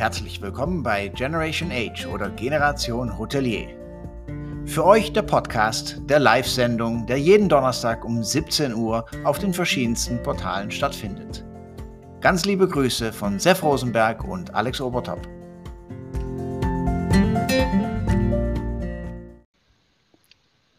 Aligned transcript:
Herzlich 0.00 0.40
willkommen 0.40 0.82
bei 0.82 1.08
Generation 1.08 1.70
Age 1.70 2.06
oder 2.06 2.30
Generation 2.30 3.18
Hotelier. 3.18 3.68
Für 4.64 4.86
euch 4.86 5.12
der 5.12 5.20
Podcast 5.20 6.00
der 6.08 6.18
Live-Sendung, 6.18 7.04
der 7.06 7.18
jeden 7.18 7.50
Donnerstag 7.50 8.02
um 8.02 8.24
17 8.24 8.72
Uhr 8.72 9.04
auf 9.24 9.38
den 9.38 9.52
verschiedensten 9.52 10.22
Portalen 10.22 10.70
stattfindet. 10.70 11.44
Ganz 12.22 12.46
liebe 12.46 12.66
Grüße 12.66 13.12
von 13.12 13.38
Sef 13.38 13.62
Rosenberg 13.62 14.24
und 14.24 14.54
Alex 14.54 14.80
Obertop. 14.80 15.20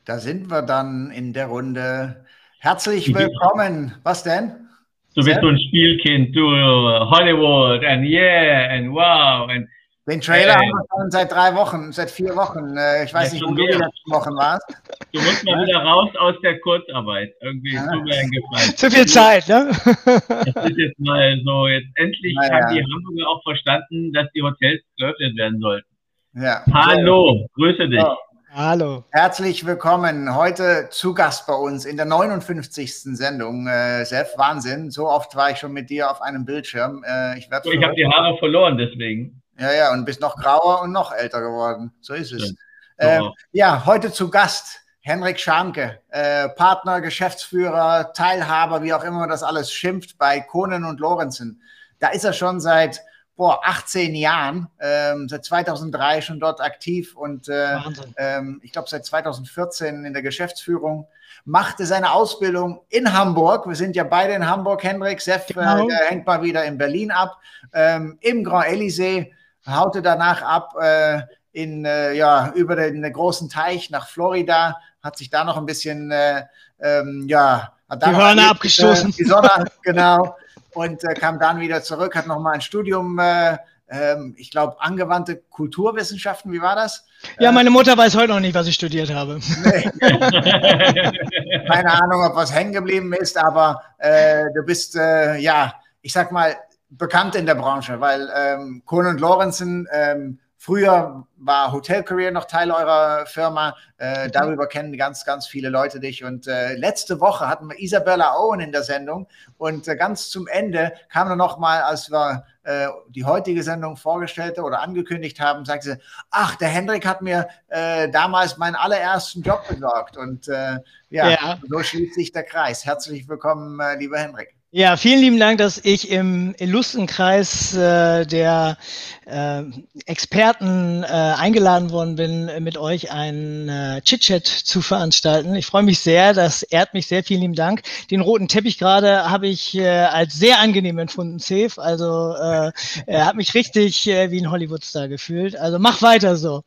Da 0.04 0.18
sind 0.18 0.50
wir 0.50 0.64
dann 0.64 1.12
in 1.12 1.34
der 1.34 1.46
Runde. 1.46 2.26
Herzlich 2.58 3.14
willkommen. 3.14 3.94
Was 4.02 4.24
denn? 4.24 4.71
Du 5.14 5.24
bist 5.24 5.42
so 5.42 5.48
ein 5.48 5.60
Spielkind, 5.68 6.34
du 6.36 6.42
Hollywood 6.42 7.84
and 7.84 8.06
yeah 8.06 8.70
and 8.72 8.92
wow. 8.94 9.50
And, 9.50 9.68
Den 10.08 10.22
Trailer 10.22 10.54
äh, 10.54 10.56
haben 10.56 10.72
wir 10.72 10.86
schon 10.90 11.12
seit 11.12 11.32
drei 11.32 11.54
Wochen, 11.54 11.92
seit 11.92 12.10
vier 12.10 12.34
Wochen. 12.36 12.78
Äh, 12.78 13.04
ich 13.04 13.14
weiß 13.14 13.34
nicht, 13.34 13.44
wo 13.44 13.54
du 13.54 13.56
die 13.56 13.74
letzten 13.74 14.12
Wochen 14.12 14.34
warst. 14.36 14.66
Du 15.12 15.20
musst 15.20 15.44
mal 15.46 15.62
wieder 15.66 15.84
raus 15.84 16.10
aus 16.18 16.36
der 16.42 16.60
Kurzarbeit. 16.62 17.34
Irgendwie 17.42 17.74
ja. 17.74 17.90
zu 17.90 18.00
mir 18.00 18.16
eingefallen. 18.20 18.78
Zu 18.78 18.90
viel 18.90 19.06
Zeit, 19.06 19.50
ne? 19.50 19.72
Das 19.76 20.70
ist 20.70 20.78
jetzt 20.78 21.00
mal 21.00 21.38
so. 21.44 21.68
Jetzt 21.68 21.88
endlich 21.96 22.36
ja. 22.42 22.50
haben 22.50 22.74
die 22.74 22.82
Hamburger 22.82 23.30
auch 23.30 23.44
verstanden, 23.44 24.14
dass 24.14 24.32
die 24.34 24.42
Hotels 24.42 24.82
geöffnet 24.98 25.38
werden 25.38 25.60
sollten. 25.60 25.88
Ja. 26.36 26.64
Hallo, 26.74 27.48
grüße 27.56 27.90
dich. 27.90 28.02
Oh. 28.02 28.16
Hallo. 28.54 29.06
Herzlich 29.12 29.66
willkommen. 29.66 30.36
Heute 30.36 30.90
zu 30.92 31.14
Gast 31.14 31.48
bei 31.48 31.54
uns 31.54 31.86
in 31.86 31.96
der 31.96 32.06
59. 32.06 33.16
Sendung. 33.16 33.66
Äh, 33.66 34.04
Sef, 34.04 34.38
Wahnsinn. 34.38 34.92
So 34.92 35.08
oft 35.08 35.38
war 35.38 35.52
ich 35.52 35.60
schon 35.60 35.72
mit 35.72 35.90
dir 35.90 36.12
auf 36.12 36.22
einem 36.22 36.44
Bildschirm. 36.44 37.02
Äh, 37.08 37.38
ich 37.38 37.48
ich 37.48 37.84
habe 37.84 37.96
die 37.96 38.06
Haare 38.06 38.38
verloren, 38.40 38.78
deswegen. 38.78 39.42
Ja, 39.58 39.72
ja, 39.72 39.94
und 39.94 40.04
bist 40.04 40.20
noch 40.20 40.36
grauer 40.36 40.82
und 40.82 40.92
noch 40.92 41.14
älter 41.14 41.40
geworden. 41.40 41.94
So 42.02 42.14
ist 42.14 42.34
es. 42.34 42.54
Äh, 42.98 43.22
ja, 43.54 43.86
heute 43.86 44.12
zu 44.12 44.30
Gast 44.30 44.82
Henrik 45.00 45.40
Schamke, 45.40 46.02
äh, 46.10 46.50
Partner, 46.50 47.00
Geschäftsführer, 47.00 48.12
Teilhaber, 48.12 48.84
wie 48.84 48.94
auch 48.94 49.06
immer 49.06 49.20
man 49.20 49.30
das 49.30 49.44
alles 49.44 49.72
schimpft, 49.72 50.18
bei 50.18 50.42
Kohnen 50.42 50.84
und 50.84 51.00
Lorenzen. 51.00 51.62
Da 52.00 52.10
ist 52.10 52.26
er 52.26 52.34
schon 52.34 52.60
seit 52.60 53.02
vor 53.42 53.66
18 53.66 54.14
Jahren, 54.14 54.68
ähm, 54.80 55.28
seit 55.28 55.44
2003 55.46 56.22
schon 56.22 56.40
dort 56.40 56.62
aktiv 56.62 57.16
und 57.16 57.50
äh, 57.50 57.76
ähm, 58.18 58.62
ich 58.64 58.72
glaube 58.72 58.88
seit 58.88 59.04
2014 59.04 60.06
in 60.06 60.14
der 60.14 60.22
Geschäftsführung. 60.22 61.08
Machte 61.44 61.88
seine 61.88 62.12
Ausbildung 62.12 62.82
in 62.90 63.12
Hamburg. 63.12 63.68
Wir 63.68 63.74
sind 63.74 63.96
ja 63.96 64.04
beide 64.04 64.34
in 64.34 64.48
Hamburg, 64.48 64.84
Hendrik. 64.84 65.22
Seff 65.22 65.50
äh, 65.50 65.54
genau. 65.54 65.90
äh, 65.90 66.10
hängt 66.10 66.28
mal 66.28 66.44
wieder 66.44 66.66
in 66.66 66.78
Berlin 66.78 67.10
ab. 67.10 67.40
Ähm, 67.74 68.20
Im 68.22 68.44
Grand 68.44 68.68
Elysée 68.68 69.32
haute 69.66 70.04
danach 70.04 70.44
ab 70.44 70.76
äh, 70.80 71.22
in, 71.52 71.84
äh, 71.84 72.14
ja, 72.14 72.52
über 72.54 72.76
den, 72.76 73.02
den, 73.02 73.12
großen 73.12 73.50
Teich 73.50 73.90
nach 73.90 74.08
Florida, 74.08 74.78
hat 75.02 75.18
sich 75.18 75.32
da 75.32 75.44
noch 75.44 75.58
ein 75.58 75.66
bisschen, 75.66 76.12
äh, 76.12 76.44
ähm, 76.80 77.26
ja, 77.28 77.74
hat 77.90 78.06
die 78.06 78.16
Hörner 78.16 78.52
abgestoßen. 78.52 79.12
die 79.14 79.24
Sonne, 79.24 79.66
genau 79.82 80.36
und 80.74 81.04
äh, 81.04 81.14
kam 81.14 81.40
dann 81.40 81.60
wieder 81.60 81.84
zurück, 81.84 82.16
hat 82.16 82.28
nochmal 82.28 82.56
ein 82.56 82.62
Studium, 82.62 83.20
äh, 83.20 83.58
äh, 83.88 84.16
ich 84.38 84.52
glaube, 84.52 84.80
angewandte 84.80 85.38
Kulturwissenschaften, 85.50 86.52
wie 86.52 86.62
war 86.62 86.76
das? 86.76 87.06
Ja, 87.40 87.52
meine 87.52 87.70
Mutter 87.70 87.98
weiß 87.98 88.16
heute 88.16 88.30
noch 88.30 88.40
nicht, 88.40 88.56
was 88.56 88.68
ich 88.68 88.76
studiert 88.76 89.14
habe. 89.14 89.40
Nee. 89.64 89.92
Keine 91.68 91.92
Ahnung, 91.92 92.24
ob 92.24 92.36
was 92.36 92.54
hängen 92.54 92.74
geblieben 92.74 93.14
ist, 93.14 93.38
aber 93.38 93.82
äh, 93.98 94.46
du 94.56 94.64
bist, 94.64 94.96
äh, 94.96 95.38
ja, 95.38 95.74
ich 96.02 96.14
sag 96.14 96.32
mal, 96.32 96.56
bekannt 96.90 97.36
in 97.36 97.46
der 97.46 97.56
Branche, 97.56 98.00
weil 98.00 98.30
ähm, 98.36 98.84
Kohn 98.86 99.06
und 99.06 99.22
Lorenzen 99.22 99.88
ähm, 99.92 100.40
Früher 100.64 101.26
war 101.38 101.72
Hotel 101.72 102.04
Career 102.04 102.30
noch 102.30 102.46
Teil 102.46 102.70
eurer 102.70 103.26
Firma. 103.26 103.76
Äh, 103.98 104.28
mhm. 104.28 104.32
darüber 104.32 104.68
kennen 104.68 104.96
ganz, 104.96 105.26
ganz 105.26 105.48
viele 105.48 105.70
Leute 105.70 106.00
dich. 106.00 106.24
Und 106.24 106.46
äh, 106.46 106.76
letzte 106.76 107.20
Woche 107.20 107.48
hatten 107.48 107.68
wir 107.68 107.80
Isabella 107.80 108.36
Owen 108.36 108.60
in 108.60 108.72
der 108.72 108.84
Sendung. 108.84 109.28
Und 109.58 109.88
äh, 109.88 109.96
ganz 109.96 110.30
zum 110.30 110.46
Ende 110.46 110.94
kam 111.10 111.30
dann 111.30 111.40
noch 111.40 111.58
mal, 111.58 111.82
als 111.82 112.12
wir 112.12 112.46
äh, 112.62 112.90
die 113.10 113.26
heutige 113.26 113.64
Sendung 113.64 113.98
vorgestellte 113.98 114.62
oder 114.62 114.82
angekündigt 114.82 115.40
haben, 115.40 115.66
sagte 115.66 115.94
sie, 115.94 115.98
ach, 116.30 116.56
der 116.58 116.68
Hendrik 116.68 117.08
hat 117.08 117.24
mir 117.24 117.48
äh, 117.70 118.08
damals 118.12 118.58
meinen 118.58 118.76
allerersten 118.76 119.42
Job 119.42 119.68
besorgt. 119.68 120.16
Und 120.16 120.48
äh, 120.48 120.78
ja, 121.10 121.28
ja, 121.28 121.60
so 121.68 121.82
schließt 121.82 122.14
sich 122.14 122.34
der 122.34 122.44
Kreis. 122.44 122.86
Herzlich 122.86 123.28
willkommen, 123.28 123.80
lieber 123.98 124.20
Hendrik. 124.20 124.61
Ja, 124.74 124.96
vielen 124.96 125.20
lieben 125.20 125.38
Dank, 125.38 125.58
dass 125.58 125.84
ich 125.84 126.10
im 126.10 126.56
illustren 126.58 127.06
Kreis 127.06 127.76
äh, 127.76 128.26
der 128.26 128.78
äh, 129.26 129.64
Experten 130.06 131.04
äh, 131.04 131.08
eingeladen 131.08 131.90
worden 131.90 132.16
bin, 132.16 132.50
mit 132.64 132.78
euch 132.78 133.12
einen 133.12 133.68
äh, 133.68 134.02
Chit-Chat 134.02 134.48
zu 134.48 134.82
veranstalten. 134.82 135.56
Ich 135.56 135.66
freue 135.66 135.84
mich 135.84 136.00
sehr, 136.00 136.34
das 136.34 136.64
ehrt 136.64 136.94
mich 136.94 137.08
sehr. 137.08 137.22
Vielen 137.22 137.42
lieben 137.42 137.54
Dank. 137.54 137.82
Den 138.12 138.22
roten 138.22 138.48
Teppich 138.48 138.78
gerade 138.78 139.30
habe 139.30 139.50
ich 139.50 139.76
äh, 139.76 139.88
als 139.88 140.36
sehr 140.36 140.60
angenehm 140.60 141.00
empfunden, 141.00 141.40
Safe. 141.40 141.74
Also 141.76 142.34
äh, 142.36 142.72
er 143.08 143.26
hat 143.26 143.36
mich 143.36 143.54
richtig 143.54 144.08
äh, 144.08 144.32
wie 144.32 144.40
ein 144.40 144.52
Hollywoodstar 144.52 145.10
gefühlt. 145.10 145.58
Also 145.58 145.80
mach 145.80 146.02
weiter 146.02 146.38
so. 146.38 146.64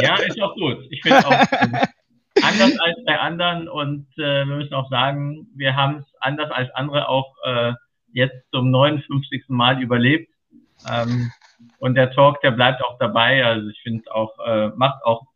Ja, 0.00 0.16
ist 0.16 0.40
auch 0.40 0.54
gut. 0.54 0.78
Ich 0.88 1.02
finde 1.02 1.26
auch. 1.28 1.44
anders 2.42 2.78
als 2.80 3.04
bei 3.04 3.18
anderen 3.18 3.68
und 3.68 4.06
äh, 4.16 4.44
wir 4.44 4.56
müssen 4.56 4.74
auch 4.74 4.90
sagen, 4.90 5.48
wir 5.54 5.76
haben 5.76 5.98
es 5.98 6.04
anders 6.20 6.50
als 6.50 6.70
andere 6.74 7.08
auch 7.08 7.34
äh, 7.44 7.72
jetzt 8.12 8.36
zum 8.52 8.70
59. 8.70 9.44
Mal 9.48 9.82
überlebt. 9.82 10.30
Ähm, 10.90 11.30
und 11.78 11.94
der 11.94 12.10
Talk, 12.12 12.40
der 12.40 12.52
bleibt 12.52 12.82
auch 12.84 12.98
dabei. 12.98 13.44
Also 13.44 13.68
ich 13.68 13.80
finde 13.82 14.02
es 14.04 14.10
auch, 14.10 14.32
äh, 14.46 14.68
macht 14.76 15.04
auch 15.04 15.26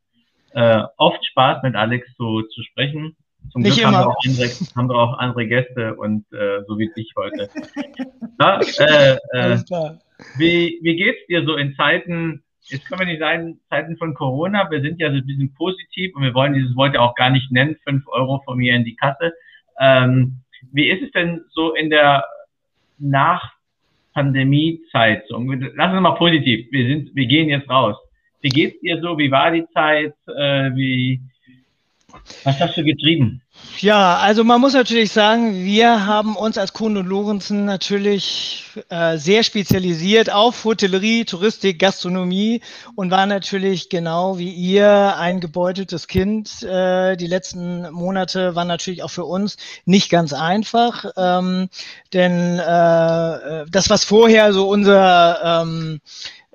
äh, 0.53 0.83
oft 0.97 1.25
Spaß, 1.27 1.63
mit 1.63 1.77
Alex 1.77 2.09
so 2.17 2.43
zu 2.43 2.63
sprechen. 2.63 3.17
Zum 3.53 3.63
Nicht 3.63 3.75
Glück 3.75 3.87
haben 3.87 3.95
wir, 3.95 4.09
auch 4.09 4.17
andere, 4.25 4.49
haben 4.77 4.89
wir 4.89 4.97
auch 4.97 5.19
andere 5.19 5.47
Gäste 5.47 5.95
und 5.95 6.25
äh, 6.33 6.63
so 6.67 6.79
wie 6.79 6.91
dich 6.97 7.13
heute. 7.17 7.49
Ja, 8.41 8.61
äh, 8.61 9.19
äh, 9.33 9.59
wie, 10.37 10.79
wie 10.81 10.95
geht's 10.95 11.27
dir 11.27 11.45
so 11.45 11.57
in 11.57 11.75
Zeiten, 11.75 12.45
jetzt 12.71 12.87
können 12.87 13.01
wir 13.01 13.07
nicht 13.07 13.21
sagen, 13.21 13.59
Zeiten 13.69 13.97
von 13.97 14.15
Corona, 14.15 14.71
wir 14.71 14.81
sind 14.81 15.01
ja 15.01 15.11
so 15.11 15.17
ein 15.17 15.27
bisschen 15.27 15.53
positiv 15.55 16.15
und 16.15 16.23
wir 16.23 16.35
wollen 16.35 16.55
dieses 16.55 16.77
Wort 16.77 16.95
ja 16.95 17.01
auch 17.01 17.15
gar 17.15 17.31
nicht 17.31 17.51
nennen, 17.51 17.77
fünf 17.85 18.07
Euro 18.09 18.41
von 18.45 18.59
mir 18.59 18.75
in 18.75 18.85
die 18.85 18.97
Kasse. 18.97 19.33
Ähm, 19.81 20.41
wie 20.73 20.89
ist 20.89 21.03
es 21.03 21.11
denn 21.13 21.41
so 21.51 21.75
in 21.75 21.91
der 21.91 22.25
Nach-Pandemie-Zeit? 22.99 25.25
So, 25.29 25.39
lass 25.39 25.93
uns 25.93 26.01
mal 26.01 26.13
positiv. 26.13 26.67
Wir 26.71 26.87
sind, 26.87 27.15
wir 27.15 27.27
gehen 27.27 27.49
jetzt 27.49 27.71
raus. 27.71 27.97
Wie 28.41 28.51
geht's 28.51 28.81
dir 28.81 29.01
so? 29.01 29.19
Wie 29.19 29.31
war 29.31 29.51
die 29.51 29.67
Zeit? 29.75 30.15
Äh, 30.27 30.75
wie, 30.75 31.21
was 32.45 32.61
hast 32.61 32.77
du 32.77 32.85
getrieben? 32.85 33.43
Ja, 33.81 34.17
also 34.17 34.43
man 34.43 34.61
muss 34.61 34.73
natürlich 34.73 35.13
sagen, 35.13 35.65
wir 35.65 36.05
haben 36.05 36.35
uns 36.35 36.59
als 36.59 36.73
Kuhn 36.73 36.97
und 36.97 37.07
Lorenzen 37.07 37.65
natürlich 37.65 38.65
äh, 38.89 39.19
sehr 39.19 39.45
spezialisiert 39.45 40.33
auf 40.33 40.65
Hotellerie, 40.65 41.25
Touristik, 41.25 41.79
Gastronomie 41.79 42.61
und 42.97 43.13
war 43.13 43.27
natürlich 43.27 43.89
genau 43.89 44.37
wie 44.37 44.51
ihr 44.51 45.17
ein 45.17 45.39
gebeuteltes 45.39 46.09
Kind. 46.09 46.65
Äh, 46.65 47.17
die 47.17 47.29
letzten 47.29 47.89
Monate 47.93 48.57
waren 48.57 48.67
natürlich 48.67 49.05
auch 49.05 49.11
für 49.11 49.25
uns 49.25 49.57
nicht 49.85 50.11
ganz 50.11 50.33
einfach, 50.33 51.05
ähm, 51.17 51.69
denn 52.13 52.59
äh, 52.59 53.65
das, 53.71 53.91
was 53.91 54.03
vorher 54.03 54.53
so 54.53 54.69
unser 54.69 55.63
ähm, 55.63 56.01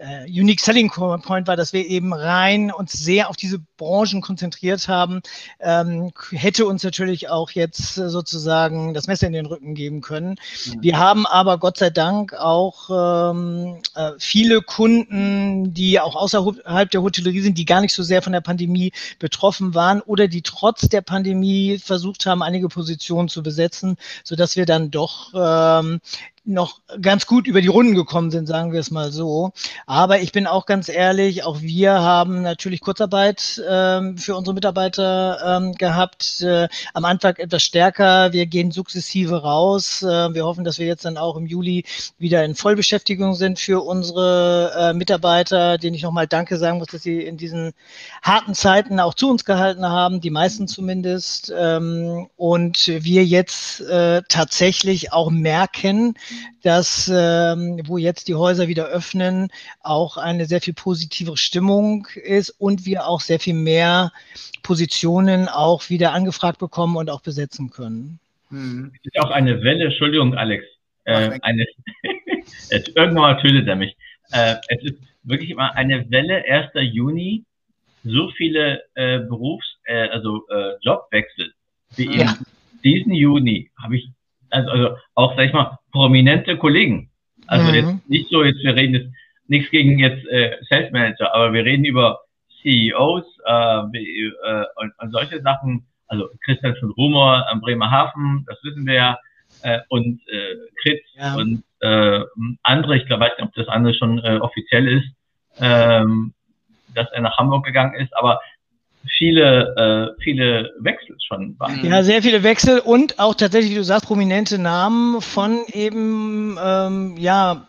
äh, 0.04 0.26
Unique 0.26 0.60
Selling 0.60 0.90
Point 0.90 1.48
war, 1.48 1.56
dass 1.56 1.74
wir 1.74 1.86
eben 1.88 2.14
rein 2.14 2.72
uns 2.72 2.92
sehr 2.92 3.30
auf 3.30 3.38
diese 3.38 3.60
Branchen 3.78 4.22
konzentriert 4.22 4.88
haben, 4.88 5.22
ähm, 5.60 6.12
hätte 6.32 6.66
uns 6.66 6.84
natürlich 6.84 7.30
auch 7.30 7.52
jetzt 7.52 7.98
äh, 7.98 8.10
sozusagen 8.10 8.94
das 8.94 9.08
Messer 9.08 9.28
in 9.28 9.34
den 9.34 9.46
Rücken 9.46 9.76
geben 9.76 10.02
können. 10.02 10.36
Mhm. 10.66 10.82
Wir 10.82 10.98
haben 10.98 11.26
aber 11.26 11.58
Gott 11.58 11.78
sei 11.78 11.90
Dank 11.90 12.34
auch 12.34 13.32
ähm, 13.32 13.82
äh, 13.96 14.12
viele 14.20 14.62
Kunden, 14.62 15.74
die 15.74 16.00
auch 16.00 16.16
außerhalb 16.16 16.92
der 16.92 17.02
Hotellerie 17.02 17.42
sind, 17.42 17.58
die 17.58 17.66
gar 17.66 17.82
nicht 17.82 17.94
so 17.94 18.04
sehr 18.04 18.22
von 18.22 18.34
der 18.34 18.42
Pandemie 18.42 18.92
betroffen 19.20 19.74
waren 19.74 20.02
oder 20.02 20.28
die 20.28 20.42
trotz 20.42 20.90
der 20.90 21.02
Pandemie 21.02 21.80
versucht 21.80 22.26
haben, 22.26 22.44
einige 22.44 22.68
Positionen 22.68 23.30
zu 23.30 23.42
besetzen, 23.42 23.98
so 24.24 24.36
dass 24.36 24.56
wir 24.56 24.66
dann 24.66 24.92
doch 24.92 25.32
ähm, 25.36 26.00
noch 26.46 26.82
ganz 27.02 27.26
gut 27.26 27.48
über 27.48 27.62
die 27.62 27.68
Runden 27.70 27.96
gekommen 27.96 28.30
sind, 28.30 28.48
sagen 28.48 28.74
wir 28.74 28.80
es 28.80 28.92
mal 28.92 29.12
so. 29.12 29.54
Aber 29.86 30.20
ich 30.20 30.32
bin 30.34 30.46
auch 30.46 30.66
ganz 30.66 30.90
ehrlich, 30.90 31.44
auch 31.44 31.62
wir 31.62 31.94
haben 31.94 32.42
natürlich 32.42 32.82
Kurzarbeit 32.82 33.62
ähm, 33.68 34.18
für 34.18 34.36
unsere 34.36 34.54
Mitarbeiter 34.54 35.40
ähm, 35.46 35.74
gehabt. 35.74 36.42
Äh, 36.42 36.68
am 36.94 37.06
Anfang 37.06 37.36
etwas 37.38 37.64
stärker. 37.64 38.34
Wir 38.34 38.46
gehen 38.46 38.72
sukzessive 38.72 39.42
raus. 39.42 40.04
Äh, 40.04 40.34
wir 40.34 40.46
hoffen, 40.46 40.66
dass 40.66 40.80
wir 40.80 40.86
jetzt 40.86 41.06
dann 41.06 41.18
auch 41.18 41.38
im 41.38 41.46
Juli 41.46 41.86
wieder 42.18 42.44
in 42.44 42.56
Vollbeschäftigung 42.56 43.36
sind 43.36 43.60
für 43.60 43.82
unsere 43.82 44.74
äh, 44.78 44.94
Mitarbeiter, 44.94 45.78
denen 45.78 45.96
ich 45.96 46.04
nochmal 46.04 46.28
Danke 46.28 46.58
sagen 46.58 46.78
muss, 46.78 46.88
dass 46.88 47.04
sie 47.04 47.22
in 47.22 47.38
diesen 47.38 47.74
harten 48.22 48.54
Zeiten 48.54 49.00
auch 49.00 49.14
zu 49.14 49.30
uns 49.30 49.46
gehalten 49.46 49.86
haben, 49.86 50.20
die 50.20 50.30
meisten 50.30 50.68
zumindest. 50.68 51.54
Ähm, 51.56 52.28
und 52.36 52.88
wir 52.88 53.24
jetzt 53.24 53.80
äh, 53.82 54.22
tatsächlich 54.28 55.14
auch 55.14 55.30
merken, 55.32 56.16
dass 56.62 57.12
ähm, 57.14 57.82
wo 57.86 57.98
jetzt 57.98 58.28
die 58.28 58.36
Häuser 58.36 58.68
wieder 58.68 58.86
öffnen, 58.86 59.50
auch 59.82 60.18
eine 60.18 60.46
sehr 60.46 60.62
viel 60.62 60.74
positivere 60.74 61.38
Stimmung 61.38 62.08
ist 62.16 62.50
und 62.50 62.86
wir 62.86 63.08
auch 63.08 63.22
sehr 63.22 63.40
viel 63.40 63.54
mehr 63.54 64.12
Positionen 64.62 65.48
auch 65.50 65.90
wieder 65.90 66.14
angefragt 66.14 66.60
bekommen 66.60 66.96
und 66.96 67.10
auch 67.10 67.22
besetzen 67.22 67.70
können. 67.70 68.20
Hm. 68.50 68.92
Es 68.96 69.06
ist 69.06 69.20
auch 69.20 69.32
eine 69.32 69.62
Welle, 69.64 69.86
Entschuldigung, 69.86 70.36
Alex, 70.36 70.66
äh, 71.06 71.38
eine, 71.42 71.66
jetzt, 72.70 72.90
irgendwann 72.96 73.14
mal 73.14 73.42
tötet 73.42 73.68
er 73.68 73.76
mich. 73.76 73.96
Äh, 74.32 74.56
es 74.70 74.84
ist 74.84 75.00
wirklich 75.24 75.50
immer 75.50 75.76
eine 75.76 76.10
Welle 76.10 76.44
1. 76.46 76.72
Juni, 76.94 77.44
so 78.04 78.30
viele 78.32 78.84
äh, 78.96 79.20
Berufs-, 79.20 79.78
äh, 79.86 80.08
also 80.10 80.48
äh, 80.50 80.74
Jobwechsel 80.82 81.54
wie 81.96 82.18
ja. 82.18 82.32
in 82.32 82.82
diesen 82.84 83.14
Juni 83.14 83.70
habe 83.82 83.98
ich, 83.98 84.10
also, 84.54 84.70
also 84.70 84.98
auch, 85.16 85.36
sag 85.36 85.48
ich 85.48 85.54
mal, 85.54 85.78
prominente 85.92 86.58
Kollegen. 86.58 87.10
Also 87.48 87.70
mhm. 87.70 87.76
jetzt 87.76 88.10
nicht 88.10 88.30
so, 88.30 88.44
jetzt 88.44 88.64
wir 88.64 88.76
reden 88.76 88.94
jetzt 88.94 89.10
nichts 89.48 89.70
gegen 89.72 90.00
jetzt 90.00 90.26
äh, 90.28 90.58
Sales 90.70 90.92
Manager, 90.92 91.34
aber 91.34 91.54
wir 91.54 91.66
reden 91.66 91.86
über 91.86 92.22
CEOs 92.62 93.26
äh, 93.46 93.52
äh, 93.52 94.66
und, 94.78 94.94
und 94.98 95.12
solche 95.12 95.42
Sachen. 95.42 95.86
Also 96.08 96.30
Christian 96.46 96.76
von 96.76 96.92
Rumor 96.92 97.48
am 97.50 97.62
Bremerhaven, 97.62 98.46
das 98.48 98.58
wissen 98.64 98.86
wir 98.86 98.94
ja, 98.94 99.18
äh, 99.64 99.80
und 99.90 100.22
äh, 100.28 100.56
Kritz 100.82 101.04
ja. 101.16 101.36
und 101.36 101.64
äh, 101.80 102.22
andere, 102.64 102.98
ich 102.98 103.06
glaube, 103.06 103.26
weiß 103.26 103.32
nicht, 103.38 103.48
ob 103.48 103.54
das 103.56 103.68
andere 103.68 103.94
schon 103.94 104.20
äh, 104.20 104.38
offiziell 104.38 104.88
ist, 104.88 105.08
ähm, 105.60 106.34
dass 106.94 107.12
er 107.12 107.22
nach 107.22 107.38
Hamburg 107.38 107.66
gegangen 107.66 107.96
ist, 107.96 108.16
aber 108.16 108.40
viele, 109.18 110.16
äh, 110.18 110.22
viele 110.24 110.72
Wechsel 110.80 111.16
schon 111.28 111.56
waren. 111.60 111.84
Ja, 111.84 112.04
sehr 112.04 112.22
viele 112.22 112.44
Wechsel 112.44 112.80
und 112.80 113.20
auch 113.20 113.36
tatsächlich, 113.36 113.72
wie 113.72 113.78
du 113.78 113.84
sagst, 113.84 114.08
prominente 114.08 114.58
Namen 114.58 115.22
von 115.22 115.62
eben, 115.74 116.58
ähm, 116.64 117.16
ja, 117.18 117.68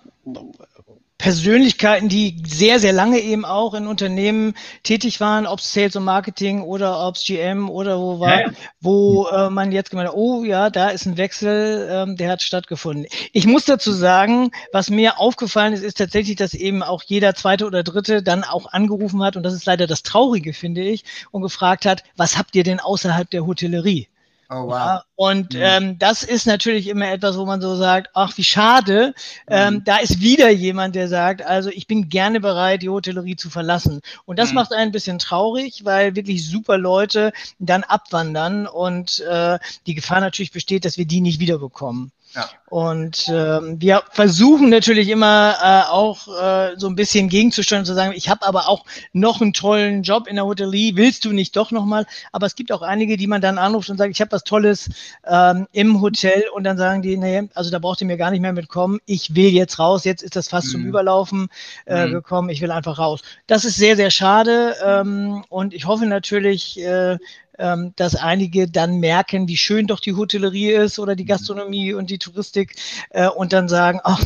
Persönlichkeiten, 1.24 2.10
die 2.10 2.36
sehr, 2.46 2.78
sehr 2.78 2.92
lange 2.92 3.18
eben 3.18 3.46
auch 3.46 3.72
in 3.72 3.86
Unternehmen 3.86 4.52
tätig 4.82 5.20
waren, 5.20 5.46
ob 5.46 5.60
es 5.60 5.72
Sales 5.72 5.96
und 5.96 6.04
Marketing 6.04 6.60
oder 6.60 7.00
ob 7.00 7.14
es 7.14 7.24
GM 7.24 7.70
oder 7.70 7.98
wo 7.98 8.20
war, 8.20 8.40
ja. 8.42 8.50
wo 8.82 9.26
äh, 9.28 9.48
man 9.48 9.72
jetzt 9.72 9.88
gemeint 9.88 10.10
hat, 10.10 10.16
oh 10.16 10.44
ja, 10.44 10.68
da 10.68 10.90
ist 10.90 11.06
ein 11.06 11.16
Wechsel, 11.16 11.88
ähm, 11.90 12.18
der 12.18 12.28
hat 12.28 12.42
stattgefunden. 12.42 13.06
Ich 13.32 13.46
muss 13.46 13.64
dazu 13.64 13.90
sagen, 13.92 14.50
was 14.70 14.90
mir 14.90 15.18
aufgefallen 15.18 15.72
ist, 15.72 15.82
ist 15.82 15.96
tatsächlich, 15.96 16.36
dass 16.36 16.52
eben 16.52 16.82
auch 16.82 17.02
jeder 17.02 17.34
zweite 17.34 17.64
oder 17.64 17.82
dritte 17.82 18.22
dann 18.22 18.44
auch 18.44 18.70
angerufen 18.70 19.22
hat, 19.22 19.38
und 19.38 19.44
das 19.44 19.54
ist 19.54 19.64
leider 19.64 19.86
das 19.86 20.02
Traurige, 20.02 20.52
finde 20.52 20.82
ich, 20.82 21.04
und 21.30 21.40
gefragt 21.40 21.86
hat, 21.86 22.02
was 22.18 22.36
habt 22.36 22.54
ihr 22.54 22.64
denn 22.64 22.80
außerhalb 22.80 23.30
der 23.30 23.46
Hotellerie? 23.46 24.08
Oh, 24.54 24.66
wow. 24.66 24.72
Ja, 24.72 25.04
und 25.16 25.54
mhm. 25.54 25.60
ähm, 25.62 25.98
das 25.98 26.22
ist 26.22 26.46
natürlich 26.46 26.86
immer 26.86 27.10
etwas, 27.10 27.36
wo 27.36 27.44
man 27.44 27.60
so 27.60 27.74
sagt, 27.74 28.10
ach, 28.14 28.36
wie 28.36 28.44
schade. 28.44 29.12
Ähm, 29.48 29.74
mhm. 29.74 29.84
da 29.84 29.96
ist 29.96 30.20
wieder 30.20 30.48
jemand, 30.50 30.94
der 30.94 31.08
sagt, 31.08 31.42
also 31.42 31.70
ich 31.70 31.88
bin 31.88 32.08
gerne 32.08 32.40
bereit, 32.40 32.82
die 32.82 32.88
Hotellerie 32.88 33.34
zu 33.34 33.50
verlassen. 33.50 34.00
Und 34.26 34.38
das 34.38 34.50
mhm. 34.50 34.56
macht 34.56 34.72
einen 34.72 34.90
ein 34.90 34.92
bisschen 34.92 35.18
traurig, 35.18 35.84
weil 35.84 36.14
wirklich 36.14 36.46
super 36.46 36.78
Leute 36.78 37.32
dann 37.58 37.82
abwandern 37.82 38.68
und 38.68 39.20
äh, 39.20 39.58
die 39.86 39.94
Gefahr 39.94 40.20
natürlich 40.20 40.52
besteht, 40.52 40.84
dass 40.84 40.98
wir 40.98 41.06
die 41.06 41.20
nicht 41.20 41.40
wiederbekommen. 41.40 42.12
Ja. 42.34 42.48
Und 42.68 43.28
ähm, 43.28 43.80
wir 43.80 44.02
versuchen 44.10 44.68
natürlich 44.68 45.08
immer 45.08 45.54
äh, 45.62 45.88
auch 45.88 46.26
äh, 46.26 46.74
so 46.76 46.88
ein 46.88 46.96
bisschen 46.96 47.28
gegenzusteuern, 47.28 47.84
zu 47.84 47.94
sagen, 47.94 48.12
ich 48.16 48.28
habe 48.28 48.44
aber 48.44 48.68
auch 48.68 48.84
noch 49.12 49.40
einen 49.40 49.52
tollen 49.52 50.02
Job 50.02 50.26
in 50.26 50.34
der 50.34 50.44
Hotellerie, 50.44 50.96
willst 50.96 51.24
du 51.24 51.32
nicht 51.32 51.54
doch 51.54 51.70
nochmal? 51.70 52.04
Aber 52.32 52.46
es 52.46 52.56
gibt 52.56 52.72
auch 52.72 52.82
einige, 52.82 53.16
die 53.16 53.28
man 53.28 53.40
dann 53.40 53.58
anruft 53.58 53.90
und 53.90 53.98
sagt, 53.98 54.10
ich 54.10 54.20
habe 54.20 54.32
was 54.32 54.42
Tolles 54.42 54.90
ähm, 55.24 55.68
im 55.70 56.00
Hotel 56.00 56.44
und 56.52 56.64
dann 56.64 56.76
sagen 56.76 57.02
die, 57.02 57.16
nee, 57.16 57.48
also 57.54 57.70
da 57.70 57.78
braucht 57.78 58.00
ihr 58.00 58.08
mir 58.08 58.16
gar 58.16 58.32
nicht 58.32 58.40
mehr 58.40 58.52
mitkommen, 58.52 58.98
ich 59.06 59.36
will 59.36 59.50
jetzt 59.50 59.78
raus, 59.78 60.04
jetzt 60.04 60.24
ist 60.24 60.34
das 60.34 60.48
fast 60.48 60.66
mhm. 60.68 60.72
zum 60.72 60.86
Überlaufen 60.86 61.48
äh, 61.86 62.06
mhm. 62.06 62.12
gekommen, 62.12 62.48
ich 62.48 62.60
will 62.60 62.72
einfach 62.72 62.98
raus. 62.98 63.20
Das 63.46 63.64
ist 63.64 63.76
sehr, 63.76 63.94
sehr 63.94 64.10
schade 64.10 64.74
ähm, 64.84 65.44
und 65.48 65.74
ich 65.74 65.86
hoffe 65.86 66.06
natürlich, 66.06 66.80
äh, 66.80 67.18
ähm, 67.58 67.92
dass 67.96 68.14
einige 68.14 68.68
dann 68.68 68.98
merken, 68.98 69.48
wie 69.48 69.56
schön 69.56 69.86
doch 69.86 70.00
die 70.00 70.14
Hotellerie 70.14 70.72
ist 70.72 70.98
oder 70.98 71.16
die 71.16 71.24
mhm. 71.24 71.28
Gastronomie 71.28 71.92
und 71.92 72.10
die 72.10 72.18
Touristik 72.18 72.76
äh, 73.10 73.28
und 73.28 73.52
dann 73.52 73.68
sagen, 73.68 74.00
ach, 74.04 74.22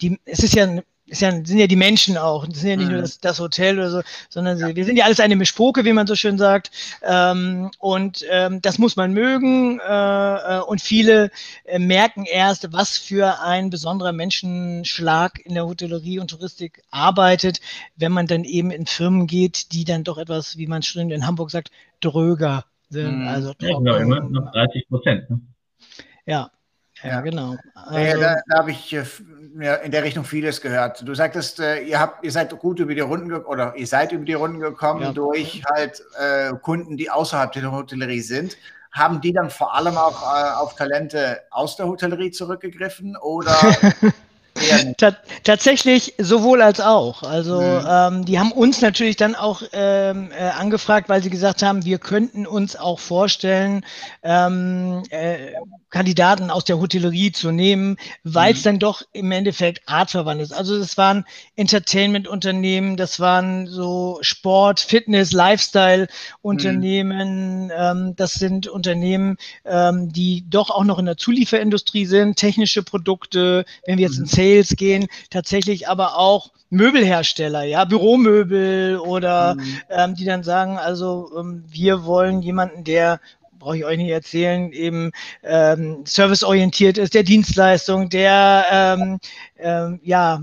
die, 0.00 0.18
es 0.24 0.42
ist 0.42 0.54
ja 0.54 0.66
ist 1.06 1.22
ja, 1.22 1.30
sind 1.30 1.58
ja 1.58 1.66
die 1.66 1.76
Menschen 1.76 2.16
auch. 2.16 2.46
Das 2.46 2.60
sind 2.60 2.70
ja 2.70 2.76
nicht 2.76 2.86
mhm. 2.86 2.94
nur 2.94 3.02
das, 3.02 3.20
das, 3.20 3.38
Hotel 3.38 3.78
oder 3.78 3.90
so, 3.90 4.00
sondern 4.28 4.58
ja. 4.58 4.74
wir 4.74 4.84
sind 4.84 4.96
ja 4.96 5.04
alles 5.04 5.20
eine 5.20 5.36
Mischpoke, 5.36 5.84
wie 5.84 5.92
man 5.92 6.06
so 6.06 6.16
schön 6.16 6.36
sagt. 6.36 6.70
Ähm, 7.02 7.70
und 7.78 8.24
ähm, 8.30 8.60
das 8.60 8.78
muss 8.78 8.96
man 8.96 9.12
mögen. 9.12 9.78
Äh, 9.80 10.58
äh, 10.58 10.60
und 10.60 10.80
viele 10.80 11.30
äh, 11.64 11.78
merken 11.78 12.24
erst, 12.24 12.72
was 12.72 12.98
für 12.98 13.40
ein 13.40 13.70
besonderer 13.70 14.12
Menschenschlag 14.12 15.38
in 15.44 15.54
der 15.54 15.66
Hotellerie 15.66 16.18
und 16.18 16.30
Touristik 16.30 16.82
arbeitet, 16.90 17.60
wenn 17.96 18.12
man 18.12 18.26
dann 18.26 18.44
eben 18.44 18.70
in 18.70 18.86
Firmen 18.86 19.26
geht, 19.26 19.72
die 19.72 19.84
dann 19.84 20.02
doch 20.02 20.18
etwas, 20.18 20.56
wie 20.56 20.66
man 20.66 20.82
schon 20.82 21.10
in 21.10 21.26
Hamburg 21.26 21.50
sagt, 21.50 21.70
dröger 22.00 22.64
sind. 22.88 23.20
Mhm. 23.20 23.28
Also 23.28 23.54
ja, 23.60 23.78
genau, 23.78 23.96
immer 23.96 24.20
noch 24.20 24.52
30 24.52 24.88
Prozent. 24.88 25.30
Ne? 25.30 25.40
Ja, 26.26 26.50
ja, 27.02 27.20
genau. 27.20 27.56
Also, 27.74 27.98
ja, 27.98 28.18
da, 28.18 28.36
da 28.48 28.58
habe 28.58 28.70
ich 28.70 28.92
äh, 28.92 29.04
in 29.84 29.90
der 29.90 30.02
Richtung 30.02 30.24
vieles 30.24 30.60
gehört. 30.60 31.06
Du 31.06 31.14
sagtest, 31.14 31.60
äh, 31.60 31.82
ihr 31.82 32.00
habt, 32.00 32.24
ihr 32.24 32.32
seid 32.32 32.58
gut 32.58 32.78
über 32.78 32.94
die 32.94 33.00
Runden 33.00 33.32
oder 33.32 33.74
ihr 33.76 33.86
seid 33.86 34.12
über 34.12 34.24
die 34.24 34.34
Runden 34.34 34.60
gekommen 34.60 35.02
ja. 35.02 35.12
durch 35.12 35.62
halt 35.70 36.02
äh, 36.18 36.52
Kunden, 36.62 36.96
die 36.96 37.10
außerhalb 37.10 37.52
der 37.52 37.70
Hotellerie 37.70 38.20
sind. 38.20 38.56
Haben 38.92 39.20
die 39.20 39.32
dann 39.32 39.50
vor 39.50 39.74
allem 39.74 39.96
auch 39.96 40.22
äh, 40.22 40.54
auf 40.56 40.74
Talente 40.74 41.42
aus 41.50 41.76
der 41.76 41.86
Hotellerie 41.86 42.30
zurückgegriffen 42.30 43.16
oder 43.16 43.56
Tatsächlich 45.44 46.14
sowohl 46.18 46.62
als 46.62 46.80
auch. 46.80 47.22
Also 47.22 47.60
mhm. 47.60 47.86
ähm, 47.88 48.24
die 48.24 48.38
haben 48.38 48.52
uns 48.52 48.80
natürlich 48.80 49.16
dann 49.16 49.34
auch 49.34 49.62
ähm, 49.72 50.30
äh, 50.32 50.48
angefragt, 50.48 51.08
weil 51.08 51.22
sie 51.22 51.30
gesagt 51.30 51.62
haben, 51.62 51.84
wir 51.84 51.98
könnten 51.98 52.46
uns 52.46 52.76
auch 52.76 52.98
vorstellen, 52.98 53.84
ähm, 54.22 55.02
äh, 55.10 55.52
Kandidaten 55.90 56.50
aus 56.50 56.64
der 56.64 56.78
Hotellerie 56.78 57.32
zu 57.32 57.52
nehmen, 57.52 57.96
weil 58.22 58.52
es 58.52 58.60
mhm. 58.60 58.64
dann 58.64 58.78
doch 58.80 59.02
im 59.12 59.32
Endeffekt 59.32 59.82
artverwandt 59.86 60.42
ist. 60.42 60.52
Also 60.52 60.78
das 60.78 60.98
waren 60.98 61.24
Entertainment-Unternehmen, 61.54 62.96
das 62.96 63.20
waren 63.20 63.66
so 63.66 64.18
Sport, 64.20 64.80
Fitness, 64.80 65.32
Lifestyle-Unternehmen. 65.32 67.66
Mhm. 67.66 67.72
Ähm, 67.74 68.16
das 68.16 68.34
sind 68.34 68.68
Unternehmen, 68.68 69.38
ähm, 69.64 70.12
die 70.12 70.44
doch 70.50 70.70
auch 70.70 70.84
noch 70.84 70.98
in 70.98 71.06
der 71.06 71.16
Zulieferindustrie 71.16 72.04
sind, 72.04 72.36
technische 72.36 72.82
Produkte, 72.82 73.64
wenn 73.86 73.98
wir 73.98 74.06
jetzt 74.06 74.18
mhm. 74.18 74.24
in 74.24 74.28
Sales 74.46 74.76
gehen, 74.76 75.06
tatsächlich 75.30 75.88
aber 75.88 76.18
auch 76.18 76.50
Möbelhersteller, 76.70 77.62
ja, 77.62 77.84
Büromöbel 77.84 78.98
oder 78.98 79.54
mhm. 79.54 79.78
ähm, 79.88 80.14
die 80.14 80.24
dann 80.24 80.42
sagen, 80.42 80.78
also 80.78 81.30
ähm, 81.38 81.64
wir 81.68 82.04
wollen 82.04 82.42
jemanden, 82.42 82.84
der 82.84 83.20
brauche 83.58 83.78
ich 83.78 83.84
euch 83.84 83.98
nicht 83.98 84.10
erzählen, 84.10 84.72
eben 84.72 85.10
ähm, 85.42 86.04
serviceorientiert 86.04 86.98
ist, 86.98 87.14
der 87.14 87.22
Dienstleistung, 87.22 88.08
der 88.08 88.66
ähm, 88.70 89.18
ähm, 89.58 90.00
ja 90.02 90.42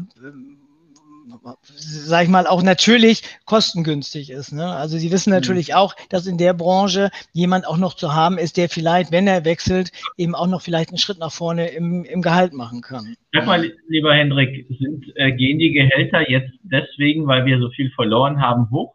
sag 1.76 2.24
ich 2.24 2.30
mal, 2.30 2.48
auch 2.48 2.64
natürlich 2.64 3.24
kostengünstig 3.46 4.30
ist. 4.30 4.52
Ne? 4.54 4.66
Also 4.66 4.98
Sie 4.98 5.12
wissen 5.12 5.30
mhm. 5.30 5.36
natürlich 5.36 5.70
mhm. 5.70 5.76
auch, 5.76 5.96
dass 6.10 6.28
in 6.28 6.38
der 6.38 6.54
Branche 6.54 7.10
jemand 7.34 7.68
auch 7.68 7.78
noch 7.78 7.94
zu 7.94 8.14
haben 8.14 8.38
ist, 8.38 8.58
der 8.58 8.70
vielleicht, 8.70 9.12
wenn 9.12 9.28
er 9.28 9.46
wechselt, 9.46 9.92
eben 10.18 10.36
auch 10.36 10.48
noch 10.48 10.62
vielleicht 10.62 10.90
einen 10.90 10.98
Schritt 10.98 11.20
nach 11.20 11.32
vorne 11.32 11.68
im, 11.68 12.04
im 12.06 12.22
Gehalt 12.22 12.54
machen 12.54 12.82
kann. 12.82 13.16
Sag 13.34 13.46
mal, 13.46 13.72
lieber 13.88 14.14
Hendrik, 14.14 14.66
sind, 14.80 15.06
äh, 15.16 15.32
gehen 15.32 15.60
die 15.60 15.72
Gehälter 15.72 16.30
jetzt 16.30 16.52
deswegen, 16.64 17.28
weil 17.28 17.46
wir 17.46 17.60
so 17.60 17.70
viel 17.70 17.92
verloren 17.92 18.42
haben, 18.42 18.70
hoch? 18.72 18.94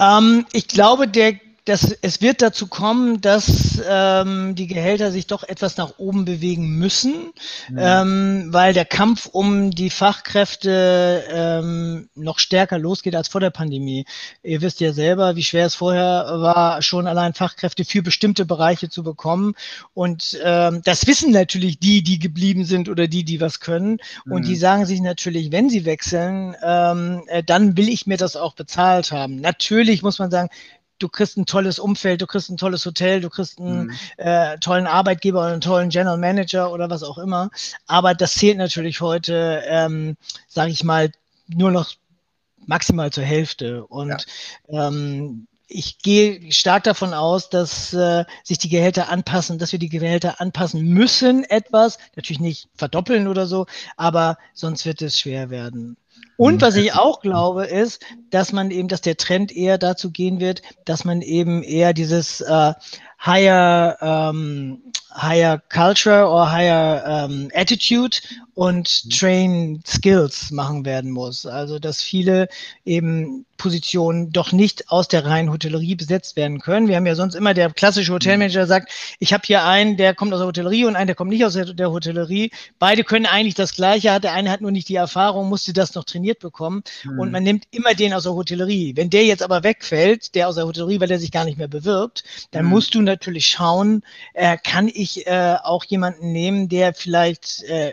Ähm, 0.00 0.46
ich 0.52 0.68
glaube, 0.68 1.08
der 1.08 1.34
das, 1.64 1.96
es 2.02 2.20
wird 2.20 2.42
dazu 2.42 2.66
kommen, 2.66 3.22
dass 3.22 3.80
ähm, 3.88 4.54
die 4.54 4.66
Gehälter 4.66 5.10
sich 5.10 5.26
doch 5.26 5.44
etwas 5.44 5.78
nach 5.78 5.94
oben 5.96 6.26
bewegen 6.26 6.76
müssen, 6.76 7.32
mhm. 7.70 7.78
ähm, 7.78 8.46
weil 8.50 8.74
der 8.74 8.84
Kampf 8.84 9.26
um 9.26 9.70
die 9.70 9.88
Fachkräfte 9.88 11.24
ähm, 11.30 12.10
noch 12.14 12.38
stärker 12.38 12.78
losgeht 12.78 13.16
als 13.16 13.28
vor 13.28 13.40
der 13.40 13.48
Pandemie. 13.48 14.04
Ihr 14.42 14.60
wisst 14.60 14.80
ja 14.80 14.92
selber, 14.92 15.36
wie 15.36 15.42
schwer 15.42 15.64
es 15.64 15.74
vorher 15.74 16.26
war, 16.36 16.82
schon 16.82 17.06
allein 17.06 17.32
Fachkräfte 17.32 17.86
für 17.86 18.02
bestimmte 18.02 18.44
Bereiche 18.44 18.90
zu 18.90 19.02
bekommen. 19.02 19.54
Und 19.94 20.38
ähm, 20.44 20.82
das 20.84 21.06
wissen 21.06 21.32
natürlich 21.32 21.78
die, 21.78 22.02
die 22.02 22.18
geblieben 22.18 22.66
sind 22.66 22.90
oder 22.90 23.08
die, 23.08 23.24
die 23.24 23.40
was 23.40 23.60
können. 23.60 23.98
Mhm. 24.26 24.32
Und 24.32 24.46
die 24.46 24.56
sagen 24.56 24.84
sich 24.84 25.00
natürlich, 25.00 25.50
wenn 25.50 25.70
sie 25.70 25.86
wechseln, 25.86 26.54
ähm, 26.62 27.22
äh, 27.28 27.42
dann 27.42 27.78
will 27.78 27.88
ich 27.88 28.06
mir 28.06 28.18
das 28.18 28.36
auch 28.36 28.52
bezahlt 28.52 29.12
haben. 29.12 29.36
Natürlich 29.36 30.02
muss 30.02 30.18
man 30.18 30.30
sagen, 30.30 30.50
du 30.98 31.08
kriegst 31.08 31.36
ein 31.36 31.46
tolles 31.46 31.78
Umfeld, 31.78 32.22
du 32.22 32.26
kriegst 32.26 32.50
ein 32.50 32.56
tolles 32.56 32.84
Hotel, 32.86 33.20
du 33.20 33.30
kriegst 33.30 33.58
einen 33.58 33.86
mhm. 33.86 33.94
äh, 34.16 34.58
tollen 34.58 34.86
Arbeitgeber 34.86 35.40
oder 35.40 35.52
einen 35.52 35.60
tollen 35.60 35.88
General 35.90 36.18
Manager 36.18 36.72
oder 36.72 36.90
was 36.90 37.02
auch 37.02 37.18
immer. 37.18 37.50
Aber 37.86 38.14
das 38.14 38.34
zählt 38.34 38.58
natürlich 38.58 39.00
heute, 39.00 39.62
ähm, 39.66 40.16
sage 40.48 40.70
ich 40.70 40.84
mal, 40.84 41.10
nur 41.48 41.70
noch 41.70 41.92
maximal 42.66 43.10
zur 43.10 43.24
Hälfte. 43.24 43.84
Und 43.86 44.26
ja. 44.68 44.88
ähm, 44.88 45.46
ich 45.66 45.98
gehe 45.98 46.52
stark 46.52 46.84
davon 46.84 47.14
aus, 47.14 47.50
dass 47.50 47.92
äh, 47.94 48.24
sich 48.42 48.58
die 48.58 48.68
Gehälter 48.68 49.08
anpassen, 49.08 49.58
dass 49.58 49.72
wir 49.72 49.78
die 49.78 49.88
Gehälter 49.88 50.40
anpassen 50.40 50.82
müssen 50.82 51.44
etwas, 51.44 51.98
natürlich 52.16 52.40
nicht 52.40 52.68
verdoppeln 52.74 53.28
oder 53.28 53.46
so, 53.46 53.66
aber 53.96 54.38
sonst 54.52 54.84
wird 54.84 55.02
es 55.02 55.18
schwer 55.18 55.50
werden. 55.50 55.96
Und 56.36 56.62
was 56.62 56.76
ich 56.76 56.94
auch 56.94 57.20
glaube, 57.20 57.66
ist, 57.66 58.04
dass 58.30 58.52
man 58.52 58.70
eben, 58.70 58.88
dass 58.88 59.00
der 59.00 59.16
Trend 59.16 59.54
eher 59.54 59.78
dazu 59.78 60.10
gehen 60.10 60.40
wird, 60.40 60.62
dass 60.84 61.04
man 61.04 61.22
eben 61.22 61.62
eher 61.62 61.92
dieses 61.92 62.40
äh, 62.40 62.72
higher, 63.24 63.96
ähm, 64.00 64.82
higher 65.14 65.58
culture 65.68 66.26
or 66.28 66.50
higher 66.50 67.04
ähm, 67.06 67.50
attitude 67.54 68.18
und 68.54 69.10
train 69.10 69.82
skills 69.86 70.50
machen 70.50 70.84
werden 70.84 71.10
muss. 71.10 71.46
Also 71.46 71.78
dass 71.78 72.02
viele 72.02 72.48
eben 72.84 73.46
Positionen 73.56 74.30
doch 74.30 74.52
nicht 74.52 74.90
aus 74.90 75.08
der 75.08 75.24
reinen 75.24 75.50
Hotellerie 75.50 75.94
besetzt 75.94 76.36
werden 76.36 76.60
können. 76.60 76.88
Wir 76.88 76.96
haben 76.96 77.06
ja 77.06 77.14
sonst 77.14 77.34
immer 77.34 77.54
der 77.54 77.70
klassische 77.70 78.12
Hotelmanager 78.12 78.66
sagt, 78.66 78.92
ich 79.18 79.32
habe 79.32 79.44
hier 79.46 79.64
einen, 79.64 79.96
der 79.96 80.14
kommt 80.14 80.32
aus 80.32 80.40
der 80.40 80.48
Hotellerie 80.48 80.84
und 80.84 80.96
einen, 80.96 81.06
der 81.06 81.16
kommt 81.16 81.30
nicht 81.30 81.44
aus 81.44 81.54
der, 81.54 81.72
der, 81.72 81.90
Hotellerie. 81.90 82.50
Beide 82.78 83.04
können 83.04 83.26
eigentlich 83.26 83.54
das 83.54 83.74
Gleiche, 83.74 84.12
hat 84.12 84.24
der 84.24 84.32
eine 84.32 84.50
hat 84.50 84.60
nur 84.60 84.70
nicht 84.70 84.88
die 84.88 84.96
Erfahrung, 84.96 85.48
musste 85.48 85.72
das 85.72 85.94
noch 85.94 86.04
trainiert 86.04 86.40
bekommen 86.40 86.82
mhm. 87.04 87.18
und 87.18 87.32
man 87.32 87.42
nimmt 87.42 87.64
immer 87.70 87.94
den 87.94 88.12
aus 88.12 88.24
der 88.24 88.34
Hotellerie. 88.34 88.96
Wenn 88.96 89.10
der 89.10 89.24
jetzt 89.24 89.42
aber 89.42 89.62
wegfällt, 89.62 90.34
der 90.34 90.48
aus 90.48 90.56
der 90.56 90.66
Hotellerie, 90.66 91.00
weil 91.00 91.08
der 91.08 91.18
sich 91.18 91.32
gar 91.32 91.44
nicht 91.44 91.58
mehr 91.58 91.68
bewirbt, 91.68 92.24
dann 92.50 92.64
mhm. 92.64 92.70
musst 92.70 92.94
du 92.94 92.98
natürlich 93.14 93.46
schauen, 93.46 94.02
äh, 94.32 94.56
kann 94.56 94.88
ich 94.88 95.26
äh, 95.26 95.56
auch 95.62 95.84
jemanden 95.84 96.32
nehmen, 96.32 96.68
der 96.68 96.94
vielleicht 96.94 97.62
äh, 97.64 97.92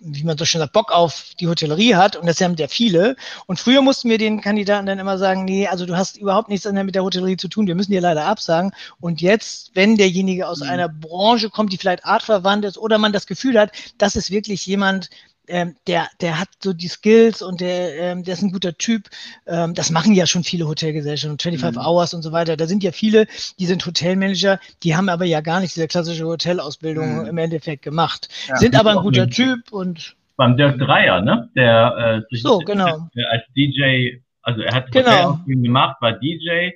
wie 0.00 0.24
man 0.24 0.38
so 0.38 0.44
schön 0.44 0.60
sagt, 0.60 0.72
Bock 0.72 0.92
auf 0.92 1.32
die 1.40 1.48
Hotellerie 1.48 1.94
hat 1.94 2.16
und 2.16 2.26
das 2.26 2.40
haben 2.40 2.56
ja 2.56 2.68
viele. 2.68 3.16
Und 3.46 3.58
früher 3.58 3.82
mussten 3.82 4.08
wir 4.08 4.18
den 4.18 4.40
Kandidaten 4.40 4.86
dann 4.86 4.98
immer 4.98 5.18
sagen, 5.18 5.44
nee, 5.44 5.66
also 5.66 5.86
du 5.86 5.96
hast 5.96 6.16
überhaupt 6.16 6.48
nichts 6.48 6.70
mit 6.70 6.94
der 6.94 7.04
Hotellerie 7.04 7.36
zu 7.36 7.48
tun, 7.48 7.66
wir 7.66 7.74
müssen 7.74 7.92
dir 7.92 8.00
leider 8.00 8.24
absagen. 8.24 8.72
Und 9.00 9.20
jetzt, 9.20 9.72
wenn 9.74 9.96
derjenige 9.96 10.46
aus 10.46 10.60
mhm. 10.60 10.68
einer 10.68 10.88
Branche 10.88 11.50
kommt, 11.50 11.72
die 11.72 11.78
vielleicht 11.78 12.04
artverwandt 12.04 12.64
ist 12.64 12.78
oder 12.78 12.98
man 12.98 13.12
das 13.12 13.26
Gefühl 13.26 13.58
hat, 13.58 13.72
das 13.98 14.16
ist 14.16 14.30
wirklich 14.30 14.64
jemand, 14.66 15.10
ähm, 15.48 15.76
der, 15.86 16.08
der 16.20 16.38
hat 16.38 16.48
so 16.62 16.72
die 16.72 16.88
Skills 16.88 17.42
und 17.42 17.60
der, 17.60 17.94
ähm, 17.98 18.24
der 18.24 18.34
ist 18.34 18.42
ein 18.42 18.52
guter 18.52 18.76
Typ. 18.76 19.08
Ähm, 19.46 19.74
das 19.74 19.90
machen 19.90 20.14
ja 20.14 20.26
schon 20.26 20.44
viele 20.44 20.66
Hotelgesellschaften, 20.66 21.38
25 21.38 21.80
mhm. 21.80 21.86
Hours 21.86 22.14
und 22.14 22.22
so 22.22 22.32
weiter. 22.32 22.56
Da 22.56 22.66
sind 22.66 22.82
ja 22.82 22.92
viele, 22.92 23.26
die 23.58 23.66
sind 23.66 23.84
Hotelmanager, 23.84 24.58
die 24.82 24.96
haben 24.96 25.08
aber 25.08 25.24
ja 25.24 25.40
gar 25.40 25.60
nicht 25.60 25.74
diese 25.74 25.88
klassische 25.88 26.24
Hotelausbildung 26.24 27.22
mhm. 27.22 27.26
im 27.26 27.38
Endeffekt 27.38 27.82
gemacht. 27.82 28.28
Ja, 28.48 28.56
sind 28.56 28.78
aber 28.78 28.92
ein 28.92 29.02
guter 29.02 29.28
Typ 29.28 29.72
und. 29.72 30.14
Beim 30.36 30.56
Dirk 30.56 30.78
Dreier, 30.78 31.20
ne? 31.20 31.50
Der 31.56 32.22
äh, 32.30 32.36
so, 32.36 32.58
genau. 32.58 33.08
als 33.30 33.42
DJ, 33.56 34.18
also 34.42 34.60
er 34.60 34.72
hat 34.72 34.92
genau. 34.92 35.40
gemacht, 35.46 35.96
war 36.00 36.12
DJ, 36.12 36.70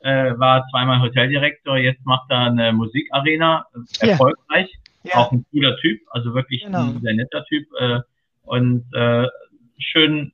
äh, 0.00 0.38
war 0.38 0.66
zweimal 0.70 1.00
Hoteldirektor, 1.00 1.76
jetzt 1.76 2.04
macht 2.06 2.30
er 2.30 2.46
eine 2.46 2.72
Musikarena, 2.72 3.66
erfolgreich. 4.00 4.70
Ja. 5.04 5.16
Auch 5.16 5.32
ein 5.32 5.44
cooler 5.50 5.76
Typ, 5.78 6.00
also 6.10 6.32
wirklich 6.34 6.64
genau. 6.64 6.84
ein 6.84 7.00
sehr 7.02 7.14
netter 7.14 7.44
Typ. 7.44 7.66
Äh, 7.78 8.00
und 8.42 8.84
äh, 8.94 9.26
schön, 9.78 10.32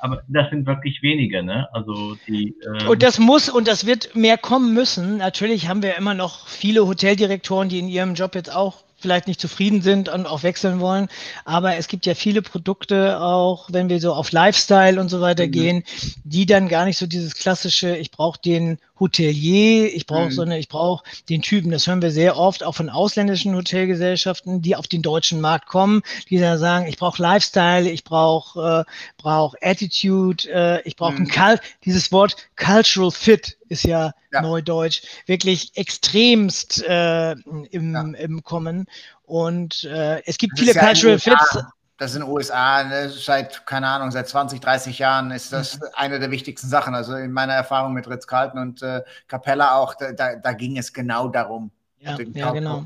aber 0.00 0.22
das 0.28 0.50
sind 0.50 0.66
wirklich 0.66 1.02
wenige, 1.02 1.42
ne? 1.42 1.68
Also 1.72 2.16
die. 2.26 2.54
Äh 2.62 2.86
und 2.86 3.02
das 3.02 3.18
muss 3.18 3.48
und 3.48 3.66
das 3.66 3.86
wird 3.86 4.14
mehr 4.14 4.36
kommen 4.36 4.74
müssen. 4.74 5.16
Natürlich 5.16 5.68
haben 5.68 5.82
wir 5.82 5.96
immer 5.96 6.14
noch 6.14 6.46
viele 6.46 6.86
Hoteldirektoren, 6.86 7.68
die 7.68 7.78
in 7.78 7.88
ihrem 7.88 8.14
Job 8.14 8.34
jetzt 8.34 8.54
auch 8.54 8.84
vielleicht 9.04 9.26
nicht 9.26 9.40
zufrieden 9.40 9.82
sind 9.82 10.08
und 10.08 10.26
auch 10.26 10.42
wechseln 10.42 10.80
wollen. 10.80 11.08
Aber 11.44 11.76
es 11.76 11.88
gibt 11.88 12.06
ja 12.06 12.14
viele 12.14 12.40
Produkte 12.40 13.20
auch, 13.20 13.68
wenn 13.70 13.90
wir 13.90 14.00
so 14.00 14.14
auf 14.14 14.32
Lifestyle 14.32 14.98
und 14.98 15.10
so 15.10 15.20
weiter 15.20 15.46
mhm. 15.46 15.50
gehen, 15.50 15.84
die 16.24 16.46
dann 16.46 16.68
gar 16.68 16.86
nicht 16.86 16.96
so 16.96 17.06
dieses 17.06 17.34
klassische, 17.34 17.96
ich 17.96 18.10
brauche 18.10 18.40
den 18.40 18.78
Hotelier, 18.98 19.92
ich 19.94 20.06
brauche 20.06 20.26
mhm. 20.26 20.30
so 20.30 20.42
eine, 20.42 20.58
ich 20.58 20.68
brauche 20.68 21.04
den 21.28 21.42
Typen. 21.42 21.70
Das 21.70 21.86
hören 21.86 22.02
wir 22.02 22.10
sehr 22.10 22.36
oft 22.36 22.62
auch 22.62 22.76
von 22.76 22.88
ausländischen 22.88 23.54
Hotelgesellschaften, 23.54 24.62
die 24.62 24.76
auf 24.76 24.86
den 24.86 25.02
deutschen 25.02 25.40
Markt 25.40 25.66
kommen, 25.66 26.02
die 26.30 26.38
dann 26.38 26.58
sagen, 26.58 26.86
ich 26.86 26.96
brauche 26.96 27.20
Lifestyle, 27.20 27.90
ich 27.90 28.04
brauche 28.04 28.84
äh, 28.86 28.92
brauch 29.16 29.54
Attitude, 29.60 30.48
äh, 30.48 30.82
ich 30.84 30.96
brauche 30.96 31.14
mhm. 31.14 31.22
ein 31.22 31.28
Cult, 31.28 31.60
dieses 31.84 32.12
Wort 32.12 32.36
Cultural 32.56 33.10
Fit 33.10 33.58
ist 33.68 33.84
ja, 33.84 34.12
ja. 34.32 34.42
Neudeutsch, 34.42 35.02
wirklich 35.26 35.72
extremst 35.74 36.82
äh, 36.84 37.32
im, 37.32 37.94
ja. 37.94 38.02
im 38.02 38.42
Kommen. 38.44 38.86
Und 39.24 39.84
äh, 39.84 40.22
es 40.26 40.38
gibt 40.38 40.52
das 40.52 40.60
viele 40.60 40.74
Cultural 40.74 41.18
Fits. 41.18 41.58
Das 41.96 42.10
ist 42.10 42.16
in 42.16 42.22
den 42.22 42.30
USA 42.30 42.82
ne, 42.82 43.08
seit, 43.08 43.66
keine 43.66 43.86
Ahnung, 43.88 44.10
seit 44.10 44.28
20, 44.28 44.60
30 44.60 44.98
Jahren 44.98 45.30
ist 45.30 45.52
das 45.52 45.78
mhm. 45.78 45.86
eine 45.94 46.18
der 46.18 46.30
wichtigsten 46.30 46.68
Sachen. 46.68 46.94
Also 46.94 47.14
in 47.14 47.32
meiner 47.32 47.54
Erfahrung 47.54 47.92
mit 47.92 48.08
Ritz-Carlton 48.08 48.60
und 48.60 48.82
äh, 48.82 49.02
Capella 49.28 49.76
auch, 49.76 49.94
da, 49.94 50.34
da 50.34 50.52
ging 50.52 50.76
es 50.76 50.92
genau 50.92 51.28
darum. 51.28 51.70
Ja, 52.04 52.18
ja 52.34 52.52
genau. 52.52 52.84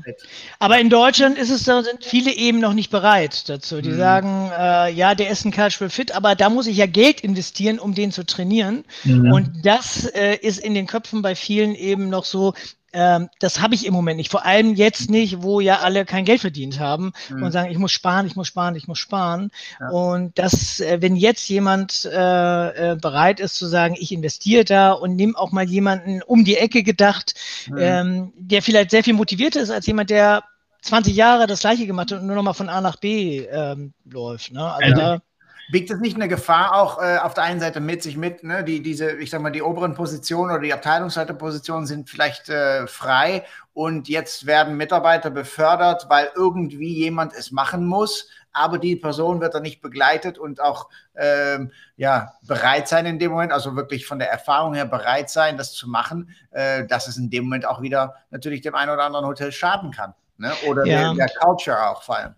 Aber 0.59 0.79
in 0.79 0.89
Deutschland 0.89 1.37
ist 1.37 1.49
es, 1.49 1.63
da 1.63 1.83
sind 1.83 2.05
viele 2.05 2.31
eben 2.31 2.59
noch 2.59 2.73
nicht 2.73 2.89
bereit 2.89 3.49
dazu. 3.49 3.81
Die 3.81 3.89
mhm. 3.89 3.97
sagen, 3.97 4.51
äh, 4.57 4.93
ja, 4.93 5.13
der 5.13 5.29
ist 5.29 5.45
ein 5.45 5.51
Cultural 5.51 5.89
Fit, 5.89 6.13
aber 6.13 6.35
da 6.35 6.49
muss 6.49 6.67
ich 6.67 6.77
ja 6.77 6.85
Geld 6.85 7.19
investieren, 7.19 7.79
um 7.79 7.93
den 7.93 8.11
zu 8.11 8.25
trainieren. 8.25 8.85
Mhm. 9.03 9.31
Und 9.31 9.65
das 9.65 10.05
äh, 10.05 10.35
ist 10.35 10.59
in 10.59 10.73
den 10.73 10.87
Köpfen 10.87 11.21
bei 11.21 11.35
vielen 11.35 11.75
eben 11.75 12.09
noch 12.09 12.23
so, 12.23 12.53
ähm, 12.93 13.29
das 13.39 13.61
habe 13.61 13.75
ich 13.75 13.85
im 13.85 13.93
Moment 13.93 14.17
nicht. 14.17 14.31
Vor 14.31 14.45
allem 14.45 14.75
jetzt 14.75 15.09
nicht, 15.09 15.41
wo 15.43 15.59
ja 15.59 15.79
alle 15.79 16.05
kein 16.05 16.25
Geld 16.25 16.41
verdient 16.41 16.79
haben 16.79 17.13
mhm. 17.29 17.43
und 17.43 17.51
sagen, 17.51 17.71
ich 17.71 17.77
muss 17.77 17.91
sparen, 17.91 18.25
ich 18.25 18.35
muss 18.35 18.47
sparen, 18.47 18.75
ich 18.75 18.87
muss 18.87 18.99
sparen. 18.99 19.51
Ja. 19.79 19.89
Und 19.89 20.37
das, 20.37 20.79
äh, 20.79 21.01
wenn 21.01 21.15
jetzt 21.15 21.47
jemand 21.49 22.05
äh, 22.05 22.91
äh, 22.91 22.95
bereit 22.95 23.39
ist 23.39 23.55
zu 23.55 23.67
sagen, 23.67 23.95
ich 23.97 24.11
investiere 24.11 24.65
da 24.65 24.91
und 24.91 25.15
nehme 25.15 25.37
auch 25.37 25.51
mal 25.51 25.65
jemanden 25.65 26.21
um 26.23 26.43
die 26.43 26.57
Ecke 26.57 26.83
gedacht, 26.83 27.35
mhm. 27.67 27.77
ähm, 27.77 28.33
der 28.37 28.61
vielleicht 28.61 28.91
sehr 28.91 29.03
viel 29.03 29.13
motivierter 29.13 29.61
ist 29.61 29.71
als 29.71 29.85
jemand, 29.85 30.09
der 30.09 30.43
20 30.81 31.15
Jahre 31.15 31.47
das 31.47 31.61
gleiche 31.61 31.85
gemacht 31.85 32.11
hat 32.11 32.21
und 32.21 32.27
nur 32.27 32.35
noch 32.35 32.43
mal 32.43 32.53
von 32.53 32.69
A 32.69 32.81
nach 32.81 32.95
B 32.95 33.39
ähm, 33.39 33.93
läuft. 34.05 34.51
Ne? 34.53 34.63
Also, 34.63 34.83
also 34.83 34.95
da, 34.95 35.21
Biegt 35.71 35.91
es 35.91 35.99
nicht 35.99 36.15
eine 36.15 36.27
Gefahr 36.27 36.73
auch 36.75 36.99
äh, 36.99 37.17
auf 37.17 37.35
der 37.35 37.43
einen 37.43 37.59
Seite 37.59 37.79
mit 37.79 38.01
sich 38.01 38.17
mit, 38.17 38.43
ne? 38.43 38.63
die, 38.63 38.81
diese, 38.81 39.11
ich 39.11 39.29
sag 39.29 39.41
mal, 39.41 39.51
die 39.51 39.61
oberen 39.61 39.93
Positionen 39.93 40.51
oder 40.51 40.61
die 40.61 40.73
Abteilungsleiterpositionen 40.73 41.85
sind 41.85 42.09
vielleicht 42.09 42.49
äh, 42.49 42.87
frei 42.87 43.45
und 43.73 44.09
jetzt 44.09 44.47
werden 44.47 44.77
Mitarbeiter 44.77 45.29
befördert, 45.29 46.07
weil 46.09 46.31
irgendwie 46.35 46.93
jemand 46.93 47.33
es 47.33 47.51
machen 47.51 47.85
muss, 47.85 48.29
aber 48.51 48.79
die 48.79 48.95
Person 48.95 49.41
wird 49.41 49.53
dann 49.53 49.61
nicht 49.61 49.81
begleitet 49.81 50.37
und 50.37 50.59
auch 50.59 50.89
ähm, 51.15 51.71
ja, 51.95 52.33
bereit 52.47 52.87
sein 52.87 53.05
in 53.05 53.19
dem 53.19 53.31
Moment, 53.31 53.51
also 53.51 53.75
wirklich 53.75 54.05
von 54.07 54.19
der 54.19 54.31
Erfahrung 54.31 54.73
her 54.73 54.85
bereit 54.85 55.29
sein, 55.29 55.57
das 55.57 55.73
zu 55.73 55.87
machen, 55.87 56.35
äh, 56.51 56.85
dass 56.87 57.07
es 57.07 57.17
in 57.17 57.29
dem 57.29 57.43
Moment 57.43 57.67
auch 57.67 57.81
wieder 57.81 58.15
natürlich 58.31 58.61
dem 58.61 58.75
einen 58.75 58.91
oder 58.91 59.03
anderen 59.03 59.25
Hotel 59.25 59.51
schaden 59.51 59.91
kann. 59.91 60.13
Ne? 60.37 60.51
Oder 60.67 60.85
ja. 60.85 61.13
der, 61.13 61.27
der 61.27 61.35
Culture 61.39 61.89
auch 61.89 62.01
vor 62.01 62.17
allem. 62.17 62.35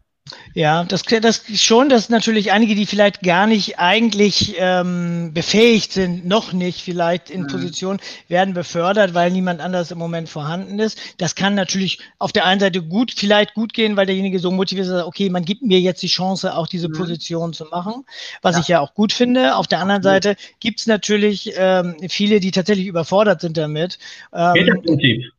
Ja, 0.53 0.83
das, 0.83 1.03
das 1.03 1.43
schon, 1.55 1.89
dass 1.89 2.09
natürlich 2.09 2.51
einige, 2.51 2.75
die 2.75 2.85
vielleicht 2.85 3.21
gar 3.21 3.47
nicht 3.47 3.79
eigentlich 3.79 4.55
ähm, 4.57 5.33
befähigt 5.33 5.93
sind, 5.93 6.25
noch 6.25 6.53
nicht 6.53 6.81
vielleicht 6.81 7.29
in 7.29 7.43
mhm. 7.43 7.47
Position, 7.47 7.99
werden 8.27 8.53
befördert, 8.53 9.13
weil 9.13 9.31
niemand 9.31 9.61
anders 9.61 9.91
im 9.91 9.97
Moment 9.97 10.29
vorhanden 10.29 10.79
ist. 10.79 10.99
Das 11.17 11.35
kann 11.35 11.55
natürlich 11.55 11.99
auf 12.19 12.31
der 12.31 12.45
einen 12.45 12.59
Seite 12.59 12.81
gut, 12.81 13.13
vielleicht 13.15 13.53
gut 13.53 13.73
gehen, 13.73 13.95
weil 13.97 14.05
derjenige 14.05 14.39
so 14.39 14.51
motiviert 14.51 14.87
ist, 14.87 14.93
okay, 14.93 15.29
man 15.29 15.45
gibt 15.45 15.63
mir 15.63 15.79
jetzt 15.79 16.03
die 16.03 16.07
Chance, 16.07 16.55
auch 16.55 16.67
diese 16.67 16.89
mhm. 16.89 16.93
Position 16.93 17.53
zu 17.53 17.65
machen, 17.65 18.05
was 18.41 18.55
ja. 18.55 18.61
ich 18.61 18.67
ja 18.67 18.79
auch 18.79 18.93
gut 18.93 19.13
finde. 19.13 19.55
Auf 19.55 19.67
der 19.67 19.79
anderen 19.79 20.03
Seite 20.03 20.35
gibt 20.59 20.81
es 20.81 20.87
natürlich 20.87 21.53
ähm, 21.55 21.95
viele, 22.09 22.39
die 22.39 22.51
tatsächlich 22.51 22.87
überfordert 22.87 23.41
sind 23.41 23.57
damit. 23.57 23.99
Ähm, 24.33 25.31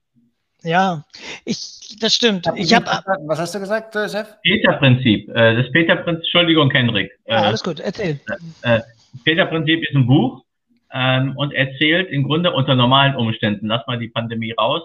ja, 0.63 1.05
ich, 1.45 1.99
das 2.01 2.15
stimmt. 2.15 2.47
Ich 2.57 2.75
hab, 2.75 2.85
was 3.27 3.39
hast 3.39 3.55
du 3.55 3.61
gesagt, 3.61 3.95
Josef? 3.95 4.37
Peter-Prinzip. 4.43 5.29
Äh, 5.31 5.57
das 5.57 5.71
Peter-Prinzip, 5.73 6.25
Entschuldigung, 6.25 6.71
Henrik. 6.71 7.11
Ja, 7.27 7.43
äh, 7.43 7.47
alles 7.47 7.63
gut, 7.63 7.81
erzähl. 7.81 8.21
Äh, 8.63 8.81
Peter-Prinzip 9.25 9.83
ist 9.83 9.95
ein 9.95 10.07
Buch 10.07 10.45
ähm, 10.93 11.37
und 11.37 11.53
erzählt 11.53 12.11
im 12.11 12.25
Grunde 12.25 12.53
unter 12.53 12.75
normalen 12.75 13.17
Umständen, 13.17 13.67
lass 13.67 13.87
mal 13.87 13.99
die 13.99 14.09
Pandemie 14.09 14.53
raus, 14.53 14.83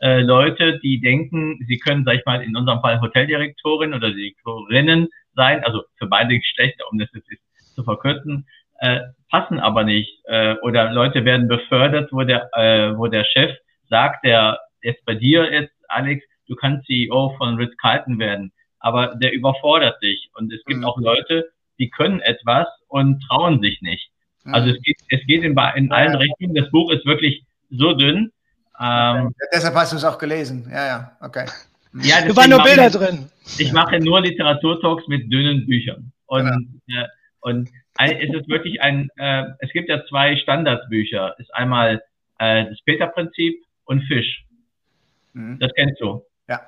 äh, 0.00 0.20
Leute, 0.20 0.78
die 0.80 1.00
denken, 1.00 1.58
sie 1.66 1.78
können, 1.78 2.04
sag 2.04 2.16
ich 2.16 2.24
mal, 2.24 2.42
in 2.42 2.56
unserem 2.56 2.80
Fall 2.80 3.00
Hoteldirektorin 3.00 3.94
oder 3.94 4.12
Direktorinnen 4.12 5.08
sein, 5.34 5.64
also 5.64 5.82
für 5.96 6.06
beide 6.06 6.38
Geschlechter, 6.38 6.84
um 6.90 6.98
das 6.98 7.08
jetzt 7.12 7.74
zu 7.74 7.82
verkürzen, 7.82 8.46
äh, 8.78 9.00
passen 9.30 9.58
aber 9.58 9.84
nicht. 9.84 10.20
Äh, 10.26 10.54
oder 10.62 10.92
Leute 10.92 11.24
werden 11.24 11.48
befördert, 11.48 12.10
wo 12.12 12.22
der, 12.22 12.48
äh, 12.54 12.96
wo 12.96 13.08
der 13.08 13.24
Chef 13.24 13.56
sagt, 13.88 14.24
der 14.24 14.58
jetzt 14.82 15.04
bei 15.04 15.14
dir 15.14 15.50
jetzt, 15.52 15.74
Alex, 15.88 16.24
du 16.46 16.56
kannst 16.56 16.86
CEO 16.86 17.34
von 17.38 17.56
Ritz 17.56 17.76
Carlton 17.80 18.18
werden, 18.18 18.52
aber 18.80 19.14
der 19.16 19.32
überfordert 19.32 20.02
dich. 20.02 20.30
Und 20.34 20.52
es 20.52 20.64
gibt 20.64 20.80
mhm. 20.80 20.86
auch 20.86 20.98
Leute, 20.98 21.50
die 21.78 21.90
können 21.90 22.20
etwas 22.20 22.66
und 22.88 23.22
trauen 23.28 23.60
sich 23.60 23.80
nicht. 23.82 24.10
Mhm. 24.44 24.54
Also 24.54 24.70
es 24.70 24.82
geht, 24.82 24.96
es 25.10 25.26
geht 25.26 25.42
in, 25.42 25.52
in 25.52 25.92
allen 25.92 26.12
ja. 26.12 26.18
Richtungen. 26.18 26.54
Das 26.54 26.70
Buch 26.70 26.90
ist 26.92 27.04
wirklich 27.04 27.44
so 27.70 27.94
dünn. 27.94 28.32
Ähm, 28.80 28.80
ja, 28.80 29.30
deshalb 29.52 29.74
hast 29.74 29.92
du 29.92 29.96
es 29.96 30.04
auch 30.04 30.18
gelesen. 30.18 30.68
Ja, 30.70 30.86
ja, 30.86 31.16
okay. 31.20 31.46
Ja, 32.02 32.26
du 32.26 32.36
waren 32.36 32.50
nur 32.50 32.62
Bilder 32.62 32.88
ich, 32.88 32.92
drin. 32.92 33.30
Ich 33.58 33.72
mache 33.72 33.98
nur 33.98 34.20
Literaturtalks 34.20 35.08
mit 35.08 35.32
dünnen 35.32 35.66
Büchern. 35.66 36.12
Und, 36.26 36.80
ja. 36.86 37.02
äh, 37.02 37.06
und 37.40 37.70
es 37.98 38.34
ist 38.34 38.48
wirklich 38.48 38.80
ein, 38.82 39.08
äh, 39.16 39.44
es 39.60 39.72
gibt 39.72 39.88
ja 39.88 40.04
zwei 40.06 40.36
Standardbücher. 40.36 41.34
Ist 41.38 41.52
einmal 41.54 42.02
äh, 42.38 42.66
das 42.66 42.78
Peter-Prinzip 42.84 43.64
und 43.84 44.02
Fisch. 44.02 44.44
Mhm. 45.32 45.58
Das 45.58 45.72
kennst 45.74 46.00
du. 46.00 46.22
Ja. 46.48 46.60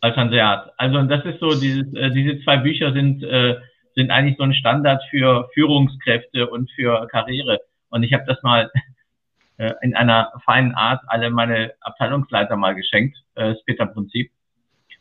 Als 0.00 0.16
Hanseat. 0.16 0.72
Also 0.76 1.02
das 1.02 1.24
ist 1.24 1.40
so, 1.40 1.58
dieses, 1.58 1.92
äh, 1.94 2.10
diese 2.10 2.42
zwei 2.42 2.56
Bücher 2.56 2.92
sind, 2.92 3.22
äh, 3.22 3.56
sind 3.94 4.10
eigentlich 4.10 4.36
so 4.36 4.44
ein 4.44 4.54
Standard 4.54 5.02
für 5.10 5.48
Führungskräfte 5.54 6.48
und 6.48 6.70
für 6.72 7.06
Karriere. 7.08 7.60
Und 7.90 8.02
ich 8.02 8.12
habe 8.12 8.24
das 8.26 8.42
mal 8.42 8.70
äh, 9.58 9.72
in 9.82 9.94
einer 9.94 10.32
feinen 10.44 10.74
Art 10.74 11.02
alle 11.06 11.30
meine 11.30 11.72
Abteilungsleiter 11.80 12.56
mal 12.56 12.74
geschenkt, 12.74 13.16
äh, 13.34 13.52
das 13.52 13.64
Peter-Prinzip. 13.64 14.30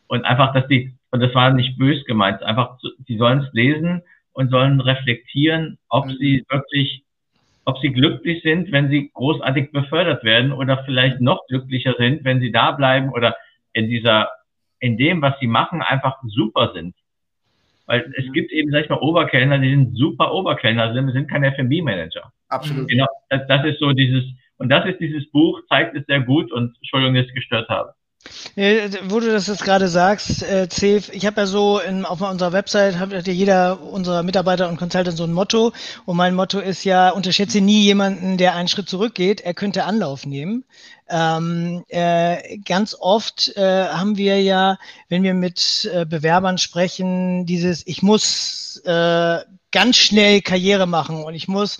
Und 0.07 0.25
einfach, 0.25 0.53
dass 0.53 0.67
die, 0.67 0.93
und 1.11 1.21
das 1.21 1.33
war 1.33 1.51
nicht 1.51 1.77
bös 1.77 2.03
gemeint, 2.05 2.43
einfach, 2.43 2.77
die 3.07 3.17
sollen 3.17 3.39
es 3.39 3.53
lesen 3.53 4.03
und 4.33 4.49
sollen 4.49 4.81
reflektieren, 4.81 5.77
ob 5.89 6.05
mhm. 6.05 6.17
sie 6.19 6.45
wirklich, 6.49 7.03
ob 7.65 7.77
sie 7.79 7.89
glücklich 7.89 8.41
sind, 8.43 8.71
wenn 8.71 8.89
sie 8.89 9.11
großartig 9.13 9.71
befördert 9.71 10.23
werden 10.23 10.51
oder 10.51 10.83
vielleicht 10.85 11.21
noch 11.21 11.45
glücklicher 11.47 11.95
sind, 11.97 12.23
wenn 12.23 12.39
sie 12.39 12.51
da 12.51 12.71
bleiben 12.71 13.09
oder 13.09 13.35
in 13.73 13.87
dieser, 13.89 14.29
in 14.79 14.97
dem, 14.97 15.21
was 15.21 15.39
sie 15.39 15.47
machen, 15.47 15.81
einfach 15.81 16.17
super 16.27 16.71
sind. 16.73 16.95
Weil 17.85 18.11
es 18.17 18.31
gibt 18.31 18.51
eben, 18.51 18.71
sag 18.71 18.83
ich 18.83 18.89
mal, 18.89 18.99
Oberkellner, 18.99 19.59
die 19.59 19.69
sind 19.69 19.97
super 19.97 20.33
Oberkellner, 20.33 20.93
sind, 20.93 21.11
sind 21.11 21.29
keine 21.29 21.47
F&B-Manager. 21.47 22.31
Absolut. 22.49 22.87
Genau, 22.87 23.07
das, 23.29 23.45
das 23.47 23.65
ist 23.65 23.79
so 23.79 23.91
dieses, 23.91 24.23
und 24.57 24.69
das 24.69 24.85
ist 24.85 24.99
dieses 24.99 25.29
Buch, 25.31 25.61
zeigt 25.67 25.95
es 25.95 26.05
sehr 26.05 26.21
gut 26.21 26.51
und 26.51 26.75
Entschuldigung, 26.77 27.15
dass 27.15 27.25
ich 27.25 27.33
gestört 27.33 27.69
habe. 27.69 27.93
Wo 28.55 29.19
du 29.19 29.31
das 29.31 29.47
jetzt 29.47 29.63
gerade 29.63 29.87
sagst, 29.87 30.43
äh, 30.43 30.67
Cef, 30.69 31.09
ich 31.09 31.25
habe 31.25 31.41
ja 31.41 31.47
so 31.47 31.79
in, 31.79 32.05
auf 32.05 32.21
unserer 32.21 32.51
Website 32.51 32.99
hat 32.99 33.11
ja 33.11 33.33
jeder 33.33 33.81
unserer 33.81 34.23
Mitarbeiter 34.23 34.69
und 34.69 34.77
Consultants 34.77 35.17
so 35.17 35.23
ein 35.23 35.33
Motto 35.33 35.73
und 36.05 36.17
mein 36.17 36.35
Motto 36.35 36.59
ist 36.59 36.83
ja, 36.83 37.09
unterschätze 37.09 37.61
nie 37.61 37.81
jemanden, 37.81 38.37
der 38.37 38.55
einen 38.55 38.67
Schritt 38.67 38.89
zurückgeht, 38.89 39.41
er 39.41 39.53
könnte 39.53 39.85
Anlauf 39.85 40.25
nehmen. 40.25 40.65
Ähm, 41.11 41.83
äh, 41.89 42.57
ganz 42.59 42.95
oft 42.97 43.55
äh, 43.57 43.87
haben 43.87 44.17
wir 44.17 44.41
ja, 44.41 44.77
wenn 45.09 45.23
wir 45.23 45.33
mit 45.33 45.89
äh, 45.93 46.05
Bewerbern 46.05 46.57
sprechen, 46.57 47.45
dieses, 47.45 47.85
ich 47.85 48.01
muss 48.01 48.81
äh, 48.85 49.39
ganz 49.71 49.97
schnell 49.97 50.41
Karriere 50.41 50.87
machen 50.87 51.23
und 51.23 51.33
ich 51.33 51.47
muss 51.47 51.77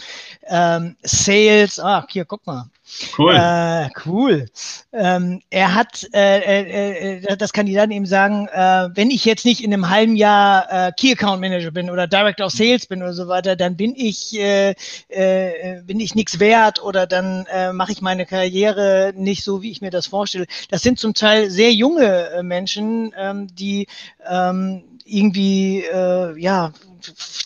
ähm, 0.48 0.98
Sales, 1.04 1.80
ah, 1.80 2.06
hier, 2.10 2.26
guck 2.26 2.46
mal. 2.46 2.70
Cool. 3.18 3.36
Äh, 3.36 3.90
cool. 4.06 4.48
Ähm, 4.92 5.42
er 5.50 5.76
hat, 5.76 6.06
äh, 6.14 6.40
äh, 6.40 7.18
äh, 7.24 7.38
das 7.38 7.54
Kandidaten 7.54 7.92
eben 7.92 8.06
sagen, 8.06 8.48
äh, 8.52 8.90
wenn 8.94 9.12
ich 9.12 9.24
jetzt 9.24 9.46
nicht 9.46 9.64
in 9.64 9.74
einem 9.74 9.90
halben 9.90 10.16
Jahr 10.16 10.92
Key 10.94 11.14
Account 11.14 11.40
Manager 11.40 11.72
bin 11.72 11.90
oder 11.90 12.08
Director 12.08 12.48
of 12.48 12.52
Sales 12.52 12.86
bin 12.86 13.02
oder 13.02 13.14
so 13.14 13.28
weiter, 13.28 13.56
dann 13.56 13.78
bin 13.78 13.94
ich, 13.96 14.38
bin 14.38 16.00
ich 16.00 16.16
nichts 16.16 16.40
wert 16.40 16.84
oder 16.84 17.08
dann 17.08 17.46
mache 17.74 17.92
ich 17.92 18.02
meine 18.02 18.26
Karriere 18.26 19.14
nicht 19.22 19.44
so, 19.44 19.62
wie 19.62 19.72
ich 19.72 19.82
mir 19.82 19.92
das 19.92 20.08
vorstelle. 20.08 20.46
Das 20.70 20.82
sind 20.82 21.00
zum 21.00 21.14
Teil 21.14 21.50
sehr 21.50 21.74
junge 21.74 22.30
äh, 22.30 22.44
Menschen, 22.44 23.14
ähm, 23.18 23.48
die 23.54 23.88
ähm, 24.28 24.84
irgendwie, 25.06 25.84
äh, 25.84 26.40
ja, 26.40 26.72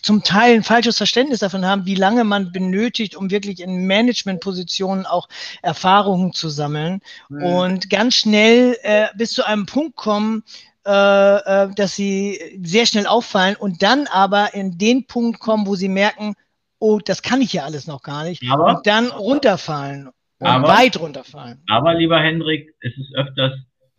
zum 0.01 0.23
Teil 0.23 0.55
ein 0.55 0.63
falsches 0.63 0.97
Verständnis 0.97 1.39
davon 1.39 1.65
haben, 1.65 1.85
wie 1.85 1.95
lange 1.95 2.23
man 2.23 2.51
benötigt, 2.51 3.15
um 3.15 3.31
wirklich 3.31 3.61
in 3.61 3.87
Managementpositionen 3.87 5.05
auch 5.05 5.29
Erfahrungen 5.61 6.33
zu 6.33 6.49
sammeln 6.49 7.01
mhm. 7.29 7.43
und 7.43 7.89
ganz 7.89 8.15
schnell 8.15 8.77
äh, 8.83 9.07
bis 9.15 9.31
zu 9.31 9.45
einem 9.45 9.65
Punkt 9.65 9.95
kommen, 9.95 10.43
äh, 10.85 10.91
äh, 10.91 11.69
dass 11.73 11.95
sie 11.95 12.39
sehr 12.61 12.85
schnell 12.85 13.07
auffallen 13.07 13.55
und 13.55 13.81
dann 13.81 14.07
aber 14.07 14.53
in 14.53 14.77
den 14.77 15.07
Punkt 15.07 15.39
kommen, 15.39 15.65
wo 15.67 15.75
sie 15.75 15.89
merken, 15.89 16.35
oh, 16.79 16.99
das 16.99 17.21
kann 17.21 17.41
ich 17.41 17.53
ja 17.53 17.63
alles 17.63 17.87
noch 17.87 18.03
gar 18.03 18.23
nicht 18.23 18.43
aber, 18.49 18.65
und 18.65 18.87
dann 18.87 19.07
runterfallen 19.07 20.09
aber, 20.39 20.67
weit 20.67 20.99
runterfallen. 20.99 21.61
Aber 21.69 21.93
lieber 21.93 22.19
Hendrik, 22.19 22.73
es 22.81 22.97
ist 22.97 23.15
öfters, 23.15 23.53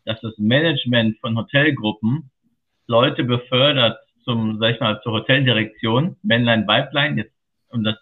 dass 0.05 0.21
das 0.21 0.37
Management 0.39 1.19
von 1.21 1.37
Hotelgruppen 1.37 2.31
Leute 2.87 3.25
befördert, 3.25 3.99
zum, 4.25 4.59
sag 4.59 4.75
ich 4.75 4.81
mal, 4.81 5.01
zur 5.03 5.13
Hoteldirektion, 5.13 6.17
Männlein, 6.23 6.67
Weiblein, 6.67 7.19
jetzt, 7.19 7.33
um 7.69 7.85
das 7.85 7.97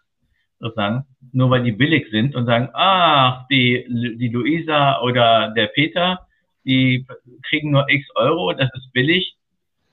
sozusagen, 0.59 1.05
nur 1.33 1.51
weil 1.51 1.63
die 1.63 1.73
billig 1.73 2.09
sind 2.11 2.35
und 2.35 2.47
sagen, 2.47 2.71
ach, 2.73 3.47
die, 3.49 3.85
die 4.19 4.29
Luisa 4.29 5.01
oder 5.03 5.53
der 5.55 5.67
Peter, 5.69 6.27
die 6.65 7.07
kriegen 7.49 7.71
nur 7.71 7.89
x 7.89 8.07
Euro, 8.15 8.53
das 8.53 8.71
ist 8.75 8.93
billig, 8.93 9.37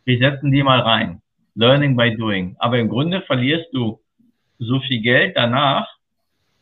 wir 0.05 0.17
setzen 0.17 0.51
die 0.51 0.63
mal 0.63 0.79
rein. 0.79 1.21
Learning 1.55 1.97
by 1.97 2.15
doing. 2.15 2.55
Aber 2.59 2.79
im 2.79 2.87
Grunde 2.87 3.21
verlierst 3.21 3.67
du 3.73 3.99
so 4.57 4.79
viel 4.81 5.01
Geld 5.01 5.35
danach, 5.35 5.87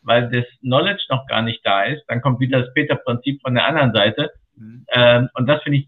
weil 0.01 0.29
das 0.29 0.45
Knowledge 0.61 1.03
noch 1.09 1.25
gar 1.27 1.41
nicht 1.41 1.61
da 1.65 1.83
ist. 1.83 2.03
Dann 2.07 2.21
kommt 2.21 2.39
wieder 2.39 2.61
das 2.61 2.73
Peter-Prinzip 2.73 3.41
von 3.41 3.55
der 3.55 3.65
anderen 3.65 3.93
Seite. 3.93 4.31
Mhm. 4.55 4.85
Ähm, 4.91 5.29
und 5.33 5.47
das 5.47 5.61
finde 5.63 5.79
ich, 5.79 5.87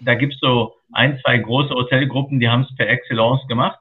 da 0.00 0.14
gibt's 0.14 0.38
so 0.40 0.74
ein, 0.92 1.18
zwei 1.20 1.38
große 1.38 1.70
Hotelgruppen, 1.74 2.40
die 2.40 2.48
haben 2.48 2.62
es 2.62 2.74
per 2.76 2.88
Excellence 2.88 3.46
gemacht, 3.48 3.78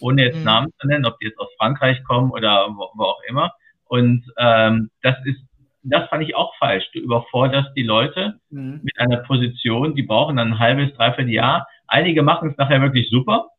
ohne 0.00 0.24
jetzt 0.24 0.38
mhm. 0.38 0.44
Namen 0.44 0.72
zu 0.78 0.86
nennen, 0.86 1.06
ob 1.06 1.18
die 1.18 1.26
jetzt 1.26 1.38
aus 1.38 1.48
Frankreich 1.58 2.02
kommen 2.04 2.30
oder 2.30 2.68
wo, 2.70 2.90
wo 2.94 3.04
auch 3.04 3.22
immer. 3.28 3.52
Und 3.84 4.24
ähm, 4.38 4.90
das 5.02 5.16
ist, 5.24 5.40
das 5.84 6.08
fand 6.08 6.22
ich 6.22 6.34
auch 6.34 6.54
falsch. 6.58 6.84
Du 6.92 7.00
überforderst 7.00 7.70
die 7.76 7.82
Leute 7.82 8.38
mhm. 8.50 8.80
mit 8.82 8.98
einer 8.98 9.18
Position, 9.18 9.94
die 9.94 10.02
brauchen 10.02 10.36
dann 10.36 10.54
ein 10.54 10.58
halbes, 10.58 10.92
dreiviertel 10.94 11.32
Jahr. 11.32 11.66
Einige 11.86 12.22
machen 12.22 12.50
es 12.50 12.56
nachher 12.56 12.80
wirklich 12.80 13.10
super 13.10 13.51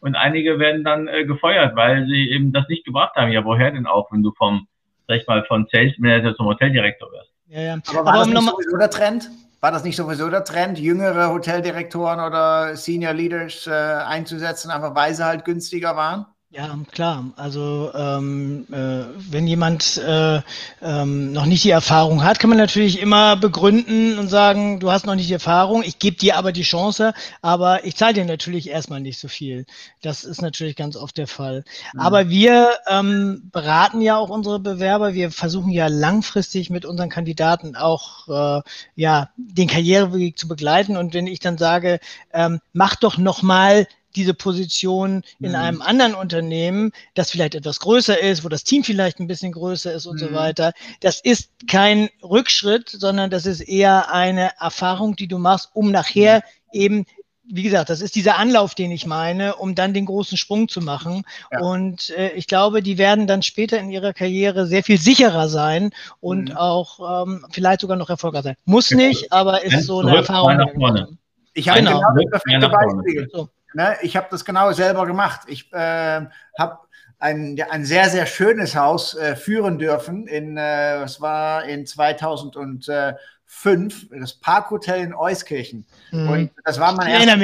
und 0.00 0.14
einige 0.14 0.58
werden 0.58 0.84
dann 0.84 1.08
äh, 1.08 1.24
gefeuert, 1.24 1.76
weil 1.76 2.06
sie 2.06 2.30
eben 2.30 2.52
das 2.52 2.66
nicht 2.68 2.84
gebracht 2.84 3.14
haben. 3.16 3.32
Ja, 3.32 3.44
woher 3.44 3.70
denn 3.70 3.86
auch, 3.86 4.10
wenn 4.12 4.22
du 4.22 4.32
vom, 4.32 4.66
sag 5.06 5.20
ich 5.20 5.26
mal, 5.26 5.44
von 5.44 5.66
Sales 5.70 5.94
Manager 5.98 6.34
zum 6.34 6.46
Hoteldirektor 6.46 7.10
wirst? 7.12 7.30
Ja, 7.48 7.60
ja. 7.60 7.78
Aber 7.88 8.04
war 8.04 8.14
Aber 8.14 8.18
das 8.18 8.28
nicht 8.28 8.50
sowieso 8.50 8.76
der 8.76 8.90
Trend? 8.90 9.30
War 9.60 9.72
das 9.72 9.84
nicht 9.84 9.96
sowieso 9.96 10.30
der 10.30 10.44
Trend, 10.44 10.78
jüngere 10.78 11.30
Hoteldirektoren 11.30 12.18
oder 12.20 12.76
Senior 12.76 13.12
Leaders 13.12 13.66
äh, 13.66 13.70
einzusetzen, 13.70 14.70
einfach 14.70 14.94
weil 14.94 15.14
sie 15.14 15.24
halt 15.24 15.44
günstiger 15.44 15.96
waren? 15.96 16.24
Ja, 16.52 16.76
klar. 16.90 17.26
Also 17.36 17.92
ähm, 17.94 18.66
äh, 18.72 19.04
wenn 19.30 19.46
jemand 19.46 19.98
äh, 19.98 20.40
ähm, 20.82 21.32
noch 21.32 21.46
nicht 21.46 21.62
die 21.62 21.70
Erfahrung 21.70 22.24
hat, 22.24 22.40
kann 22.40 22.50
man 22.50 22.58
natürlich 22.58 22.98
immer 22.98 23.36
begründen 23.36 24.18
und 24.18 24.26
sagen, 24.26 24.80
du 24.80 24.90
hast 24.90 25.06
noch 25.06 25.14
nicht 25.14 25.28
die 25.28 25.34
Erfahrung, 25.34 25.84
ich 25.84 26.00
gebe 26.00 26.16
dir 26.16 26.36
aber 26.36 26.50
die 26.50 26.62
Chance, 26.62 27.14
aber 27.40 27.84
ich 27.84 27.94
zahle 27.94 28.14
dir 28.14 28.24
natürlich 28.24 28.68
erstmal 28.68 29.00
nicht 29.00 29.20
so 29.20 29.28
viel. 29.28 29.64
Das 30.02 30.24
ist 30.24 30.42
natürlich 30.42 30.74
ganz 30.74 30.96
oft 30.96 31.18
der 31.18 31.28
Fall. 31.28 31.62
Mhm. 31.92 32.00
Aber 32.00 32.28
wir 32.30 32.70
ähm, 32.88 33.48
beraten 33.52 34.00
ja 34.00 34.16
auch 34.16 34.28
unsere 34.28 34.58
Bewerber. 34.58 35.14
Wir 35.14 35.30
versuchen 35.30 35.70
ja 35.70 35.86
langfristig 35.86 36.68
mit 36.68 36.84
unseren 36.84 37.10
Kandidaten 37.10 37.76
auch 37.76 38.26
äh, 38.58 38.62
ja 38.96 39.30
den 39.36 39.68
Karriereweg 39.68 40.36
zu 40.36 40.48
begleiten. 40.48 40.96
Und 40.96 41.14
wenn 41.14 41.28
ich 41.28 41.38
dann 41.38 41.58
sage, 41.58 42.00
ähm, 42.32 42.58
mach 42.72 42.96
doch 42.96 43.18
noch 43.18 43.42
mal 43.42 43.86
diese 44.16 44.34
Position 44.34 45.22
in 45.40 45.50
mhm. 45.50 45.54
einem 45.54 45.82
anderen 45.82 46.14
Unternehmen, 46.14 46.92
das 47.14 47.30
vielleicht 47.30 47.54
etwas 47.54 47.80
größer 47.80 48.18
ist, 48.18 48.44
wo 48.44 48.48
das 48.48 48.64
Team 48.64 48.84
vielleicht 48.84 49.20
ein 49.20 49.26
bisschen 49.26 49.52
größer 49.52 49.92
ist 49.92 50.06
und 50.06 50.20
mhm. 50.20 50.26
so 50.26 50.32
weiter. 50.32 50.72
Das 51.00 51.20
ist 51.20 51.50
kein 51.68 52.08
Rückschritt, 52.22 52.88
sondern 52.88 53.30
das 53.30 53.46
ist 53.46 53.60
eher 53.60 54.12
eine 54.12 54.52
Erfahrung, 54.58 55.16
die 55.16 55.28
du 55.28 55.38
machst, 55.38 55.70
um 55.74 55.90
nachher 55.90 56.42
mhm. 56.72 56.80
eben 56.80 57.06
wie 57.52 57.62
gesagt, 57.62 57.90
das 57.90 58.00
ist 58.00 58.14
dieser 58.14 58.38
Anlauf, 58.38 58.74
den 58.74 58.92
ich 58.92 59.06
meine, 59.06 59.56
um 59.56 59.74
dann 59.74 59.92
den 59.92 60.06
großen 60.06 60.38
Sprung 60.38 60.68
zu 60.68 60.80
machen. 60.80 61.24
Ja. 61.50 61.60
Und 61.60 62.10
äh, 62.10 62.30
ich 62.32 62.46
glaube, 62.46 62.82
die 62.82 62.96
werden 62.96 63.26
dann 63.26 63.42
später 63.42 63.78
in 63.78 63.90
ihrer 63.90 64.12
Karriere 64.12 64.66
sehr 64.66 64.84
viel 64.84 64.98
sicherer 64.98 65.48
sein 65.48 65.90
und 66.20 66.50
mhm. 66.50 66.56
auch 66.56 67.24
ähm, 67.24 67.44
vielleicht 67.50 67.80
sogar 67.80 67.96
noch 67.96 68.08
erfolgreicher 68.08 68.44
sein. 68.44 68.56
Muss 68.64 68.90
nicht, 68.92 69.32
aber 69.32 69.64
ist 69.64 69.84
so 69.84 70.00
eine 70.00 70.16
Erfahrung. 70.16 71.18
Ich 71.54 71.68
habe 71.68 71.80
genau, 71.80 71.98
genau 71.98 72.14
das 72.14 72.42
perfekte 72.42 72.68
Beispiel. 72.68 73.28
So. 73.32 73.48
Ne? 73.74 73.96
Ich 74.02 74.16
habe 74.16 74.26
das 74.30 74.44
genau 74.44 74.72
selber 74.72 75.06
gemacht. 75.06 75.42
Ich 75.46 75.72
äh, 75.72 76.26
habe 76.58 76.78
ein, 77.18 77.56
ein 77.70 77.84
sehr, 77.84 78.08
sehr 78.08 78.26
schönes 78.26 78.74
Haus 78.74 79.14
äh, 79.14 79.36
führen 79.36 79.78
dürfen. 79.78 80.26
In, 80.26 80.56
äh, 80.56 80.96
was 81.00 81.20
war 81.20 81.64
in 81.64 81.86
2005, 81.86 84.08
das 84.10 84.32
Parkhotel 84.34 85.00
in 85.00 85.14
Euskirchen. 85.14 85.86
Mhm. 86.10 86.30
Und 86.30 86.50
das 86.64 86.80
war 86.80 86.94
mein, 86.94 87.10
erster, 87.10 87.36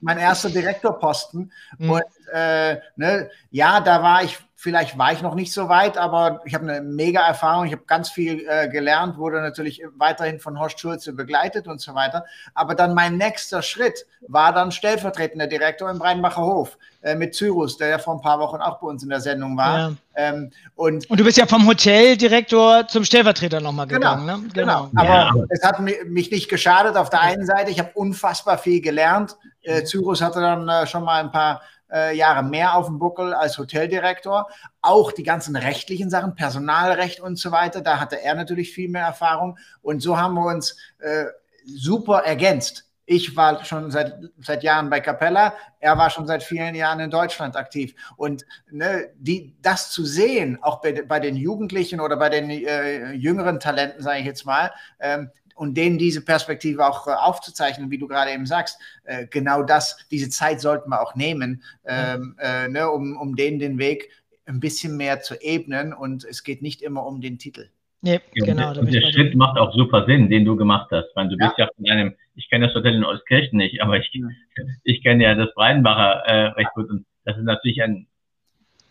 mein 0.00 0.18
erster 0.18 0.50
Direktorposten. 0.50 1.52
Mhm. 1.78 1.90
Und 1.90 2.02
äh, 2.32 2.80
ne, 2.96 3.30
ja, 3.50 3.80
da 3.80 4.02
war 4.02 4.24
ich 4.24 4.36
Vielleicht 4.60 4.98
war 4.98 5.12
ich 5.12 5.22
noch 5.22 5.36
nicht 5.36 5.52
so 5.52 5.68
weit, 5.68 5.96
aber 5.96 6.40
ich 6.44 6.52
habe 6.52 6.68
eine 6.68 6.80
mega 6.80 7.24
Erfahrung. 7.24 7.66
Ich 7.66 7.72
habe 7.72 7.84
ganz 7.86 8.10
viel 8.10 8.44
äh, 8.48 8.68
gelernt, 8.68 9.16
wurde 9.16 9.40
natürlich 9.40 9.84
weiterhin 9.96 10.40
von 10.40 10.58
Horst 10.58 10.80
Schulze 10.80 11.12
begleitet 11.12 11.68
und 11.68 11.80
so 11.80 11.94
weiter. 11.94 12.24
Aber 12.54 12.74
dann 12.74 12.92
mein 12.92 13.16
nächster 13.18 13.62
Schritt 13.62 14.04
war 14.26 14.52
dann 14.52 14.72
stellvertretender 14.72 15.46
Direktor 15.46 15.88
im 15.88 16.00
Breinbacher 16.00 16.42
Hof 16.42 16.76
äh, 17.02 17.14
mit 17.14 17.36
Cyrus, 17.36 17.76
der 17.76 17.86
ja 17.86 17.98
vor 17.98 18.16
ein 18.16 18.20
paar 18.20 18.40
Wochen 18.40 18.56
auch 18.56 18.80
bei 18.80 18.88
uns 18.88 19.04
in 19.04 19.10
der 19.10 19.20
Sendung 19.20 19.56
war. 19.56 19.78
Ja. 19.78 19.92
Ähm, 20.16 20.50
und, 20.74 21.08
und 21.08 21.20
du 21.20 21.22
bist 21.22 21.38
ja 21.38 21.46
vom 21.46 21.64
Hoteldirektor 21.64 22.88
zum 22.88 23.04
Stellvertreter 23.04 23.60
nochmal 23.60 23.86
genau, 23.86 24.16
gegangen. 24.16 24.26
Ne? 24.26 24.48
Genau. 24.54 24.88
genau. 24.88 25.00
Aber 25.00 25.08
ja. 25.08 25.44
es 25.50 25.62
hat 25.62 25.78
mich 25.78 26.32
nicht 26.32 26.48
geschadet 26.48 26.96
auf 26.96 27.10
der 27.10 27.20
einen 27.20 27.46
Seite. 27.46 27.70
Ich 27.70 27.78
habe 27.78 27.92
unfassbar 27.94 28.58
viel 28.58 28.80
gelernt. 28.80 29.36
Äh, 29.62 29.84
Cyrus 29.84 30.20
hatte 30.20 30.40
dann 30.40 30.68
äh, 30.68 30.84
schon 30.88 31.04
mal 31.04 31.22
ein 31.22 31.30
paar 31.30 31.60
äh, 31.92 32.16
Jahre 32.16 32.42
mehr 32.42 32.74
auf 32.74 32.86
dem 32.86 32.98
Buckel 32.98 33.34
als 33.34 33.58
Hoteldirektor. 33.58 34.48
Auch 34.82 35.12
die 35.12 35.22
ganzen 35.22 35.56
rechtlichen 35.56 36.10
Sachen, 36.10 36.34
Personalrecht 36.34 37.20
und 37.20 37.38
so 37.38 37.50
weiter, 37.50 37.80
da 37.80 38.00
hatte 38.00 38.20
er 38.20 38.34
natürlich 38.34 38.72
viel 38.72 38.88
mehr 38.88 39.04
Erfahrung. 39.04 39.58
Und 39.82 40.02
so 40.02 40.18
haben 40.18 40.34
wir 40.34 40.46
uns 40.46 40.76
äh, 40.98 41.26
super 41.64 42.24
ergänzt. 42.24 42.84
Ich 43.10 43.36
war 43.36 43.64
schon 43.64 43.90
seit, 43.90 44.16
seit 44.38 44.62
Jahren 44.62 44.90
bei 44.90 45.00
Capella, 45.00 45.54
er 45.80 45.96
war 45.96 46.10
schon 46.10 46.26
seit 46.26 46.42
vielen 46.42 46.74
Jahren 46.74 47.00
in 47.00 47.10
Deutschland 47.10 47.56
aktiv. 47.56 47.94
Und 48.18 48.44
ne, 48.70 49.08
die, 49.16 49.56
das 49.62 49.90
zu 49.92 50.04
sehen, 50.04 50.58
auch 50.60 50.82
bei, 50.82 50.92
bei 50.92 51.18
den 51.18 51.34
Jugendlichen 51.34 52.00
oder 52.00 52.18
bei 52.18 52.28
den 52.28 52.50
äh, 52.50 53.12
jüngeren 53.12 53.60
Talenten, 53.60 54.02
sage 54.02 54.20
ich 54.20 54.26
jetzt 54.26 54.44
mal, 54.44 54.72
ähm, 55.00 55.30
und 55.58 55.74
denen 55.76 55.98
diese 55.98 56.24
Perspektive 56.24 56.86
auch 56.86 57.06
äh, 57.06 57.10
aufzuzeichnen, 57.10 57.90
wie 57.90 57.98
du 57.98 58.06
gerade 58.06 58.30
eben 58.30 58.46
sagst, 58.46 58.80
äh, 59.04 59.26
genau 59.26 59.62
das, 59.62 59.98
diese 60.10 60.30
Zeit 60.30 60.60
sollten 60.60 60.88
wir 60.90 61.02
auch 61.02 61.14
nehmen, 61.16 61.62
ähm, 61.84 62.36
äh, 62.38 62.68
ne, 62.68 62.88
um, 62.88 63.16
um 63.16 63.34
denen 63.34 63.58
den 63.58 63.78
Weg 63.78 64.10
ein 64.46 64.60
bisschen 64.60 64.96
mehr 64.96 65.20
zu 65.20 65.34
ebnen. 65.40 65.92
Und 65.92 66.24
es 66.24 66.44
geht 66.44 66.62
nicht 66.62 66.80
immer 66.80 67.04
um 67.04 67.20
den 67.20 67.38
Titel. 67.38 67.70
Nee, 68.00 68.20
ja, 68.34 68.46
genau. 68.46 68.70
Und 68.78 68.94
der, 68.94 69.02
Schritt 69.10 69.34
macht 69.34 69.58
auch 69.58 69.74
super 69.74 70.06
Sinn, 70.06 70.30
den 70.30 70.44
du 70.44 70.56
gemacht 70.56 70.88
hast. 70.92 71.08
Weil 71.14 71.28
du 71.28 71.36
ja. 71.36 71.48
bist 71.48 71.58
ja 71.58 71.68
von 71.74 71.90
einem, 71.90 72.14
ich 72.36 72.48
kenne 72.48 72.66
das 72.66 72.74
Hotel 72.76 72.94
in 72.94 73.04
Euskirchen 73.04 73.58
nicht, 73.58 73.82
aber 73.82 73.98
ich, 73.98 74.10
ich 74.84 75.02
kenne 75.02 75.24
ja 75.24 75.34
das 75.34 75.52
Breidenbacher 75.54 76.24
äh, 76.26 76.46
recht 76.52 76.70
gut. 76.74 76.88
Und 76.88 77.04
das 77.24 77.36
ist 77.36 77.44
natürlich 77.44 77.82
ein, 77.82 78.06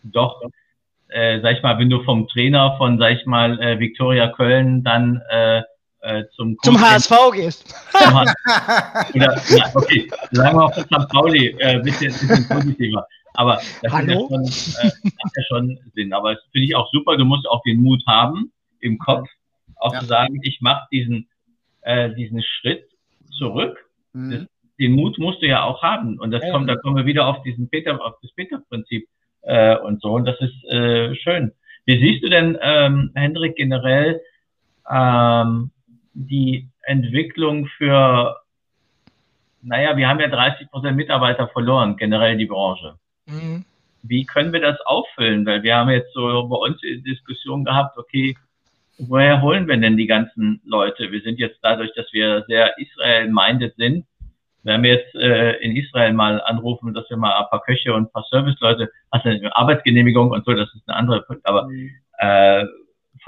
doch, 0.02 0.42
äh, 1.08 1.40
sag 1.40 1.56
ich 1.56 1.62
mal, 1.62 1.78
wenn 1.78 1.88
du 1.88 2.02
vom 2.04 2.28
Trainer 2.28 2.76
von, 2.76 2.98
sag 2.98 3.12
ich 3.12 3.24
mal, 3.24 3.58
äh, 3.60 3.80
Viktoria 3.80 4.28
Köln 4.28 4.84
dann 4.84 5.22
äh, 5.30 5.62
äh, 6.00 6.24
zum, 6.34 6.56
zum 6.62 6.80
HSV 6.80 7.12
gehst. 7.32 7.74
Zum 7.92 8.14
HSV. 8.14 9.14
Oder, 9.14 9.42
na, 9.50 9.70
okay, 9.74 10.10
sagen 10.30 10.58
wir 10.58 10.64
auch 10.64 10.72
St. 10.72 11.08
Pauli, 11.08 11.56
äh, 11.58 11.80
bisschen, 11.80 12.12
bisschen 12.12 12.48
positiver. 12.48 13.06
Aber 13.34 13.60
das 13.82 13.92
ja 13.92 14.14
schon, 14.14 14.44
äh, 14.44 14.90
macht 15.04 15.36
ja 15.36 15.42
schon 15.48 15.78
Sinn. 15.94 16.12
Aber 16.12 16.34
das 16.34 16.42
finde 16.52 16.66
ich 16.66 16.74
auch 16.74 16.90
super. 16.92 17.16
Du 17.16 17.24
musst 17.24 17.46
auch 17.48 17.62
den 17.62 17.80
Mut 17.80 18.02
haben, 18.06 18.52
im 18.80 18.98
Kopf, 18.98 19.28
auch 19.76 19.92
ja. 19.92 20.00
zu 20.00 20.06
sagen, 20.06 20.40
ich 20.42 20.60
mache 20.60 20.86
diesen, 20.92 21.28
äh, 21.82 22.10
diesen 22.14 22.42
Schritt 22.42 22.88
zurück. 23.38 23.78
Mhm. 24.12 24.30
Das, 24.30 24.46
den 24.78 24.92
Mut 24.92 25.18
musst 25.18 25.42
du 25.42 25.46
ja 25.46 25.64
auch 25.64 25.82
haben. 25.82 26.18
Und 26.18 26.30
das 26.30 26.42
ja. 26.44 26.52
kommt, 26.52 26.68
da 26.68 26.76
kommen 26.76 26.96
wir 26.96 27.06
wieder 27.06 27.26
auf 27.26 27.42
diesen 27.42 27.68
Peter, 27.68 28.04
auf 28.04 28.14
das 28.22 28.32
Peter-Prinzip 28.32 29.08
äh, 29.42 29.76
und 29.76 30.00
so. 30.00 30.12
Und 30.12 30.24
das 30.24 30.40
ist 30.40 30.64
äh, 30.70 31.14
schön. 31.16 31.52
Wie 31.84 31.98
siehst 31.98 32.22
du 32.22 32.28
denn, 32.28 32.58
ähm, 32.60 33.10
Hendrik, 33.14 33.56
generell 33.56 34.20
ähm, 34.90 35.70
die 36.18 36.68
Entwicklung 36.82 37.66
für, 37.66 38.36
naja, 39.62 39.96
wir 39.96 40.08
haben 40.08 40.20
ja 40.20 40.28
30 40.28 40.70
Prozent 40.70 40.96
Mitarbeiter 40.96 41.48
verloren, 41.48 41.96
generell 41.96 42.36
die 42.36 42.46
Branche. 42.46 42.96
Mhm. 43.26 43.64
Wie 44.02 44.24
können 44.24 44.52
wir 44.52 44.60
das 44.60 44.80
auffüllen? 44.80 45.46
Weil 45.46 45.62
wir 45.62 45.76
haben 45.76 45.90
jetzt 45.90 46.12
so 46.14 46.48
bei 46.48 46.56
uns 46.56 46.80
die 46.80 47.02
Diskussion 47.02 47.64
gehabt, 47.64 47.96
okay, 47.98 48.36
woher 48.98 49.42
holen 49.42 49.68
wir 49.68 49.76
denn 49.76 49.96
die 49.96 50.06
ganzen 50.06 50.60
Leute? 50.64 51.12
Wir 51.12 51.20
sind 51.20 51.38
jetzt 51.38 51.58
dadurch, 51.62 51.92
dass 51.94 52.12
wir 52.12 52.44
sehr 52.48 52.76
Israel-minded 52.78 53.76
sind, 53.76 54.04
wenn 54.64 54.82
wir 54.82 54.94
jetzt 54.94 55.14
äh, 55.14 55.52
in 55.58 55.76
Israel 55.76 56.12
mal 56.12 56.40
anrufen, 56.42 56.94
dass 56.94 57.08
wir 57.10 57.16
mal 57.16 57.32
ein 57.32 57.48
paar 57.48 57.62
Köche 57.62 57.94
und 57.94 58.04
ein 58.04 58.10
paar 58.10 58.26
Serviceleute, 58.28 58.90
also 59.10 59.28
eine 59.28 59.56
Arbeitsgenehmigung 59.56 60.30
und 60.30 60.44
so, 60.44 60.52
das 60.52 60.72
ist 60.74 60.88
ein 60.88 60.94
anderer 60.94 61.20
Punkt, 61.20 61.46
aber 61.46 61.68
mhm. 61.68 61.90
äh, 62.18 62.64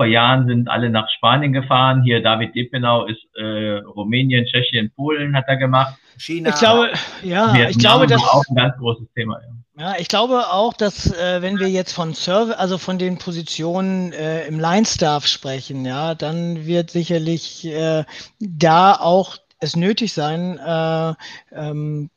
vor 0.01 0.07
Jahren 0.07 0.47
sind 0.47 0.71
alle 0.71 0.89
nach 0.89 1.11
Spanien 1.11 1.53
gefahren. 1.53 2.03
Hier 2.03 2.23
David 2.23 2.55
Depenau 2.55 3.05
ist 3.05 3.21
äh, 3.37 3.81
Rumänien, 3.81 4.47
Tschechien, 4.47 4.91
Polen 4.97 5.37
hat 5.37 5.45
er 5.47 5.59
gemacht. 5.59 5.95
China. 6.17 6.49
Ich 6.49 6.55
glaube, 6.55 6.91
ja, 7.23 7.53
Vietnam 7.53 7.71
ich 7.71 7.79
glaube, 7.79 8.07
das 8.07 8.23
auch 8.23 8.43
ein 8.49 8.55
ganz 8.55 8.79
großes 8.79 9.07
Thema. 9.15 9.39
Ja. 9.43 9.49
Ja, 9.79 9.95
ich 9.99 10.09
glaube 10.09 10.53
auch, 10.53 10.73
dass 10.73 11.07
äh, 11.13 11.43
wenn 11.43 11.59
wir 11.59 11.69
jetzt 11.69 11.93
von 11.93 12.15
Server, 12.15 12.59
also 12.59 12.79
von 12.79 12.99
den 12.99 13.19
Positionen 13.19 14.13
äh, 14.13 14.47
im 14.47 14.59
Line-Staff 14.59 15.27
sprechen, 15.27 15.85
ja, 15.85 16.15
dann 16.15 16.67
wird 16.67 16.91
sicherlich 16.91 17.67
äh, 17.67 18.05
da 18.41 18.95
auch 18.95 19.37
es 19.59 19.77
nötig 19.77 20.15
sein, 20.15 20.59
äh, 20.59 21.15
ähm, 21.53 22.11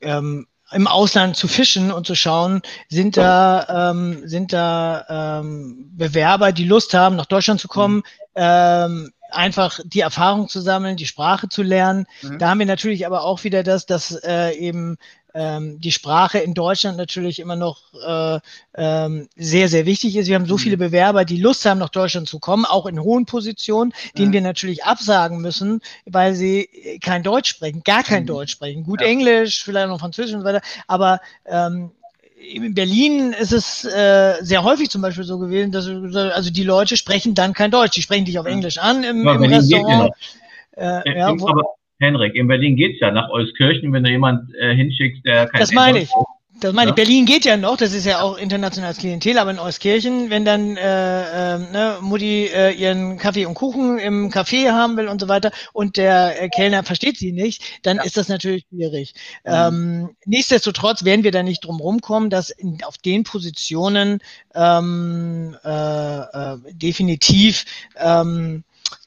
ähm, 0.00 0.46
im 0.72 0.86
Ausland 0.86 1.36
zu 1.36 1.48
fischen 1.48 1.90
und 1.90 2.06
zu 2.06 2.14
schauen, 2.14 2.62
sind 2.88 3.16
da, 3.16 3.90
ähm, 3.90 4.22
sind 4.24 4.52
da 4.52 5.40
ähm, 5.40 5.90
Bewerber, 5.96 6.52
die 6.52 6.64
Lust 6.64 6.94
haben, 6.94 7.16
nach 7.16 7.26
Deutschland 7.26 7.60
zu 7.60 7.68
kommen, 7.68 7.96
mhm. 7.96 8.02
ähm, 8.36 9.12
einfach 9.32 9.80
die 9.84 10.00
Erfahrung 10.00 10.48
zu 10.48 10.60
sammeln, 10.60 10.96
die 10.96 11.06
Sprache 11.06 11.48
zu 11.48 11.62
lernen. 11.62 12.06
Mhm. 12.22 12.38
Da 12.38 12.50
haben 12.50 12.58
wir 12.58 12.66
natürlich 12.66 13.06
aber 13.06 13.22
auch 13.24 13.44
wieder 13.44 13.62
das, 13.62 13.86
dass 13.86 14.12
äh, 14.24 14.52
eben 14.52 14.98
ähm, 15.34 15.80
die 15.80 15.92
Sprache 15.92 16.38
in 16.38 16.54
Deutschland 16.54 16.98
natürlich 16.98 17.38
immer 17.38 17.56
noch 17.56 17.80
äh, 17.94 18.40
ähm, 18.74 19.28
sehr, 19.36 19.68
sehr 19.68 19.86
wichtig 19.86 20.16
ist. 20.16 20.28
Wir 20.28 20.34
haben 20.34 20.46
so 20.46 20.54
mhm. 20.54 20.60
viele 20.60 20.76
Bewerber, 20.76 21.24
die 21.24 21.40
Lust 21.40 21.64
haben, 21.64 21.78
nach 21.78 21.88
Deutschland 21.88 22.28
zu 22.28 22.38
kommen, 22.38 22.64
auch 22.64 22.86
in 22.86 23.00
hohen 23.00 23.26
Positionen, 23.26 23.92
denen 24.16 24.28
ja. 24.28 24.34
wir 24.34 24.40
natürlich 24.42 24.84
absagen 24.84 25.40
müssen, 25.40 25.80
weil 26.06 26.34
sie 26.34 26.68
kein 27.02 27.22
Deutsch 27.22 27.48
sprechen, 27.48 27.82
gar 27.82 28.02
kein 28.02 28.24
mhm. 28.24 28.28
Deutsch 28.28 28.52
sprechen. 28.52 28.84
Gut 28.84 29.00
ja. 29.00 29.06
Englisch, 29.06 29.64
vielleicht 29.64 29.88
noch 29.88 30.00
Französisch 30.00 30.34
und 30.34 30.40
so 30.40 30.46
weiter, 30.46 30.62
aber 30.86 31.20
ähm, 31.46 31.92
in 32.42 32.74
Berlin 32.74 33.32
ist 33.32 33.52
es 33.52 33.84
äh, 33.84 34.34
sehr 34.40 34.64
häufig 34.64 34.90
zum 34.90 35.02
Beispiel 35.02 35.24
so 35.24 35.38
gewesen, 35.38 35.72
dass 35.72 35.86
also 35.88 36.50
die 36.50 36.64
Leute 36.64 36.96
sprechen 36.96 37.34
dann 37.34 37.52
kein 37.52 37.70
Deutsch, 37.70 37.92
die 37.92 38.02
sprechen 38.02 38.24
dich 38.24 38.38
auf 38.38 38.46
Englisch 38.46 38.78
an 38.78 39.04
im, 39.04 39.26
im 39.26 39.42
Restaurant. 39.42 40.12
Äh, 40.76 41.18
ja, 41.18 41.38
wo, 41.38 41.48
aber 41.48 41.62
Henrik, 41.98 42.34
in 42.34 42.48
Berlin 42.48 42.76
geht 42.76 42.94
es 42.94 43.00
ja 43.00 43.10
nach 43.10 43.30
Euskirchen, 43.30 43.92
wenn 43.92 44.04
du 44.04 44.10
jemand 44.10 44.54
äh, 44.54 44.74
hinschickst, 44.74 45.24
der 45.24 45.46
kein 45.46 45.60
Das 45.60 45.72
meine 45.72 46.00
ich. 46.00 46.10
Das 46.62 46.72
meine 46.72 46.90
ich. 46.90 46.94
Berlin 46.94 47.26
geht 47.26 47.44
ja 47.44 47.56
noch, 47.56 47.76
das 47.76 47.92
ist 47.92 48.06
ja 48.06 48.20
auch 48.20 48.38
internationales 48.38 48.98
Klientel, 48.98 49.38
aber 49.38 49.50
in 49.50 49.58
Euskirchen, 49.58 50.30
wenn 50.30 50.44
dann 50.44 50.76
äh, 50.76 51.54
äh, 51.54 51.58
ne, 51.58 51.96
Mutti 52.00 52.46
äh, 52.46 52.70
ihren 52.70 53.18
Kaffee 53.18 53.46
und 53.46 53.54
Kuchen 53.54 53.98
im 53.98 54.30
Café 54.30 54.70
haben 54.70 54.96
will 54.96 55.08
und 55.08 55.20
so 55.20 55.26
weiter 55.28 55.50
und 55.72 55.96
der 55.96 56.40
äh, 56.40 56.48
Kellner 56.48 56.84
versteht 56.84 57.18
sie 57.18 57.32
nicht, 57.32 57.62
dann 57.82 57.96
ja. 57.96 58.04
ist 58.04 58.16
das 58.16 58.28
natürlich 58.28 58.64
schwierig. 58.68 59.14
Mhm. 59.44 59.52
Ähm, 59.52 60.16
nichtsdestotrotz 60.24 61.04
werden 61.04 61.24
wir 61.24 61.32
da 61.32 61.42
nicht 61.42 61.64
drum 61.64 61.80
rumkommen, 61.80 62.30
dass 62.30 62.50
in, 62.50 62.78
auf 62.84 62.96
den 62.96 63.24
Positionen 63.24 64.20
ähm, 64.54 65.56
äh, 65.64 65.68
äh, 65.68 66.58
definitiv 66.74 67.64
ähm, 67.96 68.62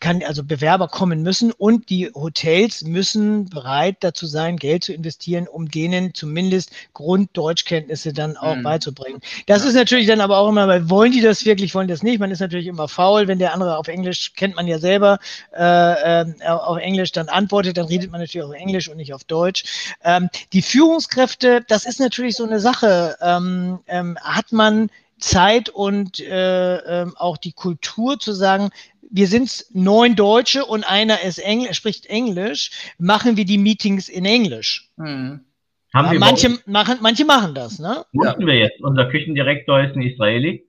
kann 0.05 0.21
also 0.21 0.43
Bewerber 0.43 0.87
kommen 0.87 1.23
müssen 1.23 1.51
und 1.51 1.89
die 1.89 2.11
Hotels 2.13 2.83
müssen 2.83 3.49
bereit 3.49 3.97
dazu 4.01 4.27
sein, 4.27 4.55
Geld 4.57 4.83
zu 4.83 4.93
investieren, 4.93 5.47
um 5.47 5.67
denen 5.67 6.13
zumindest 6.13 6.69
Grunddeutschkenntnisse 6.93 8.13
dann 8.13 8.37
auch 8.37 8.55
mhm. 8.55 8.61
beizubringen. 8.61 9.19
Das 9.47 9.63
ja. 9.63 9.69
ist 9.69 9.73
natürlich 9.73 10.05
dann 10.05 10.21
aber 10.21 10.37
auch 10.37 10.49
immer, 10.49 10.67
weil 10.67 10.91
wollen 10.91 11.11
die 11.11 11.21
das 11.21 11.43
wirklich, 11.43 11.73
wollen 11.73 11.87
die 11.87 11.93
das 11.95 12.03
nicht? 12.03 12.19
Man 12.19 12.29
ist 12.29 12.39
natürlich 12.39 12.67
immer 12.67 12.87
faul, 12.87 13.27
wenn 13.27 13.39
der 13.39 13.51
andere 13.51 13.79
auf 13.79 13.87
Englisch 13.87 14.33
kennt 14.35 14.55
man 14.55 14.67
ja 14.67 14.77
selber 14.77 15.17
äh, 15.57 16.21
äh, 16.21 16.25
auf 16.49 16.77
Englisch 16.77 17.11
dann 17.11 17.27
antwortet, 17.27 17.77
dann 17.77 17.85
redet 17.85 18.11
man 18.11 18.21
natürlich 18.21 18.45
auf 18.45 18.53
Englisch 18.53 18.87
und 18.87 18.97
nicht 18.97 19.15
auf 19.15 19.23
Deutsch. 19.23 19.63
Ähm, 20.03 20.29
die 20.53 20.61
Führungskräfte, 20.61 21.65
das 21.67 21.87
ist 21.87 21.99
natürlich 21.99 22.35
so 22.35 22.43
eine 22.43 22.59
Sache. 22.59 23.15
Ähm, 23.21 23.79
ähm, 23.87 24.19
hat 24.21 24.51
man 24.51 24.91
Zeit 25.19 25.69
und 25.69 26.19
äh, 26.19 26.75
äh, 26.75 27.07
auch 27.15 27.37
die 27.37 27.53
Kultur 27.53 28.19
zu 28.19 28.33
sagen, 28.33 28.69
wir 29.11 29.27
sind 29.27 29.65
neun 29.71 30.15
Deutsche 30.15 30.65
und 30.65 30.83
einer 30.83 31.21
ist 31.21 31.39
Engl 31.39 31.73
spricht 31.73 32.05
Englisch, 32.07 32.71
machen 32.97 33.37
wir 33.37 33.45
die 33.45 33.57
Meetings 33.57 34.09
in 34.09 34.25
Englisch. 34.25 34.89
Mhm. 34.97 35.45
Ja, 35.93 36.13
manche, 36.19 36.59
machen, 36.65 36.97
manche 37.01 37.23
machen 37.23 37.55
das, 37.55 37.79
ne? 37.79 38.05
Mussten 38.11 38.41
ja. 38.41 38.47
wir 38.47 38.55
jetzt. 38.55 38.81
Unser 38.81 39.05
Küchendirektor 39.05 39.81
ist 39.81 39.95
ein 39.95 40.01
Israeli. 40.01 40.67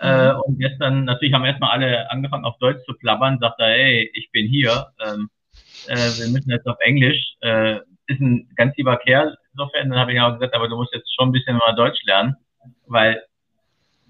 Mhm. 0.00 0.08
Äh, 0.08 0.32
und 0.34 0.58
gestern, 0.58 1.04
natürlich 1.04 1.34
haben 1.34 1.44
erstmal 1.44 1.70
alle 1.70 2.10
angefangen 2.10 2.44
auf 2.44 2.56
Deutsch 2.58 2.84
zu 2.86 2.94
plappern, 2.94 3.38
sagt 3.40 3.58
er, 3.58 3.70
hey, 3.70 4.10
ich 4.14 4.30
bin 4.30 4.46
hier, 4.46 4.86
ähm, 5.04 5.28
äh, 5.88 5.96
wir 5.96 6.28
müssen 6.28 6.50
jetzt 6.50 6.66
auf 6.66 6.78
Englisch. 6.80 7.34
Äh, 7.40 7.80
ist 8.06 8.20
ein 8.20 8.48
ganz 8.56 8.76
lieber 8.76 8.96
Kerl, 8.96 9.36
insofern, 9.52 9.90
dann 9.90 9.98
habe 9.98 10.12
ich 10.12 10.20
auch 10.20 10.32
gesagt, 10.34 10.54
aber 10.54 10.68
du 10.68 10.76
musst 10.76 10.92
jetzt 10.92 11.12
schon 11.14 11.28
ein 11.28 11.32
bisschen 11.32 11.56
mal 11.56 11.74
Deutsch 11.74 12.02
lernen, 12.04 12.36
weil 12.86 13.22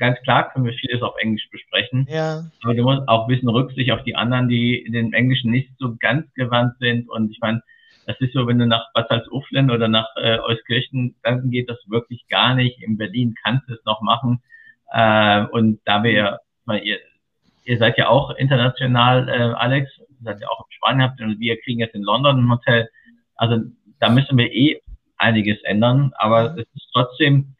ganz 0.00 0.18
klar 0.22 0.50
können 0.50 0.64
wir 0.64 0.72
vieles 0.72 1.02
auf 1.02 1.14
Englisch 1.20 1.48
besprechen. 1.50 2.06
Ja. 2.10 2.42
Aber 2.64 2.74
du 2.74 2.82
musst 2.82 3.06
auch 3.06 3.28
ein 3.28 3.28
bisschen 3.28 3.50
Rücksicht 3.50 3.92
auf 3.92 4.02
die 4.02 4.16
anderen, 4.16 4.48
die 4.48 4.76
in 4.76 4.92
dem 4.92 5.12
Englischen 5.12 5.50
nicht 5.52 5.70
so 5.78 5.94
ganz 6.00 6.26
gewandt 6.34 6.78
sind. 6.80 7.08
Und 7.08 7.30
ich 7.30 7.38
meine, 7.40 7.62
das 8.06 8.18
ist 8.20 8.32
so, 8.32 8.46
wenn 8.46 8.58
du 8.58 8.66
nach 8.66 8.92
Bad 8.94 9.08
Salzuflen 9.08 9.70
oder 9.70 9.86
nach 9.86 10.08
äh, 10.16 10.38
Euskirchen, 10.40 11.14
dann 11.22 11.50
geht 11.50 11.68
das 11.68 11.78
wirklich 11.86 12.26
gar 12.28 12.54
nicht. 12.54 12.82
In 12.82 12.96
Berlin 12.96 13.34
kannst 13.44 13.68
du 13.68 13.74
es 13.74 13.84
noch 13.84 14.00
machen. 14.00 14.42
Äh, 14.90 15.44
und 15.44 15.80
da 15.84 16.02
wir, 16.02 16.40
weil 16.64 16.82
ihr, 16.82 16.98
ihr 17.64 17.78
seid 17.78 17.98
ja 17.98 18.08
auch 18.08 18.30
international, 18.36 19.28
äh, 19.28 19.54
Alex, 19.54 19.90
ihr 19.98 20.24
seid 20.24 20.40
ja 20.40 20.48
auch 20.48 20.66
in 20.66 20.72
Spanien 20.72 21.02
habt 21.02 21.20
und 21.20 21.38
wir 21.38 21.60
kriegen 21.60 21.78
jetzt 21.78 21.94
in 21.94 22.02
London 22.02 22.38
ein 22.38 22.50
Hotel. 22.50 22.88
Also 23.36 23.58
da 24.00 24.08
müssen 24.08 24.38
wir 24.38 24.50
eh 24.50 24.80
einiges 25.18 25.62
ändern, 25.64 26.12
aber 26.16 26.56
es 26.56 26.66
ist 26.74 26.88
trotzdem 26.94 27.54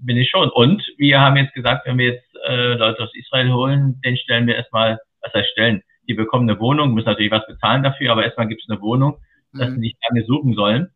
bin 0.00 0.16
ich 0.16 0.30
schon. 0.30 0.50
Und 0.50 0.82
wir 0.96 1.20
haben 1.20 1.36
jetzt 1.36 1.54
gesagt, 1.54 1.86
wenn 1.86 1.98
wir 1.98 2.12
jetzt 2.12 2.28
äh, 2.46 2.74
Leute 2.74 3.02
aus 3.02 3.14
Israel 3.14 3.52
holen, 3.52 4.00
den 4.04 4.16
stellen 4.16 4.46
wir 4.46 4.56
erstmal, 4.56 4.98
was 5.22 5.32
heißt 5.34 5.50
stellen, 5.50 5.82
die 6.08 6.14
bekommen 6.14 6.48
eine 6.48 6.58
Wohnung, 6.58 6.94
müssen 6.94 7.08
natürlich 7.08 7.32
was 7.32 7.46
bezahlen 7.46 7.82
dafür, 7.82 8.12
aber 8.12 8.24
erstmal 8.24 8.48
gibt 8.48 8.62
es 8.62 8.70
eine 8.70 8.80
Wohnung, 8.80 9.18
dass 9.52 9.70
mhm. 9.70 9.74
sie 9.74 9.80
nicht 9.80 9.98
lange 10.08 10.24
suchen 10.24 10.54
sollen. 10.54 10.90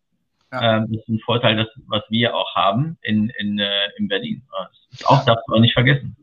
Ja. 0.53 0.77
Ähm, 0.77 0.87
das 0.91 1.01
ist 1.03 1.09
ein 1.09 1.21
Vorteil, 1.21 1.57
das, 1.57 1.69
was 1.87 2.03
wir 2.09 2.35
auch 2.35 2.55
haben 2.55 2.99
in, 3.03 3.31
in, 3.39 3.59
äh, 3.59 3.89
in 3.97 4.09
Berlin. 4.09 4.43
Das 4.51 4.71
ist 4.93 5.07
auch, 5.09 5.25
darfst 5.25 5.45
du 5.49 5.55
auch 5.55 5.61
nicht 5.61 5.75
vergessen. 5.75 6.17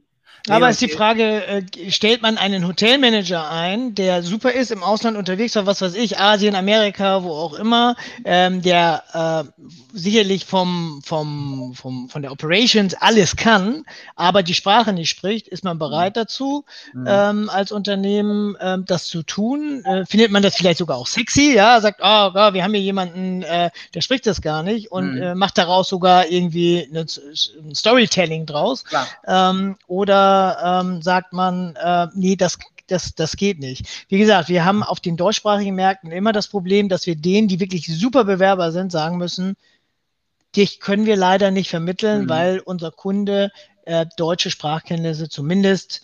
Aber 0.47 0.69
ist 0.69 0.81
die 0.81 0.89
Frage, 0.89 1.45
äh, 1.45 1.91
stellt 1.91 2.21
man 2.21 2.37
einen 2.37 2.65
Hotelmanager 2.65 3.49
ein, 3.51 3.93
der 3.95 4.23
super 4.23 4.51
ist, 4.51 4.71
im 4.71 4.83
Ausland 4.83 5.17
unterwegs 5.17 5.55
war, 5.55 5.65
was 5.65 5.81
weiß 5.81 5.95
ich, 5.95 6.17
Asien, 6.17 6.55
Amerika, 6.55 7.23
wo 7.23 7.31
auch 7.31 7.53
immer, 7.53 7.95
ähm, 8.25 8.61
der 8.61 9.03
äh, 9.13 9.63
sicherlich 9.93 10.45
vom, 10.45 11.01
vom, 11.03 11.73
vom, 11.75 12.09
von 12.09 12.21
der 12.21 12.31
Operations 12.31 12.93
alles 12.95 13.35
kann, 13.35 13.83
aber 14.15 14.43
die 14.43 14.53
Sprache 14.53 14.93
nicht 14.93 15.09
spricht, 15.09 15.47
ist 15.47 15.63
man 15.63 15.77
bereit 15.77 16.15
mhm. 16.15 16.19
dazu, 16.19 16.65
mhm. 16.93 17.05
ähm, 17.07 17.49
als 17.49 17.71
Unternehmen 17.71 18.55
ähm, 18.59 18.85
das 18.85 19.07
zu 19.07 19.23
tun? 19.23 19.83
Äh, 19.85 20.05
findet 20.05 20.31
man 20.31 20.43
das 20.43 20.55
vielleicht 20.55 20.79
sogar 20.79 20.97
auch 20.97 21.07
sexy, 21.07 21.53
ja, 21.53 21.79
sagt, 21.81 21.99
oh, 22.01 22.31
oh 22.33 22.53
wir 22.53 22.63
haben 22.63 22.73
hier 22.73 22.83
jemanden, 22.83 23.43
äh, 23.43 23.69
der 23.93 24.01
spricht 24.01 24.25
das 24.25 24.41
gar 24.41 24.63
nicht 24.63 24.91
und 24.91 25.15
mhm. 25.15 25.37
macht 25.37 25.57
daraus 25.57 25.89
sogar 25.89 26.27
irgendwie 26.27 26.87
eine, 26.89 27.01
ein 27.01 27.75
Storytelling 27.75 28.45
draus. 28.45 28.83
Ähm, 29.27 29.75
oder 29.87 30.18
ähm, 30.63 31.01
sagt 31.01 31.33
man, 31.33 31.75
äh, 31.75 32.07
nee, 32.13 32.35
das, 32.35 32.57
das, 32.87 33.15
das 33.15 33.35
geht 33.35 33.59
nicht. 33.59 34.05
Wie 34.09 34.19
gesagt, 34.19 34.49
wir 34.49 34.65
haben 34.65 34.83
auf 34.83 34.99
den 34.99 35.17
deutschsprachigen 35.17 35.75
Märkten 35.75 36.11
immer 36.11 36.33
das 36.33 36.47
Problem, 36.47 36.89
dass 36.89 37.05
wir 37.05 37.15
denen, 37.15 37.47
die 37.47 37.59
wirklich 37.59 37.87
super 37.87 38.25
Bewerber 38.25 38.71
sind, 38.71 38.91
sagen 38.91 39.17
müssen, 39.17 39.55
dich 40.55 40.79
können 40.79 41.05
wir 41.05 41.15
leider 41.15 41.51
nicht 41.51 41.69
vermitteln, 41.69 42.23
mhm. 42.23 42.29
weil 42.29 42.59
unser 42.59 42.91
Kunde 42.91 43.51
äh, 43.85 44.05
deutsche 44.17 44.51
Sprachkenntnisse 44.51 45.29
zumindest 45.29 46.01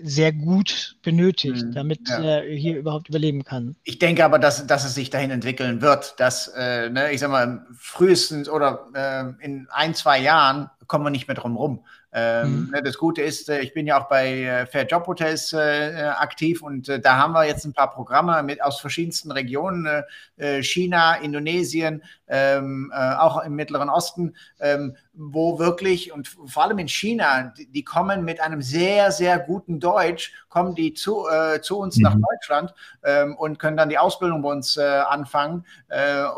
sehr 0.00 0.32
gut 0.32 0.96
benötigt, 1.02 1.64
mhm, 1.64 1.72
damit 1.72 2.08
ja. 2.08 2.22
er 2.22 2.42
hier 2.44 2.78
überhaupt 2.78 3.08
überleben 3.08 3.42
kann. 3.42 3.74
Ich 3.82 3.98
denke 3.98 4.24
aber, 4.24 4.38
dass, 4.38 4.64
dass 4.66 4.84
es 4.84 4.94
sich 4.94 5.10
dahin 5.10 5.30
entwickeln 5.30 5.82
wird, 5.82 6.14
dass, 6.20 6.48
äh, 6.56 6.88
ne, 6.88 7.10
ich 7.10 7.20
sag 7.20 7.30
mal, 7.30 7.66
frühestens 7.76 8.48
oder 8.48 8.86
äh, 8.94 9.44
in 9.44 9.66
ein, 9.70 9.94
zwei 9.94 10.20
Jahren 10.20 10.70
kommen 10.88 11.04
wir 11.04 11.10
nicht 11.10 11.28
mehr 11.28 11.36
drum 11.36 11.56
rum. 11.56 11.84
Ähm, 12.10 12.64
mhm. 12.64 12.70
Ne, 12.70 12.82
das 12.82 12.96
Gute 12.96 13.20
ist, 13.20 13.50
äh, 13.50 13.60
ich 13.60 13.74
bin 13.74 13.86
ja 13.86 14.00
auch 14.00 14.08
bei 14.08 14.42
äh, 14.42 14.66
Fair 14.66 14.86
Job 14.86 15.06
Hotels 15.06 15.52
äh, 15.52 15.90
äh, 15.90 16.02
aktiv 16.04 16.62
und 16.62 16.88
äh, 16.88 16.98
da 16.98 17.18
haben 17.18 17.34
wir 17.34 17.44
jetzt 17.44 17.66
ein 17.66 17.74
paar 17.74 17.90
Programme 17.90 18.42
mit 18.42 18.62
aus 18.62 18.80
verschiedensten 18.80 19.30
Regionen, 19.30 20.04
äh, 20.38 20.62
China, 20.62 21.16
Indonesien, 21.16 22.02
ähm, 22.26 22.92
auch 22.94 23.42
im 23.42 23.54
Mittleren 23.54 23.88
Osten, 23.88 24.34
ähm, 24.60 24.96
wo 25.14 25.58
wirklich 25.58 26.12
und 26.12 26.28
vor 26.28 26.62
allem 26.62 26.78
in 26.78 26.88
China, 26.88 27.52
die, 27.56 27.66
die, 27.66 27.84
kommen 27.84 28.24
mit 28.24 28.40
einem 28.40 28.62
sehr, 28.62 29.12
sehr 29.12 29.38
guten 29.38 29.80
Deutsch, 29.80 30.32
kommen 30.48 30.74
die 30.74 30.92
zu, 30.92 31.26
zu 31.62 31.78
uns 31.78 31.96
mhm. 31.96 32.02
nach 32.02 32.14
Deutschland 32.14 32.74
ähm, 33.02 33.34
und 33.36 33.58
können 33.58 33.76
dann 33.76 33.88
die 33.88 33.98
Ausbildung 33.98 34.42
bei 34.42 34.50
uns 34.50 34.76
anfangen 34.78 35.64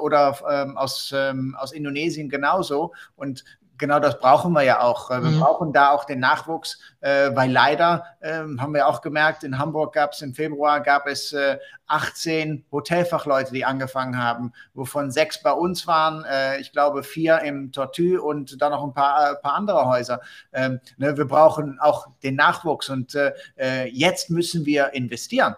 oder 0.00 0.38
ähm, 0.48 0.76
aus, 0.76 1.12
ähm, 1.14 1.56
aus 1.58 1.72
Indonesien 1.72 2.28
genauso 2.28 2.92
und 3.16 3.44
genau 3.80 3.98
das 3.98 4.20
brauchen 4.20 4.52
wir 4.52 4.62
ja 4.62 4.80
auch. 4.80 5.10
Wir 5.10 5.18
mhm. 5.18 5.40
brauchen 5.40 5.72
da 5.72 5.90
auch 5.90 6.04
den 6.04 6.20
Nachwuchs, 6.20 6.78
äh, 7.00 7.30
weil 7.34 7.50
leider 7.50 8.04
äh, 8.20 8.42
haben 8.58 8.74
wir 8.74 8.86
auch 8.86 9.00
gemerkt, 9.00 9.42
in 9.42 9.58
Hamburg 9.58 9.94
gab 9.94 10.12
es 10.12 10.22
im 10.22 10.34
Februar 10.34 10.80
gab 10.80 11.08
es 11.08 11.32
äh, 11.32 11.58
18 11.88 12.64
Hotelfachleute, 12.70 13.52
die 13.52 13.64
angefangen 13.64 14.22
haben, 14.22 14.52
wovon 14.74 15.10
sechs 15.10 15.42
bei 15.42 15.52
uns 15.52 15.88
waren, 15.88 16.24
äh, 16.24 16.60
ich 16.60 16.70
glaube 16.70 17.02
vier 17.02 17.40
im 17.40 17.72
Tortue 17.72 18.22
und 18.22 18.62
dann 18.62 18.70
noch 18.70 18.84
ein 18.84 18.94
paar, 18.94 19.32
äh, 19.32 19.34
paar 19.36 19.54
andere 19.54 19.86
Häuser. 19.86 20.20
Ähm, 20.52 20.80
ne, 20.98 21.16
wir 21.16 21.26
brauchen 21.26 21.80
auch 21.80 22.06
den 22.22 22.36
Nachwuchs 22.36 22.88
und 22.88 23.16
äh, 23.16 23.86
jetzt 23.86 24.30
müssen 24.30 24.66
wir 24.66 24.92
investieren. 24.92 25.56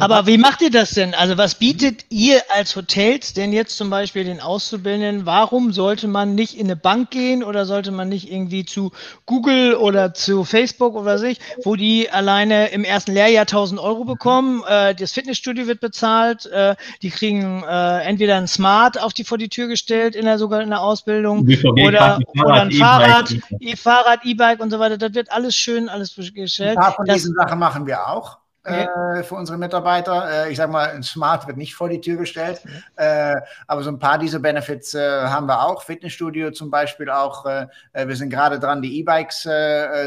Aber 0.00 0.26
wie 0.26 0.38
macht 0.38 0.62
ihr 0.62 0.70
das 0.70 0.90
denn? 0.90 1.14
Also 1.14 1.38
was 1.38 1.54
bietet 1.54 2.04
ihr 2.08 2.42
als 2.54 2.74
Hotels 2.74 3.34
denn 3.34 3.52
jetzt 3.52 3.76
zum 3.76 3.88
Beispiel 3.88 4.24
den 4.24 4.40
Auszubildenden? 4.40 5.26
Warum 5.26 5.72
sollte 5.72 6.08
man 6.08 6.34
nicht 6.34 6.58
in 6.58 6.66
eine 6.66 6.76
Bank 6.76 7.10
gehen 7.10 7.44
oder 7.44 7.66
sollte 7.66 7.92
man 7.92 8.08
nicht 8.08 8.30
irgendwie 8.30 8.64
zu 8.64 8.90
Google 9.26 9.74
oder 9.74 10.12
zu 10.12 10.44
Facebook 10.44 10.96
oder 10.96 11.18
sich, 11.18 11.38
wo 11.62 11.76
die 11.76 12.10
alleine 12.10 12.68
im 12.68 12.82
ersten 12.82 13.12
Lehrjahr 13.12 13.42
1000 13.42 13.80
Euro 13.80 14.04
bekommen, 14.04 14.64
äh, 14.66 14.94
das 14.94 15.12
Fitnessstudio 15.12 15.68
wird 15.68 15.80
bezahlt, 15.80 16.46
äh, 16.46 16.74
die 17.02 17.10
kriegen 17.10 17.62
äh, 17.62 18.02
entweder 18.02 18.36
ein 18.36 18.48
Smart 18.48 19.00
auf 19.00 19.12
die 19.12 19.24
vor 19.24 19.38
die 19.38 19.48
Tür 19.48 19.68
gestellt 19.68 20.16
in 20.16 20.24
der 20.24 20.38
sogar 20.38 20.62
in 20.62 20.70
der 20.70 20.80
Ausbildung 20.80 21.46
oder, 21.86 22.18
oder 22.34 22.62
ein 22.62 22.72
Fahrrad, 22.72 23.36
E-Fahrrad, 23.60 24.24
E-Bike 24.24 24.60
und 24.60 24.70
so 24.70 24.80
weiter. 24.80 24.98
Das 24.98 25.14
wird 25.14 25.30
alles 25.30 25.54
schön, 25.54 25.88
alles 25.88 26.14
gestellt. 26.34 26.76
Ein 26.76 26.82
paar 26.82 26.94
von 26.94 27.04
diesen 27.04 27.34
Sachen 27.34 27.58
machen 27.58 27.86
wir 27.86 28.08
auch 28.08 28.39
äh, 28.64 29.22
für 29.22 29.36
unsere 29.36 29.56
Mitarbeiter. 29.56 30.46
Äh, 30.46 30.52
ich 30.52 30.58
sage 30.58 30.70
mal, 30.70 30.90
ein 30.90 31.02
Smart 31.02 31.46
wird 31.46 31.56
nicht 31.56 31.74
vor 31.74 31.88
die 31.88 32.00
Tür 32.00 32.16
gestellt, 32.16 32.62
äh, 32.96 33.36
aber 33.66 33.82
so 33.82 33.90
ein 33.90 33.98
paar 33.98 34.18
dieser 34.18 34.38
Benefits 34.38 34.94
äh, 34.94 35.22
haben 35.24 35.46
wir 35.46 35.62
auch. 35.64 35.82
Fitnessstudio 35.82 36.50
zum 36.50 36.70
Beispiel 36.70 37.08
auch. 37.08 37.46
Äh, 37.46 37.66
äh, 37.92 38.06
wir 38.06 38.16
sind 38.16 38.28
gerade 38.28 38.60
dran, 38.60 38.82
die 38.82 38.98
E-Bikes 38.98 39.48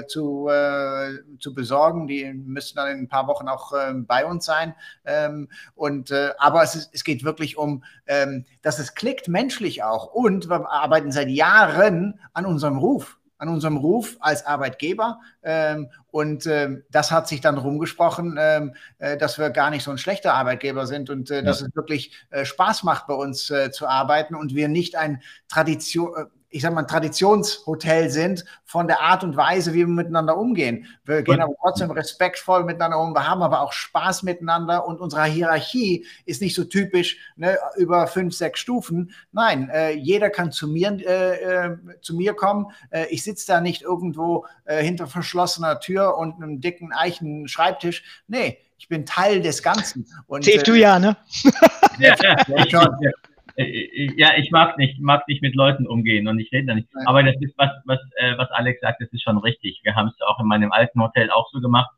zu, 0.08 0.50
zu 1.40 1.54
besorgen. 1.54 2.08
Die 2.08 2.32
müssen 2.34 2.76
dann 2.76 2.92
in 2.92 3.00
ein 3.00 3.08
paar 3.08 3.28
Wochen 3.28 3.48
auch 3.48 3.74
ähm, 3.74 4.06
bei 4.06 4.26
uns 4.26 4.46
sein. 4.46 4.76
Ähm, 5.06 5.50
und, 5.76 6.12
aber 6.38 6.64
es, 6.64 6.76
ist, 6.76 6.90
es 6.94 7.04
geht 7.04 7.24
wirklich 7.24 7.58
um, 7.58 7.84
ähm, 8.06 8.46
dass 8.62 8.80
es 8.80 8.94
klickt 8.94 9.28
menschlich 9.28 9.84
auch. 9.84 10.14
Und 10.14 10.50
wir 10.50 10.70
arbeiten 10.70 11.12
seit 11.12 11.30
Jahren 11.30 12.20
an 12.34 12.46
unserem 12.46 12.78
Ruf 12.78 13.18
an 13.44 13.50
unserem 13.50 13.78
Ruf 13.78 14.16
als 14.22 14.46
Arbeitgeber. 14.46 15.20
Ähm, 15.44 15.90
und 16.12 16.46
ähm, 16.48 16.84
das 16.90 17.12
hat 17.12 17.28
sich 17.28 17.42
dann 17.42 17.58
rumgesprochen, 17.58 18.38
ähm, 18.40 18.76
äh, 19.00 19.18
dass 19.18 19.38
wir 19.38 19.50
gar 19.50 19.70
nicht 19.70 19.84
so 19.84 19.92
ein 19.92 19.98
schlechter 19.98 20.34
Arbeitgeber 20.34 20.88
sind 20.88 21.10
und 21.10 21.30
äh, 21.30 21.36
ja. 21.36 21.42
dass 21.42 21.62
es 21.62 21.76
wirklich 21.76 22.14
äh, 22.30 22.46
Spaß 22.46 22.84
macht, 22.84 23.08
bei 23.08 23.14
uns 23.14 23.50
äh, 23.50 23.70
zu 23.72 23.86
arbeiten 23.88 24.34
und 24.34 24.56
wir 24.56 24.70
nicht 24.70 24.96
ein 24.96 25.22
Tradition 25.50 26.14
äh, 26.16 26.26
ich 26.54 26.62
sage 26.62 26.76
mal, 26.76 26.82
ein 26.82 26.88
Traditionshotel 26.88 28.12
sind 28.12 28.46
von 28.64 28.88
der 28.88 29.02
Art 29.02 29.24
und 29.24 29.36
Weise, 29.36 29.74
wie 29.74 29.80
wir 29.80 29.88
miteinander 29.88 30.38
umgehen. 30.38 30.86
Wir 31.04 31.24
gehen 31.24 31.42
aber 31.42 31.54
trotzdem 31.60 31.90
respektvoll 31.90 32.64
miteinander 32.64 33.00
um. 33.00 33.16
Wir 33.16 33.28
haben 33.28 33.42
aber 33.42 33.62
auch 33.62 33.74
Spaß 33.74 34.22
miteinander 34.22 34.86
und 34.86 35.02
unsere 35.02 35.26
Hierarchie 35.26 36.06
ist 36.26 36.42
nicht 36.42 36.54
so 36.54 36.64
typisch 36.64 37.18
ne, 37.36 37.58
über 37.76 38.06
fünf, 38.06 38.36
sechs 38.36 38.60
Stufen. 38.60 39.12
Nein, 39.32 39.70
äh, 39.74 39.94
jeder 39.94 40.30
kann 40.30 40.52
zu 40.52 40.68
mir, 40.68 40.92
äh, 40.92 41.72
äh, 41.72 41.78
zu 42.02 42.16
mir 42.16 42.36
kommen. 42.36 42.68
Äh, 42.92 43.08
ich 43.10 43.24
sitze 43.24 43.48
da 43.48 43.60
nicht 43.60 43.82
irgendwo 43.82 44.46
äh, 44.66 44.84
hinter 44.84 45.08
verschlossener 45.08 45.80
Tür 45.80 46.18
und 46.18 46.36
einem 46.36 46.62
dicken 46.62 46.94
Eichen 46.94 47.48
Schreibtisch. 47.48 48.04
Nee, 48.28 48.60
ich 48.78 48.88
bin 48.88 49.08
Teil 49.08 49.42
des 49.42 49.64
Ganzen. 49.64 50.06
Und, 50.28 50.46
Safe 50.46 50.60
du 50.60 50.76
ja, 50.76 51.00
ne? 51.00 51.18
ja, 51.98 52.16
ja, 52.48 52.70
schon. 52.70 52.96
Äh, 53.56 54.12
ja, 54.18 54.32
ich 54.38 54.52
mag 54.52 54.78
nicht, 54.78 55.00
mag 55.00 55.28
nicht 55.28 55.42
mit 55.42 55.56
Leuten 55.56 55.88
umgehen 55.88 56.28
und 56.28 56.40
ich 56.40 56.52
rede 56.52 56.68
da 56.68 56.76
nicht. 56.76 56.88
Aber 57.06 57.24
das 57.24 57.36
ist 57.40 57.54
was, 57.58 57.72
was, 57.86 58.00
äh, 58.18 58.38
was 58.38 58.50
Alex 58.52 58.82
sagt, 58.82 59.02
das 59.02 59.12
ist 59.12 59.24
schon 59.24 59.38
richtig. 59.38 59.80
Wir 59.84 59.96
haben 59.96 60.08
es 60.08 60.22
auch 60.22 60.40
in 60.40 60.48
meinem 60.48 60.72
alten 60.72 61.02
Hotel 61.02 61.30
auch 61.30 61.50
so 61.52 61.62
gemacht, 61.62 61.92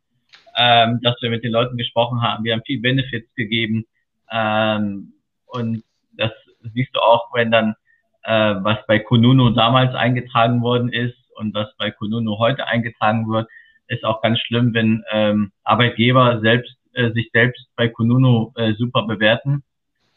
ähm, 0.58 1.00
dass 1.02 1.16
wir 1.22 1.30
mit 1.30 1.44
den 1.44 1.52
Leuten 1.52 1.78
gesprochen 1.78 2.22
haben. 2.22 2.44
Wir 2.44 2.54
haben 2.54 2.64
viel 2.66 2.82
Benefits 2.82 3.34
gegeben 3.36 3.86
ähm, 4.32 5.14
und 5.46 5.84
das 6.14 6.32
siehst 6.74 6.96
du 6.96 7.00
auch, 7.00 7.34
wenn 7.34 7.52
dann 7.52 7.76
äh, 8.24 8.56
was 8.64 8.78
bei 8.88 9.00
Kununu 9.00 9.52
damals 9.52 9.94
eingetragen 9.96 10.62
worden 10.62 10.92
ist 10.92 11.18
und 11.36 11.54
was 11.54 11.68
bei 11.78 11.92
Kununu 11.92 12.38
heute 12.38 12.68
eingetragen 12.68 13.30
wird, 13.30 13.48
ist 13.88 14.04
auch 14.04 14.22
ganz 14.22 14.40
schlimm, 14.40 14.74
wenn 14.74 15.04
ähm, 15.12 15.52
Arbeitgeber 15.64 16.40
selbst 16.42 16.76
äh, 16.94 17.12
sich 17.12 17.30
selbst 17.34 17.68
bei 17.76 17.88
Kununu 17.88 18.52
äh, 18.56 18.74
super 18.74 19.06
bewerten 19.06 19.64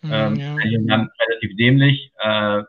ähm, 0.02 0.36
ja. 0.36 0.56
dann 0.86 1.08
relativ 1.20 1.56
dämlich. 1.56 2.12
Äh, 2.20 2.62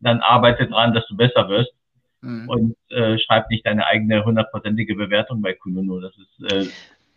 dann 0.00 0.20
arbeite 0.20 0.66
dran, 0.66 0.94
dass 0.94 1.06
du 1.08 1.16
besser 1.16 1.48
wirst. 1.48 1.72
Mhm. 2.20 2.48
Und 2.48 2.76
äh, 2.90 3.18
schreib 3.18 3.48
nicht 3.50 3.66
deine 3.66 3.86
eigene 3.86 4.24
hundertprozentige 4.24 4.94
Bewertung 4.94 5.42
bei 5.42 5.54
Kununu. 5.54 6.00
Das 6.00 6.12
ist 6.16 6.52
äh, 6.52 6.66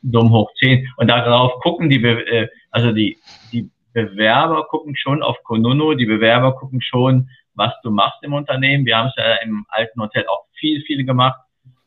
dumm 0.03 0.31
hoch 0.31 0.51
10. 0.59 0.87
Und 0.97 1.07
darauf 1.07 1.59
gucken 1.61 1.89
die, 1.89 1.99
Be 1.99 2.25
äh, 2.27 2.47
also 2.69 2.91
die, 2.91 3.17
die 3.51 3.69
Bewerber 3.93 4.65
gucken 4.67 4.95
schon 4.95 5.23
auf 5.23 5.43
Kununu, 5.43 5.95
die 5.95 6.05
Bewerber 6.05 6.55
gucken 6.55 6.81
schon, 6.81 7.29
was 7.55 7.73
du 7.83 7.91
machst 7.91 8.23
im 8.23 8.33
Unternehmen. 8.33 8.85
Wir 8.85 8.97
haben 8.97 9.07
es 9.07 9.15
ja 9.17 9.35
im 9.43 9.65
alten 9.69 10.01
Hotel 10.01 10.25
auch 10.27 10.45
viel, 10.53 10.81
viel 10.83 11.03
gemacht. 11.05 11.39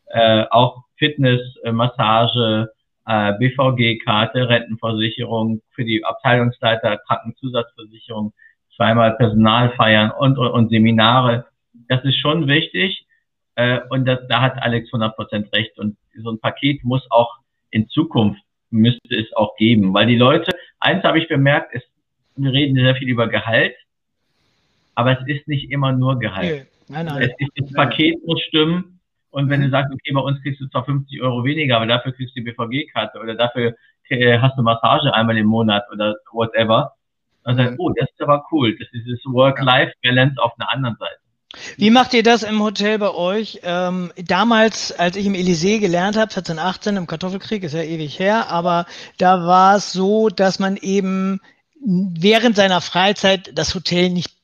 Äh, 0.07 0.45
auch 0.51 0.83
Fitness, 0.97 1.41
äh, 1.63 1.71
Massage, 1.71 2.69
äh, 3.05 3.33
BVG-Karte, 3.33 4.49
Rentenversicherung 4.49 5.61
für 5.71 5.85
die 5.85 6.03
Abteilungsleiter, 6.03 6.97
Krankenzusatzversicherung, 7.07 8.33
zweimal 8.75 9.15
Personalfeiern 9.15 10.11
und, 10.11 10.37
und, 10.37 10.47
und 10.47 10.69
Seminare. 10.69 11.45
Das 11.87 12.03
ist 12.03 12.17
schon 12.17 12.47
wichtig 12.47 13.05
äh, 13.55 13.79
und 13.89 14.05
das, 14.05 14.19
da 14.27 14.41
hat 14.41 14.61
Alex 14.61 14.89
100% 14.91 15.51
recht. 15.53 15.77
Und 15.79 15.97
so 16.15 16.31
ein 16.31 16.39
Paket 16.39 16.83
muss 16.83 17.05
auch 17.09 17.37
in 17.71 17.87
Zukunft, 17.89 18.41
müsste 18.69 19.15
es 19.15 19.31
auch 19.33 19.55
geben, 19.57 19.93
weil 19.93 20.07
die 20.07 20.17
Leute, 20.17 20.51
eins 20.79 21.03
habe 21.03 21.19
ich 21.19 21.27
bemerkt, 21.27 21.73
ist, 21.73 21.87
wir 22.35 22.51
reden 22.51 22.75
sehr 22.75 22.95
viel 22.95 23.07
über 23.07 23.27
Gehalt, 23.27 23.75
aber 24.95 25.19
es 25.19 25.27
ist 25.27 25.47
nicht 25.47 25.71
immer 25.71 25.91
nur 25.91 26.19
Gehalt. 26.19 26.67
Nein, 26.87 27.05
nein, 27.05 27.29
nein. 27.37 27.49
das 27.55 27.73
Paket 27.73 28.25
muss 28.25 28.41
stimmen 28.41 28.94
und 29.35 29.49
wenn 29.49 29.61
du 29.61 29.69
sagst, 29.69 29.93
okay, 29.93 30.13
bei 30.13 30.21
uns 30.21 30.41
kriegst 30.41 30.61
du 30.61 30.67
zwar 30.69 30.85
50 30.85 31.21
Euro 31.21 31.43
weniger, 31.43 31.75
aber 31.75 31.87
dafür 31.87 32.13
kriegst 32.13 32.37
du 32.37 32.39
die 32.39 32.51
BVG-Karte 32.51 33.19
oder 33.19 33.35
dafür 33.35 33.75
hast 34.41 34.57
du 34.57 34.61
Massage 34.61 35.13
einmal 35.13 35.37
im 35.37 35.47
Monat 35.47 35.83
oder 35.91 36.15
whatever, 36.31 36.93
Und 37.43 37.57
dann, 37.57 37.73
mhm. 37.73 37.79
oh, 37.79 37.89
das 37.89 38.09
ist 38.09 38.21
aber 38.21 38.45
cool. 38.53 38.77
Das 38.79 38.87
ist 38.93 39.05
das 39.11 39.19
Work-Life-Balance 39.25 40.41
auf 40.41 40.53
einer 40.57 40.71
anderen 40.71 40.95
Seite. 40.95 41.17
Wie 41.75 41.89
macht 41.89 42.13
ihr 42.13 42.23
das 42.23 42.43
im 42.43 42.61
Hotel 42.63 42.97
bei 42.97 43.13
euch? 43.13 43.59
Ähm, 43.63 44.13
damals, 44.15 44.97
als 44.97 45.17
ich 45.17 45.25
im 45.25 45.33
Elysée 45.33 45.81
gelernt 45.81 46.15
habe, 46.15 46.31
1418 46.31 46.95
im 46.95 47.05
Kartoffelkrieg, 47.05 47.63
ist 47.65 47.73
ja 47.73 47.81
ewig 47.81 48.17
her, 48.17 48.49
aber 48.49 48.85
da 49.17 49.45
war 49.45 49.75
es 49.75 49.91
so, 49.91 50.29
dass 50.29 50.59
man 50.59 50.77
eben 50.77 51.41
während 51.83 52.55
seiner 52.55 52.79
Freizeit 52.79 53.51
das 53.53 53.75
Hotel 53.75 54.11
nicht 54.11 54.34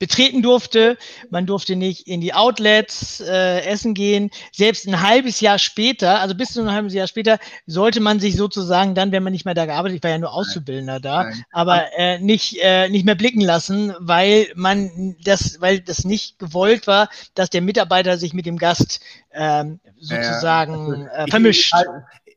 betreten 0.00 0.42
durfte. 0.42 0.98
Man 1.28 1.46
durfte 1.46 1.76
nicht 1.76 2.08
in 2.08 2.20
die 2.20 2.34
Outlets 2.34 3.20
äh, 3.20 3.60
essen 3.60 3.94
gehen. 3.94 4.30
Selbst 4.50 4.88
ein 4.88 5.00
halbes 5.00 5.40
Jahr 5.40 5.58
später, 5.58 6.20
also 6.20 6.34
bis 6.34 6.54
zu 6.54 6.62
ein 6.62 6.72
halbes 6.72 6.94
Jahr 6.94 7.06
später, 7.06 7.38
sollte 7.66 8.00
man 8.00 8.18
sich 8.18 8.34
sozusagen 8.34 8.96
dann, 8.96 9.12
wenn 9.12 9.22
man 9.22 9.32
nicht 9.32 9.44
mehr 9.44 9.54
da 9.54 9.66
gearbeitet, 9.66 9.98
ich 9.98 10.02
war 10.02 10.10
ja 10.10 10.18
nur 10.18 10.32
Auszubildender 10.32 10.98
da, 10.98 11.24
Nein. 11.24 11.44
aber 11.52 11.84
äh, 11.96 12.18
nicht 12.18 12.58
äh, 12.60 12.88
nicht 12.88 13.04
mehr 13.04 13.14
blicken 13.14 13.42
lassen, 13.42 13.94
weil 14.00 14.48
man 14.56 15.16
das, 15.22 15.60
weil 15.60 15.80
das 15.80 16.04
nicht 16.04 16.38
gewollt 16.38 16.86
war, 16.86 17.10
dass 17.34 17.50
der 17.50 17.60
Mitarbeiter 17.60 18.16
sich 18.16 18.32
mit 18.32 18.46
dem 18.46 18.56
Gast 18.56 19.00
ähm, 19.32 19.80
sozusagen 20.00 21.02
ja, 21.02 21.08
also, 21.10 21.30
vermischt. 21.30 21.72
Halt, 21.74 21.88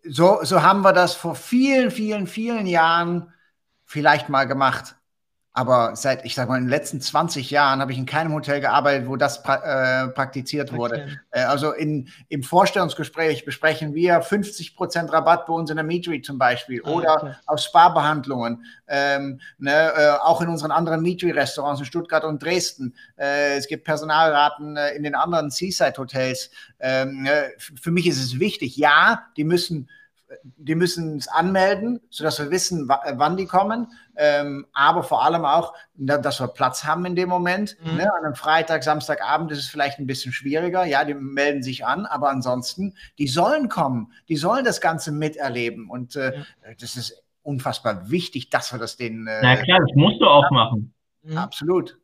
so, 0.04 0.40
so 0.44 0.62
haben 0.62 0.82
wir 0.82 0.92
das 0.92 1.16
vor 1.16 1.36
vielen, 1.36 1.92
vielen, 1.92 2.28
vielen 2.28 2.68
Jahren 2.68 3.32
vielleicht 3.86 4.28
mal 4.28 4.46
gemacht. 4.46 4.96
Aber 5.56 5.96
seit, 5.96 6.26
ich 6.26 6.34
sag 6.34 6.50
mal, 6.50 6.58
in 6.58 6.64
den 6.64 6.70
letzten 6.70 7.00
20 7.00 7.52
Jahren 7.52 7.80
habe 7.80 7.92
ich 7.92 7.98
in 8.00 8.08
keinem 8.08 8.34
Hotel 8.34 8.60
gearbeitet, 8.60 9.08
wo 9.08 9.18
das 9.18 9.44
pra 9.44 10.06
äh, 10.06 10.08
praktiziert 10.08 10.74
wurde. 10.74 11.20
Äh, 11.30 11.44
also 11.44 11.72
in, 11.72 12.10
im 12.28 12.42
Vorstellungsgespräch 12.42 13.46
besprechen 13.46 13.94
wir 13.94 14.24
50 14.24 14.76
Prozent 14.76 15.14
Rabatt 15.14 15.46
bei 15.46 15.54
uns 15.54 15.70
in 15.70 15.76
der 15.76 15.86
Meetreat 15.86 16.26
zum 16.26 16.40
Beispiel 16.40 16.82
ah, 16.84 16.90
oder 16.90 17.14
okay. 17.18 17.34
auf 17.46 17.60
Spa-Behandlungen. 17.60 18.66
Ähm, 18.88 19.40
ne, 19.60 19.92
äh, 19.96 20.10
auch 20.22 20.42
in 20.42 20.50
unseren 20.50 20.72
anderen 20.72 21.04
Meetreat-Restaurants 21.04 21.82
in 21.82 21.86
Stuttgart 21.86 22.24
und 22.24 22.42
Dresden. 22.42 22.96
Äh, 23.16 23.58
es 23.58 23.68
gibt 23.68 23.84
Personalraten 23.84 24.76
äh, 24.76 24.96
in 24.96 25.04
den 25.04 25.14
anderen 25.14 25.52
Seaside-Hotels. 25.52 26.50
Ähm, 26.80 27.22
ne, 27.22 27.52
für 27.60 27.92
mich 27.92 28.08
ist 28.08 28.20
es 28.20 28.40
wichtig, 28.40 28.76
ja, 28.76 29.28
die 29.38 29.44
müssen 29.44 29.88
die 30.58 30.74
müssen 30.76 31.18
es 31.18 31.28
anmelden, 31.28 32.00
sodass 32.10 32.40
wir 32.40 32.52
wissen, 32.52 32.88
wann 32.88 33.38
die 33.38 33.46
kommen, 33.46 33.88
ähm, 34.16 34.66
aber 34.74 35.04
vor 35.04 35.24
allem 35.24 35.46
auch, 35.46 35.74
dass 35.96 36.40
wir 36.40 36.48
Platz 36.48 36.84
haben 36.84 37.06
in 37.06 37.16
dem 37.16 37.30
Moment. 37.30 37.76
Mhm. 37.84 37.98
Ne? 37.98 38.14
An 38.14 38.26
einem 38.26 38.36
Freitag, 38.36 38.84
Samstagabend 38.84 39.52
ist 39.52 39.60
es 39.60 39.68
vielleicht 39.68 40.00
ein 40.00 40.08
bisschen 40.08 40.34
schwieriger. 40.34 40.86
Ja, 40.86 41.04
die 41.06 41.14
melden 41.14 41.64
sich 41.64 41.86
an, 41.86 42.06
aber 42.06 42.30
ansonsten, 42.30 42.96
die 43.18 43.28
sollen 43.28 43.70
kommen, 43.70 44.12
die 44.30 44.36
sollen 44.36 44.66
das 44.66 44.82
Ganze 44.82 45.12
miterleben 45.12 45.90
und 45.90 46.16
äh, 46.16 46.36
ja. 46.36 46.44
das 46.80 46.96
ist 46.96 47.24
unfassbar 47.42 48.10
wichtig, 48.10 48.50
dass 48.50 48.72
wir 48.72 48.80
das 48.80 48.98
denen. 48.98 49.28
Äh, 49.28 49.40
Na 49.42 49.56
klar, 49.58 49.80
das 49.80 49.96
musst 49.96 50.22
du 50.22 50.26
auch 50.26 50.50
machen. 50.52 50.94
Mhm. 51.24 51.38
Absolut. 51.38 51.98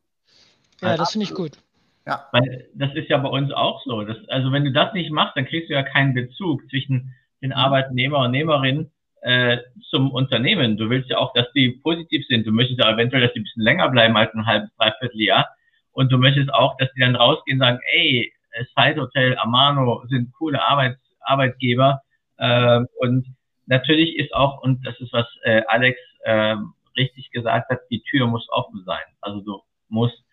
Ja, 0.82 0.98
das 0.98 1.12
finde 1.12 1.26
ich 1.26 1.34
gut. 1.34 1.58
Ja. 2.06 2.28
Weil 2.32 2.70
das 2.74 2.94
ist 2.96 3.10
ja 3.10 3.18
bei 3.18 3.30
uns 3.30 3.52
auch 3.52 3.84
so. 3.86 4.04
Dass, 4.04 4.18
also 4.30 4.52
wenn 4.52 4.64
du 4.64 4.72
das 4.72 4.94
nicht 4.94 5.12
machst, 5.12 5.36
dann 5.38 5.46
kriegst 5.46 5.70
du 5.70 5.74
ja 5.74 5.84
keinen 5.84 6.14
Bezug 6.14 6.68
zwischen 6.70 7.14
den 7.42 7.54
Arbeitnehmer 7.54 8.20
und 8.20 8.32
Nehmerin 8.32 8.90
äh, 9.22 9.58
zum 9.90 10.12
Unternehmen. 10.12 10.78
Du 10.78 10.90
willst 10.90 11.10
ja 11.10 11.18
auch, 11.18 11.34
dass 11.34 11.52
die 11.54 11.80
positiv 11.84 12.26
sind. 12.28 12.46
Du 12.48 12.52
möchtest 12.52 12.80
ja 12.80 12.92
eventuell, 12.92 13.22
dass 13.22 13.34
die 13.34 13.40
ein 13.40 13.44
bisschen 13.44 13.64
länger 13.64 13.90
bleiben 13.90 14.16
als 14.16 14.34
ein 14.34 14.46
halbes, 14.46 14.70
dreiviertel 14.78 15.22
Jahr. 15.22 15.48
Und 15.92 16.12
du 16.12 16.18
möchtest 16.18 16.54
auch, 16.54 16.78
dass 16.78 16.92
die 16.94 17.02
dann 17.02 17.16
rausgehen 17.16 17.58
und 17.58 17.66
sagen, 17.66 17.80
ey, 17.94 18.32
Side 18.76 19.00
Hotel, 19.00 19.38
Amano 19.38 20.04
sind 20.08 20.32
coole 20.34 20.62
Arbeits 20.62 21.00
Arbeitgeber. 21.22 22.02
Äh, 22.38 22.82
und 23.00 23.28
natürlich 23.66 24.18
ist 24.18 24.34
auch, 24.34 24.62
und 24.64 24.86
das 24.86 25.00
ist, 25.00 25.14
was 25.14 25.28
äh, 25.44 25.62
Alex 25.68 26.00
äh, 26.24 26.56
richtig 26.98 27.30
gesagt 27.32 27.70
hat, 27.70 27.80
die 27.92 28.02
Tür 28.02 28.28
muss 28.28 28.48
offen 28.50 28.84
sein. 28.86 29.04
Also 29.22 29.42
du 29.42 29.62
musst 29.90 30.24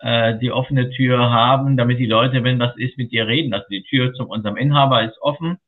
äh, 0.00 0.38
die 0.38 0.52
offene 0.52 0.90
Tür 0.90 1.30
haben, 1.30 1.76
damit 1.76 1.98
die 1.98 2.06
Leute, 2.06 2.44
wenn 2.44 2.58
was 2.58 2.76
ist, 2.76 2.98
mit 2.98 3.12
dir 3.12 3.26
reden. 3.26 3.54
Also 3.54 3.66
die 3.70 3.82
Tür 3.84 4.12
zu 4.14 4.28
unserem 4.28 4.56
Inhaber 4.56 5.02
ist 5.02 5.20
offen 5.20 5.58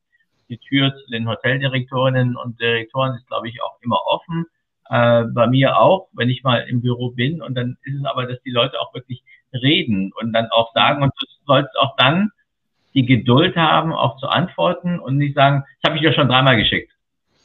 die 0.49 0.59
Tür 0.59 0.95
zu 0.95 1.11
den 1.11 1.29
Hoteldirektorinnen 1.29 2.37
und 2.37 2.61
Direktoren 2.61 3.15
ist, 3.17 3.27
glaube 3.27 3.49
ich, 3.49 3.63
auch 3.63 3.79
immer 3.83 4.01
offen. 4.07 4.47
Äh, 4.89 5.25
bei 5.33 5.47
mir 5.47 5.79
auch, 5.79 6.09
wenn 6.13 6.31
ich 6.31 6.45
mal 6.45 6.61
im 6.69 6.81
Büro 6.81 7.11
bin. 7.11 7.43
Und 7.43 7.55
dann 7.57 7.77
ist 7.83 7.99
es 7.99 8.05
aber, 8.05 8.27
dass 8.27 8.41
die 8.43 8.51
Leute 8.51 8.81
auch 8.81 8.95
wirklich 8.95 9.23
reden 9.53 10.13
und 10.15 10.33
dann 10.33 10.49
auch 10.51 10.73
sagen, 10.75 11.03
und 11.03 11.13
du 11.19 11.27
sollst 11.47 11.77
auch 11.79 11.97
dann 11.97 12.31
die 12.95 13.05
Geduld 13.05 13.57
haben, 13.57 13.93
auch 13.93 14.19
zu 14.19 14.29
antworten 14.29 14.99
und 14.99 15.19
nicht 15.19 15.35
sagen, 15.35 15.65
das 15.83 15.91
habe 15.91 15.99
ich 15.99 16.05
ja 16.05 16.13
schon 16.13 16.29
dreimal 16.29 16.57
geschickt. 16.57 16.93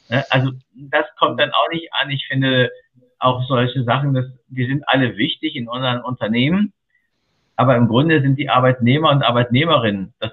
Ne? 0.08 0.24
Also 0.30 0.52
das 0.74 1.04
kommt 1.18 1.40
dann 1.40 1.50
auch 1.50 1.68
nicht 1.70 1.92
an. 1.92 2.10
Ich 2.10 2.26
finde 2.26 2.70
auch 3.18 3.42
solche 3.46 3.84
Sachen, 3.84 4.14
dass, 4.14 4.26
die 4.48 4.66
sind 4.66 4.88
alle 4.88 5.16
wichtig 5.16 5.56
in 5.56 5.68
unseren 5.68 6.00
Unternehmen. 6.00 6.72
Aber 7.56 7.76
im 7.76 7.88
Grunde 7.88 8.22
sind 8.22 8.38
die 8.38 8.48
Arbeitnehmer 8.48 9.10
und 9.10 9.22
Arbeitnehmerinnen, 9.22 10.14
das, 10.18 10.32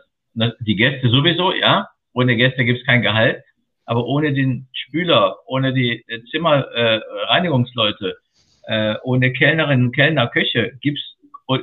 die 0.59 0.75
Gäste 0.75 1.09
sowieso, 1.09 1.53
ja, 1.53 1.89
ohne 2.13 2.35
Gäste 2.35 2.65
gibt 2.65 2.79
es 2.79 2.85
kein 2.85 3.01
Gehalt. 3.01 3.43
Aber 3.85 4.05
ohne 4.05 4.33
den 4.33 4.67
Spüler, 4.71 5.37
ohne 5.47 5.73
die 5.73 6.03
äh, 6.07 6.21
Zimmerreinigungsleute, 6.29 8.17
äh, 8.67 8.91
äh, 8.91 8.95
ohne 9.03 9.33
Kellnerinnen, 9.33 9.91
Kellner, 9.91 10.27
Köche 10.27 10.73
gibt's, 10.81 11.01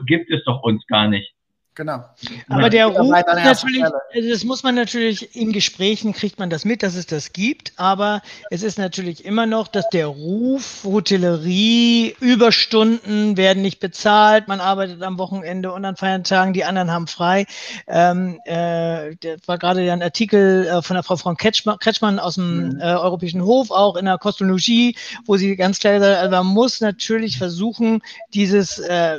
gibt 0.06 0.30
es 0.32 0.42
doch 0.44 0.62
uns 0.64 0.84
gar 0.88 1.06
nicht. 1.08 1.35
Genau. 1.76 2.02
Aber 2.48 2.70
der 2.70 2.86
Ruf 2.86 3.10
natürlich, 3.10 3.84
also 3.84 4.30
das 4.30 4.44
muss 4.44 4.62
man 4.62 4.74
natürlich 4.74 5.36
in 5.36 5.52
Gesprächen 5.52 6.14
kriegt 6.14 6.38
man 6.38 6.48
das 6.48 6.64
mit, 6.64 6.82
dass 6.82 6.94
es 6.94 7.04
das 7.04 7.34
gibt, 7.34 7.74
aber 7.76 8.22
es 8.50 8.62
ist 8.62 8.78
natürlich 8.78 9.26
immer 9.26 9.44
noch, 9.44 9.68
dass 9.68 9.86
der 9.90 10.06
Ruf 10.06 10.84
Hotellerie, 10.84 12.16
Überstunden 12.18 13.36
werden 13.36 13.62
nicht 13.62 13.78
bezahlt, 13.78 14.48
man 14.48 14.60
arbeitet 14.60 15.02
am 15.02 15.18
Wochenende 15.18 15.70
und 15.70 15.84
an 15.84 15.96
Feiertagen, 15.96 16.54
die 16.54 16.64
anderen 16.64 16.90
haben 16.90 17.08
frei. 17.08 17.44
Ähm, 17.86 18.40
äh, 18.46 19.14
das 19.16 19.46
war 19.46 19.58
gerade 19.58 19.84
ja 19.84 19.92
ein 19.92 20.02
Artikel 20.02 20.66
äh, 20.66 20.80
von 20.80 20.94
der 20.94 21.02
Frau 21.02 21.16
Frau 21.16 21.34
Kretschmann, 21.34 21.78
Kretschmann 21.78 22.18
aus 22.18 22.36
dem 22.36 22.70
mhm. 22.70 22.80
äh, 22.80 22.84
Europäischen 22.84 23.42
Hof, 23.42 23.70
auch 23.70 23.96
in 23.96 24.06
der 24.06 24.16
Kostologie, 24.16 24.96
wo 25.26 25.36
sie 25.36 25.54
ganz 25.56 25.78
klar 25.78 26.00
sagt, 26.00 26.16
also 26.16 26.30
man 26.30 26.46
muss 26.46 26.80
natürlich 26.80 27.36
versuchen, 27.36 28.00
dieses, 28.32 28.78
äh, 28.78 29.18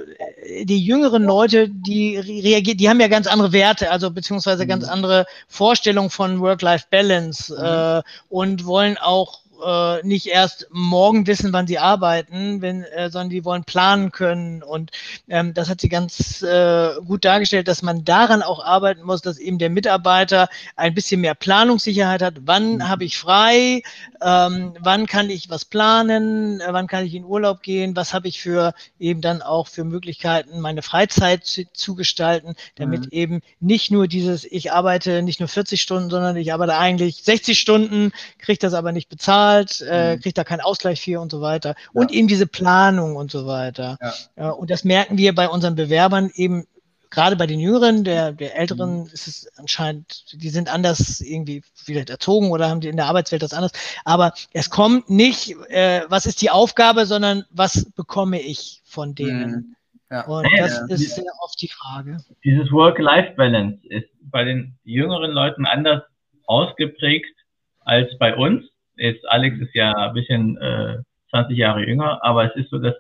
die 0.64 0.84
jüngeren 0.84 1.22
Leute, 1.22 1.70
die 1.70 2.47
reagiert, 2.48 2.80
die 2.80 2.90
haben 2.90 3.00
ja 3.00 3.08
ganz 3.08 3.28
andere 3.28 3.52
Werte, 3.52 3.92
also 3.92 4.12
beziehungsweise 4.12 4.66
ganz 4.66 4.86
mhm. 4.86 4.92
andere 4.92 5.26
Vorstellungen 5.48 6.10
von 6.10 6.40
Work-Life-Balance 6.40 7.54
mhm. 7.54 7.64
äh, 7.64 8.04
und 8.30 8.66
wollen 8.66 8.98
auch 8.98 9.42
äh, 9.66 10.06
nicht 10.06 10.28
erst 10.28 10.68
morgen 10.72 11.28
wissen, 11.28 11.54
wann 11.54 11.68
sie 11.68 11.80
arbeiten, 11.80 12.62
wenn, 12.62 12.84
äh, 12.84 13.10
sondern 13.10 13.30
die 13.30 13.46
wollen 13.46 13.64
planen 13.64 14.12
können. 14.12 14.64
Und 14.64 14.92
ähm, 15.28 15.54
das 15.54 15.70
hat 15.70 15.82
sie 15.82 15.90
ganz 15.90 16.42
äh, 16.42 16.92
gut 17.06 17.26
dargestellt, 17.26 17.68
dass 17.68 17.82
man 17.82 18.06
daran 18.06 18.42
auch 18.42 18.64
arbeiten 18.64 19.04
muss, 19.04 19.22
dass 19.22 19.38
eben 19.38 19.58
der 19.58 19.70
Mitarbeiter 19.70 20.50
ein 20.76 20.94
bisschen 20.94 21.22
mehr 21.22 21.36
Planungssicherheit 21.36 22.22
hat. 22.22 22.36
Wann 22.42 22.76
mhm. 22.76 22.88
habe 22.88 23.06
ich 23.06 23.18
frei? 23.18 23.82
Ähm, 24.22 24.74
wann 24.80 25.08
kann 25.08 25.30
ich 25.30 25.50
was 25.50 25.66
planen? 25.66 26.60
Äh, 26.60 26.68
wann 26.72 26.88
kann 26.88 27.06
ich 27.06 27.16
in 27.16 27.26
Urlaub 27.26 27.64
gehen? 27.64 27.96
Was 27.96 28.14
habe 28.14 28.28
ich 28.28 28.42
für 28.42 28.74
eben 29.00 29.22
dann 29.22 29.42
auch 29.42 29.68
für 29.68 29.84
Möglichkeiten, 29.84 30.60
meine 30.60 30.82
Freizeit 30.82 31.46
zu, 31.46 31.72
zu 31.74 31.96
gestalten, 31.96 32.56
damit 32.76 33.06
mhm. 33.06 33.12
eben 33.12 33.42
nicht 33.60 33.92
nur 33.92 34.08
dieses, 34.08 34.46
ich 34.46 34.72
arbeite 34.72 35.22
nicht 35.22 35.40
nur 35.40 35.50
40 35.50 35.82
Stunden, 35.82 36.10
sondern 36.10 36.36
ich 36.36 36.54
arbeite 36.54 36.78
eigentlich 36.78 37.24
60 37.24 37.60
Stunden, 37.60 38.12
kriege 38.38 38.60
das 38.60 38.74
aber 38.74 38.92
nicht 38.92 39.10
bezahlt 39.10 39.47
bezahlt, 39.48 39.82
äh, 39.90 40.16
mhm. 40.16 40.22
kriegt 40.22 40.38
da 40.38 40.44
keinen 40.44 40.62
Ausgleich 40.62 41.02
für 41.02 41.20
und 41.20 41.32
so 41.32 41.42
weiter. 41.42 41.76
Und 41.94 42.12
eben 42.12 42.28
diese 42.28 42.48
Planung 42.48 43.16
und 43.16 43.32
so 43.32 43.48
weiter. 43.48 43.98
Ja. 44.02 44.14
Ja, 44.38 44.50
und 44.52 44.70
das 44.70 44.84
merken 44.84 45.18
wir 45.18 45.34
bei 45.34 45.50
unseren 45.50 45.76
Bewerbern 45.76 46.32
eben 46.34 46.66
gerade 47.10 47.38
bei 47.38 47.48
den 47.48 47.60
Jüngeren, 47.60 48.04
der, 48.04 48.34
der 48.34 48.58
Älteren 48.58 49.02
mhm. 49.02 49.10
ist 49.14 49.28
es 49.28 49.48
anscheinend, 49.58 50.26
die 50.34 50.50
sind 50.50 50.72
anders 50.72 51.22
irgendwie 51.22 51.64
vielleicht 51.74 52.10
erzogen 52.10 52.52
oder 52.52 52.70
haben 52.70 52.82
die 52.82 52.90
in 52.90 52.98
der 52.98 53.06
Arbeitswelt 53.06 53.44
das 53.44 53.54
anders. 53.54 53.72
Aber 54.04 54.34
es 54.52 54.70
kommt 54.70 55.10
nicht, 55.10 55.56
äh, 55.70 56.02
was 56.10 56.26
ist 56.26 56.42
die 56.42 56.50
Aufgabe, 56.50 57.06
sondern 57.06 57.46
was 57.50 57.92
bekomme 57.96 58.42
ich 58.42 58.82
von 58.86 59.16
denen. 59.16 59.52
Mhm. 59.52 59.76
Ja. 60.10 60.26
Und 60.26 60.48
ja, 60.56 60.68
das 60.88 61.02
ist 61.02 61.16
sehr 61.16 61.26
oft 61.44 61.62
die 61.62 61.68
Frage. 61.68 62.18
Dieses 62.44 62.72
Work-Life-Balance 62.72 63.80
ist 63.90 64.08
bei 64.22 64.46
den 64.46 64.78
jüngeren 64.86 65.32
Leuten 65.32 65.66
anders 65.66 66.04
ausgeprägt 66.46 67.36
als 67.82 68.18
bei 68.18 68.34
uns. 68.36 68.64
Jetzt 68.98 69.28
Alex 69.30 69.60
ist 69.60 69.74
ja 69.74 69.92
ein 69.94 70.14
bisschen 70.14 70.58
äh, 70.58 70.98
20 71.30 71.58
Jahre 71.58 71.86
jünger, 71.86 72.24
aber 72.24 72.46
es 72.46 72.56
ist 72.56 72.70
so, 72.70 72.80
dass, 72.80 72.96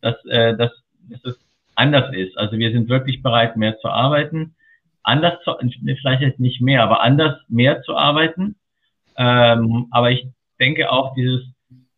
dass, 0.00 0.24
äh, 0.26 0.56
dass, 0.56 0.70
dass 1.08 1.24
es 1.24 1.38
anders 1.74 2.14
ist. 2.14 2.36
Also 2.38 2.58
wir 2.58 2.70
sind 2.72 2.88
wirklich 2.88 3.22
bereit, 3.22 3.56
mehr 3.56 3.78
zu 3.78 3.88
arbeiten. 3.88 4.54
Anders 5.02 5.42
zu, 5.44 5.54
vielleicht 6.00 6.38
nicht 6.38 6.60
mehr, 6.60 6.82
aber 6.82 7.00
anders 7.00 7.40
mehr 7.48 7.82
zu 7.82 7.96
arbeiten. 7.96 8.56
Ähm, 9.16 9.86
aber 9.90 10.10
ich 10.10 10.26
denke 10.60 10.90
auch, 10.92 11.14
dieses, 11.14 11.42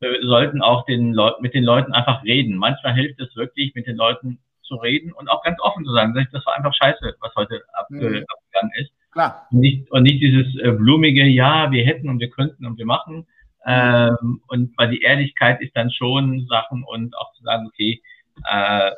wir 0.00 0.22
sollten 0.22 0.62
auch 0.62 0.86
den 0.86 1.12
Leuten, 1.12 1.42
mit 1.42 1.54
den 1.54 1.64
Leuten 1.64 1.92
einfach 1.92 2.24
reden. 2.24 2.56
Manchmal 2.56 2.94
hilft 2.94 3.20
es 3.20 3.34
wirklich, 3.36 3.74
mit 3.74 3.86
den 3.86 3.96
Leuten 3.96 4.38
zu 4.62 4.76
reden 4.76 5.12
und 5.12 5.28
auch 5.28 5.42
ganz 5.42 5.60
offen 5.60 5.84
zu 5.84 5.92
sagen, 5.92 6.14
das 6.14 6.46
war 6.46 6.56
einfach 6.56 6.74
scheiße, 6.74 7.16
was 7.20 7.34
heute 7.34 7.62
abge 7.72 7.96
mhm. 7.96 8.24
abgegangen 8.28 8.72
ist. 8.76 8.92
Klar. 9.10 9.46
Und 9.50 9.60
nicht, 9.60 9.90
und 9.90 10.04
nicht 10.04 10.22
dieses 10.22 10.56
äh, 10.60 10.72
blumige, 10.72 11.24
ja, 11.24 11.70
wir 11.70 11.84
hätten 11.84 12.08
und 12.08 12.20
wir 12.20 12.30
könnten 12.30 12.64
und 12.64 12.78
wir 12.78 12.86
machen, 12.86 13.26
Ähm, 13.66 14.40
und 14.48 14.72
weil 14.76 14.90
die 14.90 15.02
Ehrlichkeit 15.02 15.60
ist 15.60 15.76
dann 15.76 15.90
schon 15.90 16.46
Sachen 16.48 16.84
und 16.84 17.16
auch 17.16 17.32
zu 17.34 17.42
sagen, 17.44 17.66
okay, 17.66 18.02
äh, 18.50 18.90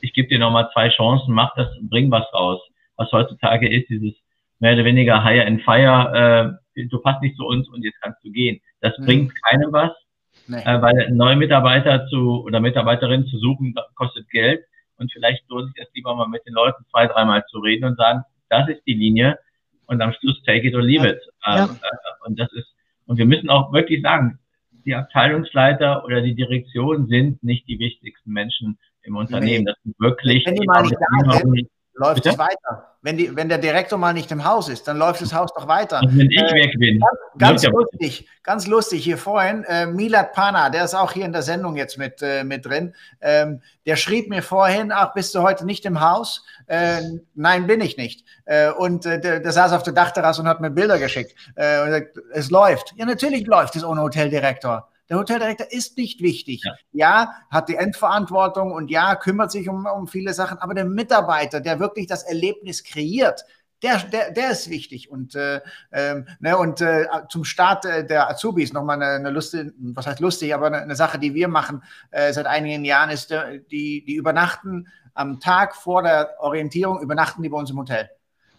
ich 0.00 0.12
gebe 0.12 0.28
dir 0.28 0.38
nochmal 0.38 0.70
zwei 0.72 0.88
Chancen, 0.90 1.34
mach 1.34 1.54
das, 1.56 1.68
bring 1.82 2.10
was 2.10 2.32
raus. 2.32 2.60
Was 2.96 3.10
heutzutage 3.12 3.68
ist, 3.68 3.88
dieses 3.88 4.14
mehr 4.58 4.74
oder 4.74 4.84
weniger 4.84 5.24
Hire 5.24 5.46
and 5.46 5.62
Fire, 5.62 6.58
äh, 6.76 6.84
du 6.86 6.98
passt 7.00 7.22
nicht 7.22 7.36
zu 7.36 7.46
uns 7.46 7.68
und 7.68 7.82
jetzt 7.82 8.00
kannst 8.00 8.22
du 8.24 8.30
gehen. 8.30 8.60
Das 8.80 8.96
mhm. 8.98 9.06
bringt 9.06 9.32
keinem 9.44 9.72
was, 9.72 9.92
nee. 10.46 10.62
äh, 10.62 10.80
weil 10.80 11.10
neue 11.10 11.36
Mitarbeiter 11.36 12.06
zu 12.06 12.42
oder 12.44 12.60
Mitarbeiterin 12.60 13.26
zu 13.26 13.38
suchen 13.38 13.74
kostet 13.94 14.28
Geld 14.30 14.64
und 14.98 15.10
vielleicht 15.12 15.48
lohnt 15.48 15.74
sich 15.74 15.84
das 15.84 15.92
lieber 15.94 16.14
mal 16.14 16.28
mit 16.28 16.46
den 16.46 16.54
Leuten 16.54 16.84
zwei, 16.90 17.06
dreimal 17.06 17.44
zu 17.46 17.58
reden 17.58 17.86
und 17.86 17.96
sagen, 17.96 18.22
das 18.48 18.68
ist 18.68 18.82
die 18.86 18.94
Linie 18.94 19.38
und 19.86 20.00
am 20.02 20.12
Schluss 20.12 20.40
take 20.44 20.66
it 20.66 20.74
or 20.74 20.82
leave 20.82 21.06
ja. 21.06 21.12
it. 21.12 21.22
Ähm, 21.46 21.56
ja. 21.56 21.64
Äh, 21.64 22.26
und 22.26 22.38
das 22.38 22.52
ist, 22.52 22.68
und 23.10 23.16
wir 23.16 23.26
müssen 23.26 23.50
auch 23.50 23.72
wirklich 23.72 24.02
sagen, 24.02 24.38
die 24.84 24.94
Abteilungsleiter 24.94 26.04
oder 26.04 26.22
die 26.22 26.36
Direktion 26.36 27.08
sind 27.08 27.42
nicht 27.42 27.66
die 27.66 27.80
wichtigsten 27.80 28.30
Menschen 28.30 28.78
im 29.02 29.16
Unternehmen. 29.16 29.64
Das 29.64 29.76
sind 29.82 29.98
wirklich 29.98 30.46
Wenn 30.46 30.54
die 30.54 30.66
mal 30.68 30.82
nicht 30.82 30.94
da 30.94 31.38
sind, 31.38 31.68
läuft 32.00 32.22
Bitte? 32.22 32.30
es 32.30 32.38
weiter. 32.38 32.86
Wenn, 33.02 33.16
die, 33.16 33.34
wenn 33.34 33.48
der 33.48 33.58
Direktor 33.58 33.98
mal 33.98 34.12
nicht 34.12 34.30
im 34.30 34.44
Haus 34.44 34.68
ist, 34.68 34.86
dann 34.88 34.98
läuft 34.98 35.22
das 35.22 35.32
Haus 35.32 35.52
doch 35.54 35.68
weiter. 35.68 36.00
Und 36.02 36.18
wenn 36.18 36.30
ich 36.30 36.36
äh, 36.36 36.54
weg 36.54 36.74
bin. 36.78 37.00
Ganz, 37.38 37.62
ganz 37.62 37.72
lustig, 37.72 38.28
ganz 38.42 38.66
lustig 38.66 39.04
hier 39.04 39.16
vorhin. 39.16 39.64
Äh, 39.64 39.86
Milad 39.86 40.32
Pana, 40.32 40.68
der 40.68 40.84
ist 40.84 40.94
auch 40.94 41.12
hier 41.12 41.24
in 41.24 41.32
der 41.32 41.42
Sendung 41.42 41.76
jetzt 41.76 41.96
mit, 41.96 42.20
äh, 42.20 42.44
mit 42.44 42.66
drin. 42.66 42.94
Ähm, 43.20 43.62
der 43.86 43.96
schrieb 43.96 44.28
mir 44.28 44.42
vorhin, 44.42 44.92
ach, 44.92 45.14
bist 45.14 45.34
du 45.34 45.42
heute 45.42 45.64
nicht 45.64 45.84
im 45.86 46.00
Haus? 46.00 46.44
Äh, 46.66 47.00
nein, 47.34 47.66
bin 47.66 47.80
ich 47.80 47.96
nicht. 47.96 48.24
Äh, 48.44 48.70
und 48.70 49.06
äh, 49.06 49.20
der, 49.20 49.40
der, 49.40 49.52
saß 49.52 49.72
auf 49.72 49.82
der 49.82 49.92
Dachterrasse 49.94 50.42
und 50.42 50.48
hat 50.48 50.60
mir 50.60 50.70
Bilder 50.70 50.98
geschickt. 50.98 51.34
Und 51.56 51.90
sagt, 51.90 52.18
es 52.32 52.50
läuft. 52.50 52.94
Ja, 52.96 53.06
natürlich 53.06 53.46
läuft 53.46 53.76
es 53.76 53.84
ohne 53.84 54.02
Hoteldirektor. 54.02 54.89
Der 55.10 55.18
Hoteldirektor 55.18 55.66
ist 55.70 55.98
nicht 55.98 56.22
wichtig. 56.22 56.62
Ja. 56.64 56.74
ja, 56.92 57.32
hat 57.50 57.68
die 57.68 57.74
Endverantwortung 57.74 58.70
und 58.72 58.90
ja, 58.90 59.16
kümmert 59.16 59.50
sich 59.50 59.68
um, 59.68 59.84
um 59.86 60.06
viele 60.06 60.32
Sachen, 60.32 60.58
aber 60.58 60.72
der 60.72 60.84
Mitarbeiter, 60.84 61.60
der 61.60 61.80
wirklich 61.80 62.06
das 62.06 62.22
Erlebnis 62.22 62.84
kreiert, 62.84 63.44
der, 63.82 63.98
der, 63.98 64.30
der 64.30 64.50
ist 64.50 64.70
wichtig. 64.70 65.10
Und, 65.10 65.34
äh, 65.34 65.60
ähm, 65.90 66.26
ne, 66.38 66.56
und 66.56 66.80
äh, 66.80 67.06
zum 67.28 67.44
Start 67.44 67.84
äh, 67.86 68.06
der 68.06 68.30
Azubis 68.30 68.72
nochmal 68.72 69.02
eine, 69.02 69.14
eine 69.16 69.30
lustige, 69.30 69.72
was 69.78 70.06
heißt 70.06 70.20
lustig, 70.20 70.54
aber 70.54 70.66
eine, 70.66 70.78
eine 70.82 70.94
Sache, 70.94 71.18
die 71.18 71.34
wir 71.34 71.48
machen 71.48 71.82
äh, 72.10 72.32
seit 72.32 72.46
einigen 72.46 72.84
Jahren, 72.84 73.10
ist, 73.10 73.32
äh, 73.32 73.60
die, 73.70 74.04
die 74.04 74.14
übernachten 74.14 74.86
am 75.14 75.40
Tag 75.40 75.74
vor 75.74 76.02
der 76.02 76.36
Orientierung, 76.38 77.00
übernachten 77.00 77.42
die 77.42 77.48
bei 77.48 77.58
uns 77.58 77.70
im 77.70 77.78
Hotel 77.78 78.08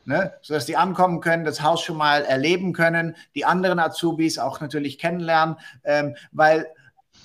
ne? 0.06 0.34
sodass 0.41 0.66
die 0.66 0.78
ankommen 0.78 1.22
können, 1.22 1.45
das 1.45 1.62
Haus 1.62 1.82
schon 1.82 1.97
mal 1.97 2.24
erleben 2.24 2.74
können, 2.74 3.16
die 3.36 3.45
anderen 3.45 3.80
Azubis 3.80 4.38
auch 4.38 4.62
natürlich 4.62 4.97
kennenlernen, 4.97 5.58
ähm, 5.84 6.16
weil 6.32 6.68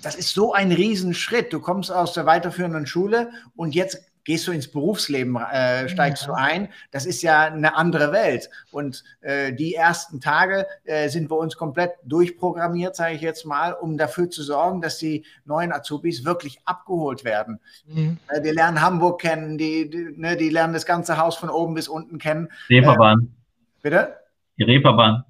das 0.02 0.14
ist 0.14 0.34
so 0.34 0.52
ein 0.52 0.72
Riesenschritt. 0.72 1.52
Du 1.52 1.60
kommst 1.60 1.90
aus 1.90 2.12
der 2.12 2.26
weiterführenden 2.26 2.86
Schule 2.86 3.30
und 3.56 3.74
jetzt 3.74 4.05
gehst 4.26 4.46
du 4.46 4.52
ins 4.52 4.68
Berufsleben, 4.68 5.36
äh, 5.36 5.88
steigst 5.88 6.24
ja. 6.24 6.28
du 6.28 6.34
ein. 6.34 6.68
Das 6.90 7.06
ist 7.06 7.22
ja 7.22 7.44
eine 7.44 7.76
andere 7.76 8.12
Welt. 8.12 8.50
Und 8.72 9.04
äh, 9.20 9.52
die 9.52 9.74
ersten 9.74 10.20
Tage 10.20 10.66
äh, 10.84 11.08
sind 11.08 11.28
bei 11.28 11.36
uns 11.36 11.56
komplett 11.56 11.92
durchprogrammiert, 12.04 12.96
sage 12.96 13.14
ich 13.14 13.22
jetzt 13.22 13.46
mal, 13.46 13.72
um 13.72 13.96
dafür 13.96 14.28
zu 14.28 14.42
sorgen, 14.42 14.82
dass 14.82 14.98
die 14.98 15.24
neuen 15.44 15.72
Azubis 15.72 16.24
wirklich 16.24 16.58
abgeholt 16.64 17.24
werden. 17.24 17.60
Mhm. 17.86 18.18
Äh, 18.28 18.42
die 18.42 18.50
lernen 18.50 18.82
Hamburg 18.82 19.20
kennen, 19.20 19.56
die, 19.56 19.88
die, 19.88 20.12
ne, 20.16 20.36
die, 20.36 20.50
lernen 20.50 20.74
das 20.74 20.86
ganze 20.86 21.18
Haus 21.18 21.36
von 21.36 21.48
oben 21.48 21.74
bis 21.74 21.86
unten 21.86 22.18
kennen. 22.18 22.48
Reeperbahn. 22.68 23.20
Äh, 23.20 23.82
bitte? 23.82 24.16
Die 24.58 24.64
Reeperbahn. 24.64 25.24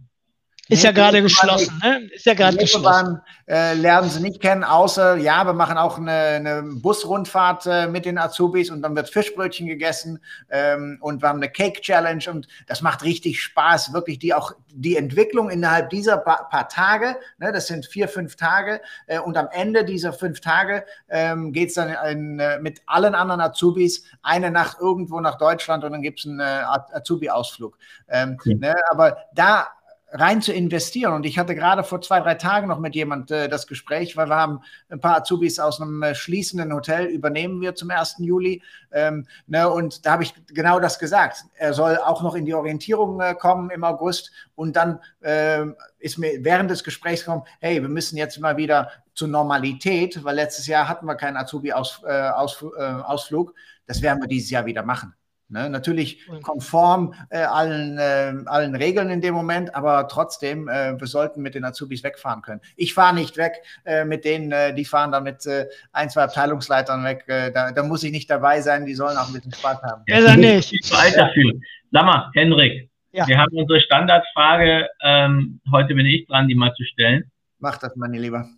Ist 0.68 0.82
ja 0.82 0.90
gerade 0.90 1.22
geschlossen, 1.22 1.80
ne? 1.82 2.08
Ist 2.12 2.26
ja 2.26 2.34
gerade 2.34 2.56
geschlossen. 2.56 3.20
Äh, 3.48 3.74
lernen 3.74 4.10
sie 4.10 4.20
nicht 4.20 4.40
kennen, 4.40 4.64
außer, 4.64 5.16
ja, 5.18 5.44
wir 5.46 5.52
machen 5.52 5.78
auch 5.78 5.98
eine, 5.98 6.10
eine 6.10 6.62
Busrundfahrt 6.64 7.66
äh, 7.66 7.86
mit 7.86 8.04
den 8.04 8.18
Azubis 8.18 8.70
und 8.70 8.82
dann 8.82 8.96
wird 8.96 9.08
Fischbrötchen 9.08 9.68
gegessen 9.68 10.18
ähm, 10.50 10.98
und 11.00 11.22
wir 11.22 11.28
haben 11.28 11.38
eine 11.38 11.48
Cake 11.48 11.80
Challenge 11.80 12.24
und 12.28 12.48
das 12.66 12.82
macht 12.82 13.04
richtig 13.04 13.40
Spaß, 13.40 13.92
wirklich 13.92 14.18
die 14.18 14.34
auch 14.34 14.50
die 14.68 14.96
Entwicklung 14.96 15.48
innerhalb 15.48 15.90
dieser 15.90 16.16
paar, 16.16 16.48
paar 16.48 16.68
Tage, 16.68 17.14
ne, 17.38 17.52
das 17.52 17.68
sind 17.68 17.86
vier, 17.86 18.08
fünf 18.08 18.34
Tage 18.34 18.80
äh, 19.06 19.20
und 19.20 19.36
am 19.36 19.46
Ende 19.52 19.84
dieser 19.84 20.12
fünf 20.12 20.40
Tage 20.40 20.84
ähm, 21.08 21.52
geht 21.52 21.68
es 21.68 21.74
dann 21.76 21.94
in, 22.10 22.40
äh, 22.40 22.58
mit 22.58 22.82
allen 22.86 23.14
anderen 23.14 23.40
Azubis 23.40 24.02
eine 24.22 24.50
Nacht 24.50 24.78
irgendwo 24.80 25.20
nach 25.20 25.38
Deutschland 25.38 25.84
und 25.84 25.92
dann 25.92 26.02
gibt 26.02 26.18
es 26.18 26.26
einen 26.26 26.40
äh, 26.40 26.64
Azubi-Ausflug. 26.94 27.78
Ähm, 28.08 28.38
mhm. 28.44 28.58
ne, 28.58 28.74
aber 28.90 29.18
da 29.32 29.68
rein 30.10 30.40
zu 30.40 30.52
investieren. 30.52 31.12
Und 31.12 31.26
ich 31.26 31.38
hatte 31.38 31.54
gerade 31.54 31.82
vor 31.84 32.00
zwei, 32.00 32.20
drei 32.20 32.34
Tagen 32.34 32.68
noch 32.68 32.78
mit 32.78 32.94
jemand 32.94 33.30
äh, 33.30 33.48
das 33.48 33.66
Gespräch, 33.66 34.16
weil 34.16 34.28
wir 34.28 34.36
haben 34.36 34.60
ein 34.88 35.00
paar 35.00 35.16
Azubis 35.16 35.58
aus 35.58 35.80
einem 35.80 36.02
äh, 36.02 36.14
schließenden 36.14 36.72
Hotel 36.72 37.06
übernehmen 37.06 37.60
wir 37.60 37.74
zum 37.74 37.90
1. 37.90 38.16
Juli. 38.18 38.62
Ähm, 38.92 39.26
ne, 39.46 39.68
und 39.68 40.06
da 40.06 40.12
habe 40.12 40.22
ich 40.22 40.34
genau 40.48 40.80
das 40.80 40.98
gesagt. 40.98 41.44
Er 41.54 41.74
soll 41.74 41.98
auch 41.98 42.22
noch 42.22 42.34
in 42.34 42.44
die 42.44 42.54
Orientierung 42.54 43.20
äh, 43.20 43.34
kommen 43.34 43.70
im 43.70 43.84
August. 43.84 44.30
Und 44.54 44.76
dann 44.76 45.00
äh, 45.20 45.64
ist 45.98 46.18
mir 46.18 46.44
während 46.44 46.70
des 46.70 46.84
Gesprächs 46.84 47.24
gekommen, 47.24 47.44
hey, 47.60 47.82
wir 47.82 47.88
müssen 47.88 48.16
jetzt 48.16 48.38
mal 48.38 48.56
wieder 48.56 48.90
zur 49.14 49.28
Normalität, 49.28 50.22
weil 50.24 50.36
letztes 50.36 50.66
Jahr 50.66 50.88
hatten 50.88 51.06
wir 51.06 51.16
keinen 51.16 51.36
Azubi-Ausflug. 51.36 52.04
-Aus 52.06 52.78
äh, 52.78 53.02
Ausflug. 53.02 53.54
Das 53.86 54.02
werden 54.02 54.20
wir 54.20 54.28
dieses 54.28 54.50
Jahr 54.50 54.66
wieder 54.66 54.82
machen. 54.82 55.14
Ne, 55.48 55.70
natürlich 55.70 56.26
konform 56.42 57.14
äh, 57.30 57.38
allen, 57.38 57.98
äh, 57.98 58.32
allen 58.46 58.74
Regeln 58.74 59.10
in 59.10 59.20
dem 59.20 59.32
Moment, 59.32 59.76
aber 59.76 60.08
trotzdem, 60.08 60.66
äh, 60.66 60.98
wir 60.98 61.06
sollten 61.06 61.40
mit 61.40 61.54
den 61.54 61.64
Azubis 61.64 62.02
wegfahren 62.02 62.42
können. 62.42 62.60
Ich 62.74 62.94
fahre 62.94 63.14
nicht 63.14 63.36
weg 63.36 63.62
äh, 63.84 64.04
mit 64.04 64.24
denen, 64.24 64.50
äh, 64.50 64.74
die 64.74 64.84
fahren 64.84 65.12
dann 65.12 65.22
mit 65.22 65.46
äh, 65.46 65.66
ein, 65.92 66.10
zwei 66.10 66.24
Abteilungsleitern 66.24 67.04
weg. 67.04 67.26
Da, 67.28 67.70
da, 67.70 67.82
muss 67.84 68.02
ich 68.02 68.10
nicht 68.10 68.28
dabei 68.28 68.60
sein, 68.60 68.86
die 68.86 68.94
sollen 68.94 69.16
auch 69.16 69.28
ein 69.28 69.34
bisschen 69.34 69.52
Spaß 69.52 69.82
haben. 69.84 70.02
Ja, 70.08 70.20
dann 70.20 70.40
nicht. 70.40 70.72
Ich 70.72 70.90
bin 70.90 71.12
dafür. 71.14 71.52
Sag 71.92 72.04
mal, 72.04 72.28
Henrik, 72.34 72.90
ja. 73.12 73.28
wir 73.28 73.38
haben 73.38 73.56
unsere 73.56 73.80
Standardfrage, 73.80 74.88
ähm, 75.04 75.60
heute 75.70 75.94
bin 75.94 76.06
ich 76.06 76.26
dran, 76.26 76.48
die 76.48 76.56
mal 76.56 76.74
zu 76.74 76.82
stellen. 76.82 77.30
Mach 77.60 77.78
das, 77.78 77.94
meine 77.94 78.18
Lieber. 78.18 78.48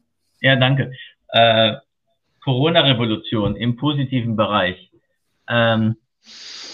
Ja, 0.40 0.56
danke. 0.56 0.90
Corona-Revolution 2.40 3.56
im 3.56 3.76
positiven 3.76 4.36
Bereich. 4.36 4.90
Ähm, 5.50 5.96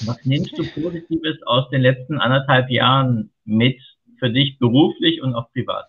was 0.06 0.18
nimmst 0.24 0.56
du 0.58 0.64
Positives 0.64 1.42
aus 1.46 1.68
den 1.70 1.82
letzten 1.82 2.18
anderthalb 2.18 2.70
Jahren 2.70 3.30
mit 3.44 3.80
für 4.18 4.30
dich 4.30 4.58
beruflich 4.58 5.22
und 5.22 5.34
auch 5.34 5.50
privat? 5.52 5.86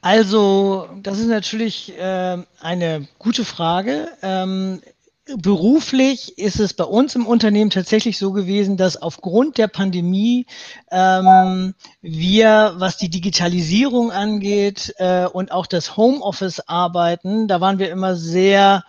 Also, 0.00 0.88
das 1.02 1.18
ist 1.18 1.26
natürlich 1.26 1.92
äh, 1.98 2.38
eine 2.60 3.08
gute 3.18 3.44
Frage. 3.44 4.08
Ähm, 4.22 4.80
beruflich 5.36 6.38
ist 6.38 6.60
es 6.60 6.72
bei 6.72 6.84
uns 6.84 7.14
im 7.14 7.26
Unternehmen 7.26 7.70
tatsächlich 7.70 8.16
so 8.18 8.32
gewesen, 8.32 8.76
dass 8.76 8.96
aufgrund 8.96 9.58
der 9.58 9.68
Pandemie 9.68 10.46
ähm, 10.90 11.74
wir, 12.00 12.74
was 12.76 12.96
die 12.96 13.10
Digitalisierung 13.10 14.10
angeht 14.10 14.94
äh, 14.98 15.26
und 15.26 15.52
auch 15.52 15.66
das 15.66 15.96
Homeoffice-Arbeiten, 15.96 17.48
da 17.48 17.60
waren 17.60 17.78
wir 17.78 17.90
immer 17.90 18.16
sehr 18.16 18.84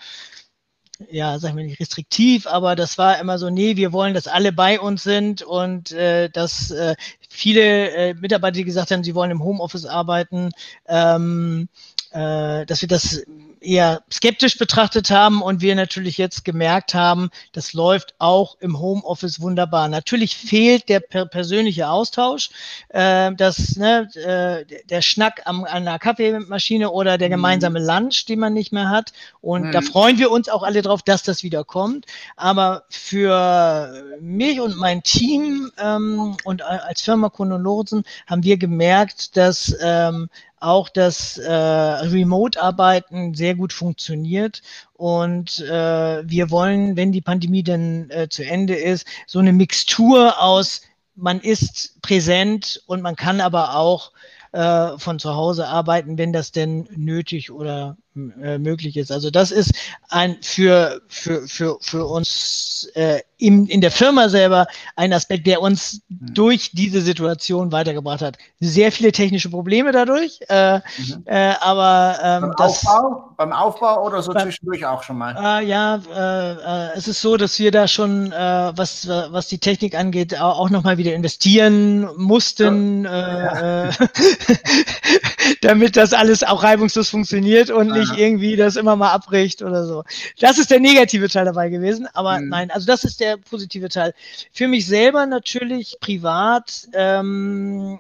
ja, 1.09 1.39
sagen 1.39 1.55
wir 1.57 1.63
nicht 1.63 1.79
restriktiv, 1.79 2.45
aber 2.45 2.75
das 2.75 2.97
war 2.97 3.19
immer 3.19 3.37
so, 3.37 3.49
nee, 3.49 3.77
wir 3.77 3.93
wollen, 3.93 4.13
dass 4.13 4.27
alle 4.27 4.51
bei 4.51 4.79
uns 4.79 5.03
sind 5.03 5.41
und 5.41 5.91
äh, 5.91 6.29
dass 6.29 6.71
äh, 6.71 6.95
viele 7.29 7.91
äh, 7.91 8.13
Mitarbeiter, 8.15 8.55
die 8.55 8.65
gesagt 8.65 8.91
haben, 8.91 9.03
sie 9.03 9.15
wollen 9.15 9.31
im 9.31 9.43
Homeoffice 9.43 9.85
arbeiten, 9.85 10.51
ähm, 10.87 11.69
äh, 12.11 12.65
dass 12.65 12.81
wir 12.81 12.87
das 12.87 13.23
eher 13.61 14.03
skeptisch 14.11 14.57
betrachtet 14.57 15.11
haben 15.11 15.41
und 15.41 15.61
wir 15.61 15.75
natürlich 15.75 16.17
jetzt 16.17 16.45
gemerkt 16.45 16.93
haben, 16.93 17.29
das 17.51 17.73
läuft 17.73 18.15
auch 18.17 18.57
im 18.59 18.79
Homeoffice 18.79 19.41
wunderbar. 19.41 19.87
Natürlich 19.87 20.37
fehlt 20.37 20.89
der 20.89 21.01
per 21.01 21.25
persönliche 21.25 21.89
Austausch, 21.89 22.49
äh, 22.89 23.33
das, 23.35 23.75
ne, 23.75 24.09
äh, 24.15 24.85
der 24.85 25.01
Schnack 25.01 25.41
am, 25.45 25.63
an 25.63 25.87
einer 25.87 25.99
Kaffeemaschine 25.99 26.91
oder 26.91 27.17
der 27.17 27.27
mhm. 27.29 27.33
gemeinsame 27.33 27.79
Lunch, 27.79 28.25
den 28.25 28.39
man 28.39 28.53
nicht 28.53 28.71
mehr 28.71 28.89
hat. 28.89 29.11
Und 29.41 29.65
mhm. 29.65 29.71
da 29.71 29.81
freuen 29.81 30.17
wir 30.17 30.31
uns 30.31 30.49
auch 30.49 30.63
alle 30.63 30.81
drauf, 30.81 31.03
dass 31.03 31.23
das 31.23 31.43
wieder 31.43 31.63
kommt. 31.63 32.05
Aber 32.35 32.83
für 32.89 34.17
mich 34.21 34.61
und 34.61 34.77
mein 34.77 35.03
Team 35.03 35.71
ähm, 35.77 36.37
und 36.43 36.61
als 36.61 37.01
Firma 37.01 37.18
Lotsen 37.21 38.03
haben 38.27 38.43
wir 38.43 38.57
gemerkt, 38.57 39.37
dass 39.37 39.75
ähm, 39.81 40.29
auch 40.59 40.89
das 40.89 41.37
äh, 41.37 41.51
Remote-Arbeiten 41.51 43.33
sehr 43.33 43.55
gut 43.55 43.73
funktioniert. 43.73 44.61
Und 44.93 45.59
äh, 45.59 46.27
wir 46.27 46.51
wollen, 46.51 46.95
wenn 46.95 47.11
die 47.11 47.21
Pandemie 47.21 47.63
dann 47.63 48.09
äh, 48.09 48.27
zu 48.29 48.43
Ende 48.43 48.75
ist, 48.75 49.07
so 49.27 49.39
eine 49.39 49.53
Mixtur 49.53 50.41
aus, 50.41 50.81
man 51.15 51.39
ist 51.39 52.01
präsent 52.01 52.81
und 52.85 53.01
man 53.01 53.15
kann 53.15 53.41
aber 53.41 53.75
auch 53.75 54.11
äh, 54.51 54.97
von 54.97 55.19
zu 55.19 55.35
Hause 55.35 55.67
arbeiten, 55.67 56.17
wenn 56.17 56.33
das 56.33 56.51
denn 56.51 56.87
nötig 56.95 57.51
oder 57.51 57.97
äh, 58.15 58.57
möglich 58.57 58.97
ist. 58.97 59.11
Also 59.11 59.29
das 59.29 59.51
ist 59.51 59.73
ein 60.09 60.37
für, 60.41 61.01
für, 61.07 61.47
für, 61.47 61.77
für 61.81 62.05
uns 62.05 62.89
äh, 62.95 63.19
in, 63.39 63.67
in 63.67 63.81
der 63.81 63.91
Firma 63.91 64.29
selber 64.29 64.67
ein 64.95 65.13
Aspekt, 65.13 65.47
der 65.47 65.61
uns 65.61 66.01
mhm. 66.09 66.33
durch 66.33 66.71
diese 66.73 67.01
Situation 67.01 67.71
weitergebracht 67.71 68.21
hat. 68.21 68.37
Sehr 68.59 68.91
viele 68.91 69.11
technische 69.11 69.49
Probleme 69.49 69.91
dadurch, 69.91 70.39
äh, 70.49 70.75
mhm. 70.75 71.23
äh, 71.25 71.53
aber 71.61 72.19
ähm, 72.21 72.41
beim, 72.41 72.53
das, 72.57 72.85
Aufbau, 72.85 73.33
beim 73.37 73.53
Aufbau 73.53 74.05
oder 74.05 74.21
so 74.21 74.33
beim, 74.33 74.43
zwischendurch 74.43 74.85
auch 74.85 75.03
schon 75.03 75.17
mal? 75.17 75.61
Äh, 75.61 75.65
ja, 75.65 75.95
äh, 75.95 76.89
äh, 76.91 76.97
es 76.97 77.07
ist 77.07 77.21
so, 77.21 77.37
dass 77.37 77.57
wir 77.59 77.71
da 77.71 77.87
schon, 77.87 78.31
äh, 78.31 78.71
was, 78.75 79.07
was 79.07 79.47
die 79.47 79.59
Technik 79.59 79.95
angeht, 79.95 80.39
auch, 80.39 80.59
auch 80.59 80.69
nochmal 80.69 80.97
wieder 80.97 81.13
investieren 81.13 82.09
mussten, 82.17 83.05
ja. 83.05 83.85
Ja. 83.85 83.89
damit 85.61 85.95
das 85.95 86.13
alles 86.13 86.43
auch 86.43 86.63
reibungslos 86.63 87.09
funktioniert 87.09 87.69
und 87.69 87.91
nicht 87.91 88.17
irgendwie 88.17 88.55
das 88.55 88.75
immer 88.75 88.95
mal 88.95 89.11
abbricht 89.11 89.61
oder 89.61 89.85
so. 89.85 90.03
Das 90.39 90.57
ist 90.57 90.71
der 90.71 90.79
negative 90.79 91.29
Teil 91.29 91.45
dabei 91.45 91.69
gewesen, 91.69 92.07
aber 92.13 92.39
mhm. 92.39 92.49
nein, 92.49 92.71
also 92.71 92.85
das 92.85 93.03
ist 93.03 93.21
der 93.21 93.28
der 93.29 93.37
positive 93.37 93.89
Teil. 93.89 94.13
Für 94.51 94.67
mich 94.67 94.85
selber 94.85 95.25
natürlich 95.25 95.97
privat 95.99 96.87
ähm, 96.93 97.99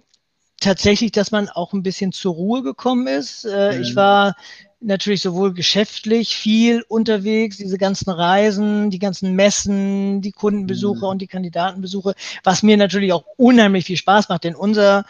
tatsächlich, 0.59 1.11
dass 1.11 1.31
man 1.31 1.49
auch 1.49 1.73
ein 1.73 1.83
bisschen 1.83 2.11
zur 2.11 2.33
Ruhe 2.33 2.63
gekommen 2.63 3.07
ist. 3.07 3.45
Äh, 3.45 3.75
mhm. 3.75 3.81
Ich 3.81 3.95
war 3.95 4.35
natürlich 4.81 5.21
sowohl 5.21 5.53
geschäftlich 5.53 6.35
viel 6.35 6.83
unterwegs, 6.87 7.57
diese 7.57 7.77
ganzen 7.77 8.09
Reisen, 8.09 8.89
die 8.89 8.99
ganzen 8.99 9.35
Messen, 9.35 10.21
die 10.21 10.31
Kundenbesuche 10.31 11.05
mhm. 11.05 11.11
und 11.11 11.21
die 11.21 11.27
Kandidatenbesuche, 11.27 12.15
was 12.43 12.63
mir 12.63 12.77
natürlich 12.77 13.11
auch 13.11 13.25
unheimlich 13.35 13.85
viel 13.85 13.97
Spaß 13.97 14.29
macht, 14.29 14.45
denn 14.45 14.55
unser 14.55 15.05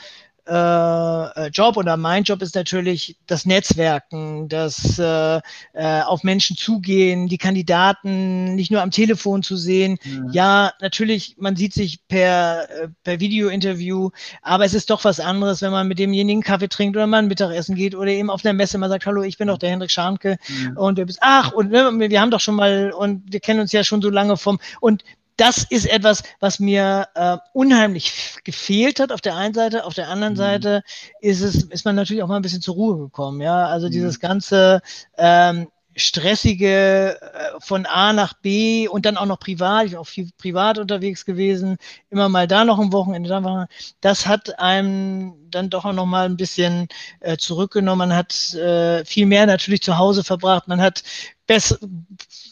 äh, 0.50 1.46
äh, 1.46 1.50
Job 1.50 1.78
oder 1.78 1.96
mein 1.96 2.24
Job 2.24 2.42
ist 2.42 2.56
natürlich 2.56 3.18
das 3.28 3.46
Netzwerken, 3.46 4.50
das 4.50 4.98
äh, 4.98 5.42
äh, 5.74 6.02
auf 6.02 6.24
Menschen 6.24 6.58
zugehen, 6.58 7.28
die 7.28 7.38
Kandidaten 7.38 8.56
nicht 8.56 8.72
nur 8.72 8.82
am 8.82 8.90
Telefon 8.90 9.44
zu 9.44 9.56
sehen. 9.56 10.00
Mhm. 10.04 10.30
Ja, 10.32 10.74
natürlich, 10.82 11.36
man 11.38 11.56
sieht 11.56 11.74
sich 11.74 12.08
per, 12.08 12.68
äh, 12.70 12.88
per 13.04 13.20
Video-Interview, 13.20 14.10
aber 14.42 14.66
es 14.66 14.74
ist 14.74 14.90
doch 14.90 15.04
was 15.04 15.20
anderes, 15.20 15.62
wenn 15.62 15.72
man 15.72 15.88
mit 15.88 16.00
demjenigen 16.00 16.42
Kaffee 16.42 16.68
trinkt 16.70 16.98
oder 16.98 17.06
mal 17.06 17.20
ein 17.20 17.28
Mittagessen 17.28 17.76
geht 17.76 17.94
oder 17.94 18.12
eben 18.12 18.30
auf 18.30 18.42
der 18.42 18.54
Messe 18.54 18.78
mal 18.80 18.90
sagt, 18.90 19.06
hallo, 19.06 19.22
ich 19.22 19.38
bin 19.38 19.48
doch 19.50 19.60
der 19.60 19.70
Hendrik 19.70 19.92
Scharnke 19.92 20.38
mhm. 20.48 20.78
und 20.78 20.98
du 20.98 21.06
bist, 21.06 21.20
ach, 21.22 21.52
und 21.52 21.72
ne, 21.72 21.92
wir 22.10 22.22
haben 22.22 22.32
doch 22.32 22.40
schon 22.40 22.56
mal, 22.56 22.92
und 22.92 23.32
wir 23.32 23.40
kennen 23.40 23.60
uns 23.60 23.72
ja 23.72 23.84
schon 23.84 24.02
so 24.02 24.10
lange 24.10 24.36
vom, 24.36 24.60
und 24.82 25.04
das 25.40 25.64
ist 25.70 25.86
etwas, 25.86 26.24
was 26.40 26.60
mir 26.60 27.08
äh, 27.16 27.38
unheimlich 27.54 28.36
gefehlt 28.44 29.00
hat 29.00 29.12
auf 29.12 29.22
der 29.22 29.36
einen 29.36 29.54
Seite. 29.54 29.86
Auf 29.86 29.94
der 29.94 30.10
anderen 30.10 30.34
mhm. 30.34 30.38
Seite 30.38 30.84
ist 31.22 31.42
es, 31.42 31.64
ist 31.64 31.86
man 31.86 31.96
natürlich 31.96 32.24
auch 32.24 32.28
mal 32.28 32.36
ein 32.36 32.42
bisschen 32.42 32.62
zur 32.62 32.76
Ruhe 32.76 32.98
gekommen. 32.98 33.42
Ja, 33.42 33.68
also 33.68 33.88
mhm. 33.88 33.92
dieses 33.92 34.20
ganze 34.20 34.82
ähm, 35.18 35.68
stressige 35.96 37.20
äh, 37.22 37.60
von 37.60 37.86
A 37.86 38.14
nach 38.14 38.34
B 38.34 38.88
und 38.88 39.06
dann 39.06 39.18
auch 39.18 39.26
noch 39.26 39.40
privat, 39.40 39.86
ich 39.86 39.92
bin 39.92 40.00
auch 40.00 40.08
viel 40.08 40.30
privat 40.38 40.78
unterwegs 40.78 41.26
gewesen, 41.26 41.78
immer 42.10 42.30
mal 42.30 42.48
da 42.48 42.66
noch 42.66 42.80
ein 42.80 42.94
Wochenende, 42.94 43.30
da 43.30 43.44
war, 43.44 43.68
das 44.02 44.26
hat 44.26 44.60
einem 44.60 45.34
dann 45.50 45.70
doch 45.70 45.86
auch 45.86 45.94
noch 45.94 46.06
mal 46.06 46.26
ein 46.26 46.38
bisschen 46.38 46.88
äh, 47.20 47.38
zurückgenommen. 47.38 48.10
Man 48.10 48.16
hat 48.16 48.54
äh, 48.54 49.04
viel 49.04 49.26
mehr 49.26 49.46
natürlich 49.46 49.82
zu 49.82 49.98
Hause 49.98 50.24
verbracht, 50.24 50.68
man 50.68 50.82
hat 50.82 51.04
besser 51.50 51.80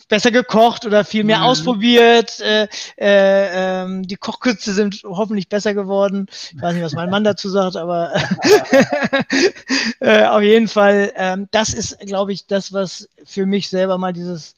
besser 0.08 0.32
gekocht 0.32 0.86
oder 0.86 1.06
viel 1.06 1.24
mehr 1.24 1.40
mhm. 1.40 1.44
ausprobiert. 1.44 2.40
Äh, 2.40 2.68
äh, 2.98 3.84
ähm, 3.84 4.08
die 4.08 4.16
Kochkünste 4.16 4.74
sind 4.74 5.02
hoffentlich 5.04 5.50
besser 5.50 5.74
geworden. 5.74 6.28
Ich 6.32 6.62
weiß 6.62 6.74
nicht, 6.74 6.84
was 6.84 6.94
mein 6.94 7.10
Mann 7.10 7.24
dazu 7.26 7.50
sagt, 7.50 7.76
aber 7.76 8.14
äh, 10.00 10.24
auf 10.26 10.42
jeden 10.42 10.68
Fall, 10.68 11.12
ähm, 11.16 11.48
das 11.52 11.74
ist, 11.74 12.00
glaube 12.00 12.34
ich, 12.34 12.48
das, 12.48 12.74
was 12.74 13.10
für 13.26 13.46
mich 13.46 13.70
selber 13.70 13.98
mal 13.98 14.14
dieses 14.14 14.56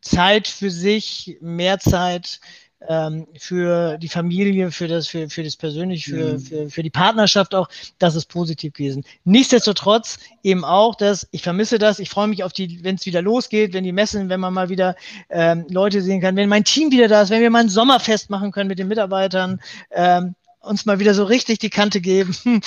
Zeit 0.00 0.46
für 0.46 0.70
sich, 0.70 1.36
mehr 1.40 1.78
Zeit 1.78 2.40
ähm, 2.88 3.26
für 3.38 3.98
die 3.98 4.08
Familie, 4.08 4.70
für 4.70 4.88
das, 4.88 5.08
für, 5.08 5.28
für 5.28 5.42
das 5.42 5.56
persönlich, 5.56 6.04
für, 6.04 6.34
mhm. 6.34 6.40
für, 6.40 6.70
für 6.70 6.82
die 6.82 6.90
Partnerschaft 6.90 7.54
auch, 7.54 7.68
das 7.98 8.14
ist 8.14 8.26
positiv 8.26 8.74
gewesen. 8.74 9.04
Nichtsdestotrotz 9.24 10.18
eben 10.42 10.64
auch, 10.64 10.94
dass 10.94 11.26
ich 11.30 11.42
vermisse 11.42 11.78
das, 11.78 11.98
ich 11.98 12.10
freue 12.10 12.28
mich 12.28 12.44
auf 12.44 12.52
die, 12.52 12.84
wenn 12.84 12.96
es 12.96 13.06
wieder 13.06 13.22
losgeht, 13.22 13.72
wenn 13.72 13.84
die 13.84 13.92
Messen, 13.92 14.28
wenn 14.28 14.40
man 14.40 14.54
mal 14.54 14.68
wieder 14.68 14.94
ähm, 15.30 15.66
Leute 15.70 16.02
sehen 16.02 16.20
kann, 16.20 16.36
wenn 16.36 16.48
mein 16.48 16.64
Team 16.64 16.90
wieder 16.90 17.08
da 17.08 17.22
ist, 17.22 17.30
wenn 17.30 17.42
wir 17.42 17.50
mal 17.50 17.60
ein 17.60 17.68
Sommerfest 17.68 18.30
machen 18.30 18.52
können 18.52 18.68
mit 18.68 18.78
den 18.78 18.88
Mitarbeitern, 18.88 19.60
ähm, 19.90 20.34
uns 20.60 20.84
mal 20.84 20.98
wieder 20.98 21.14
so 21.14 21.24
richtig 21.24 21.60
die 21.60 21.70
Kante 21.70 22.00
geben 22.00 22.34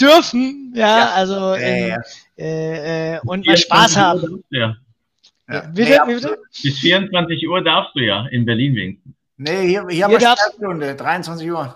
dürfen, 0.00 0.72
ja, 0.74 0.98
ja. 0.98 1.10
also 1.12 1.34
ja, 1.34 1.54
in, 1.54 1.88
ja. 1.88 2.02
Äh, 2.36 3.14
äh, 3.14 3.20
und 3.24 3.46
mal 3.46 3.56
Spaß 3.56 3.96
haben. 3.96 4.44
Ja. 4.50 4.76
Ja. 5.48 5.60
Bitte, 5.74 6.00
nee, 6.06 6.14
bitte? 6.14 6.38
Bis 6.62 6.78
24 6.78 7.46
Uhr 7.48 7.62
darfst 7.62 7.94
du 7.94 8.00
ja 8.00 8.26
in 8.28 8.44
Berlin 8.46 8.74
winken. 8.74 9.13
Nee, 9.36 9.68
hier, 9.68 9.86
hier 9.88 10.04
haben 10.04 10.12
wir 10.12 10.20
Sperrstunde, 10.20 10.94
23 10.94 11.50
Uhr. 11.50 11.74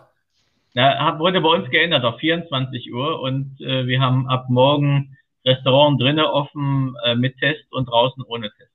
Ja, 0.75 1.19
wurde 1.19 1.41
bei 1.41 1.49
uns 1.49 1.69
geändert 1.71 2.05
auf 2.05 2.19
24 2.21 2.93
Uhr 2.93 3.21
und 3.21 3.61
äh, 3.61 3.87
wir 3.87 4.01
haben 4.01 4.29
ab 4.29 4.47
morgen 4.49 5.17
Restaurant 5.45 6.01
drinnen 6.01 6.25
offen 6.25 6.95
äh, 7.05 7.15
mit 7.17 7.37
Test 7.39 7.65
und 7.73 7.87
draußen 7.87 8.23
ohne 8.29 8.51
Test. 8.51 8.71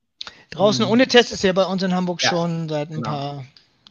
Draußen 0.49 0.86
mhm. 0.86 0.91
ohne 0.91 1.07
Test 1.07 1.31
ist 1.31 1.43
ja 1.43 1.53
bei 1.53 1.65
uns 1.65 1.81
in 1.84 1.93
Hamburg 1.95 2.21
ja. 2.21 2.29
schon 2.29 2.67
seit 2.67 2.89
ein 2.89 2.95
genau. 2.95 3.09
paar, 3.09 3.45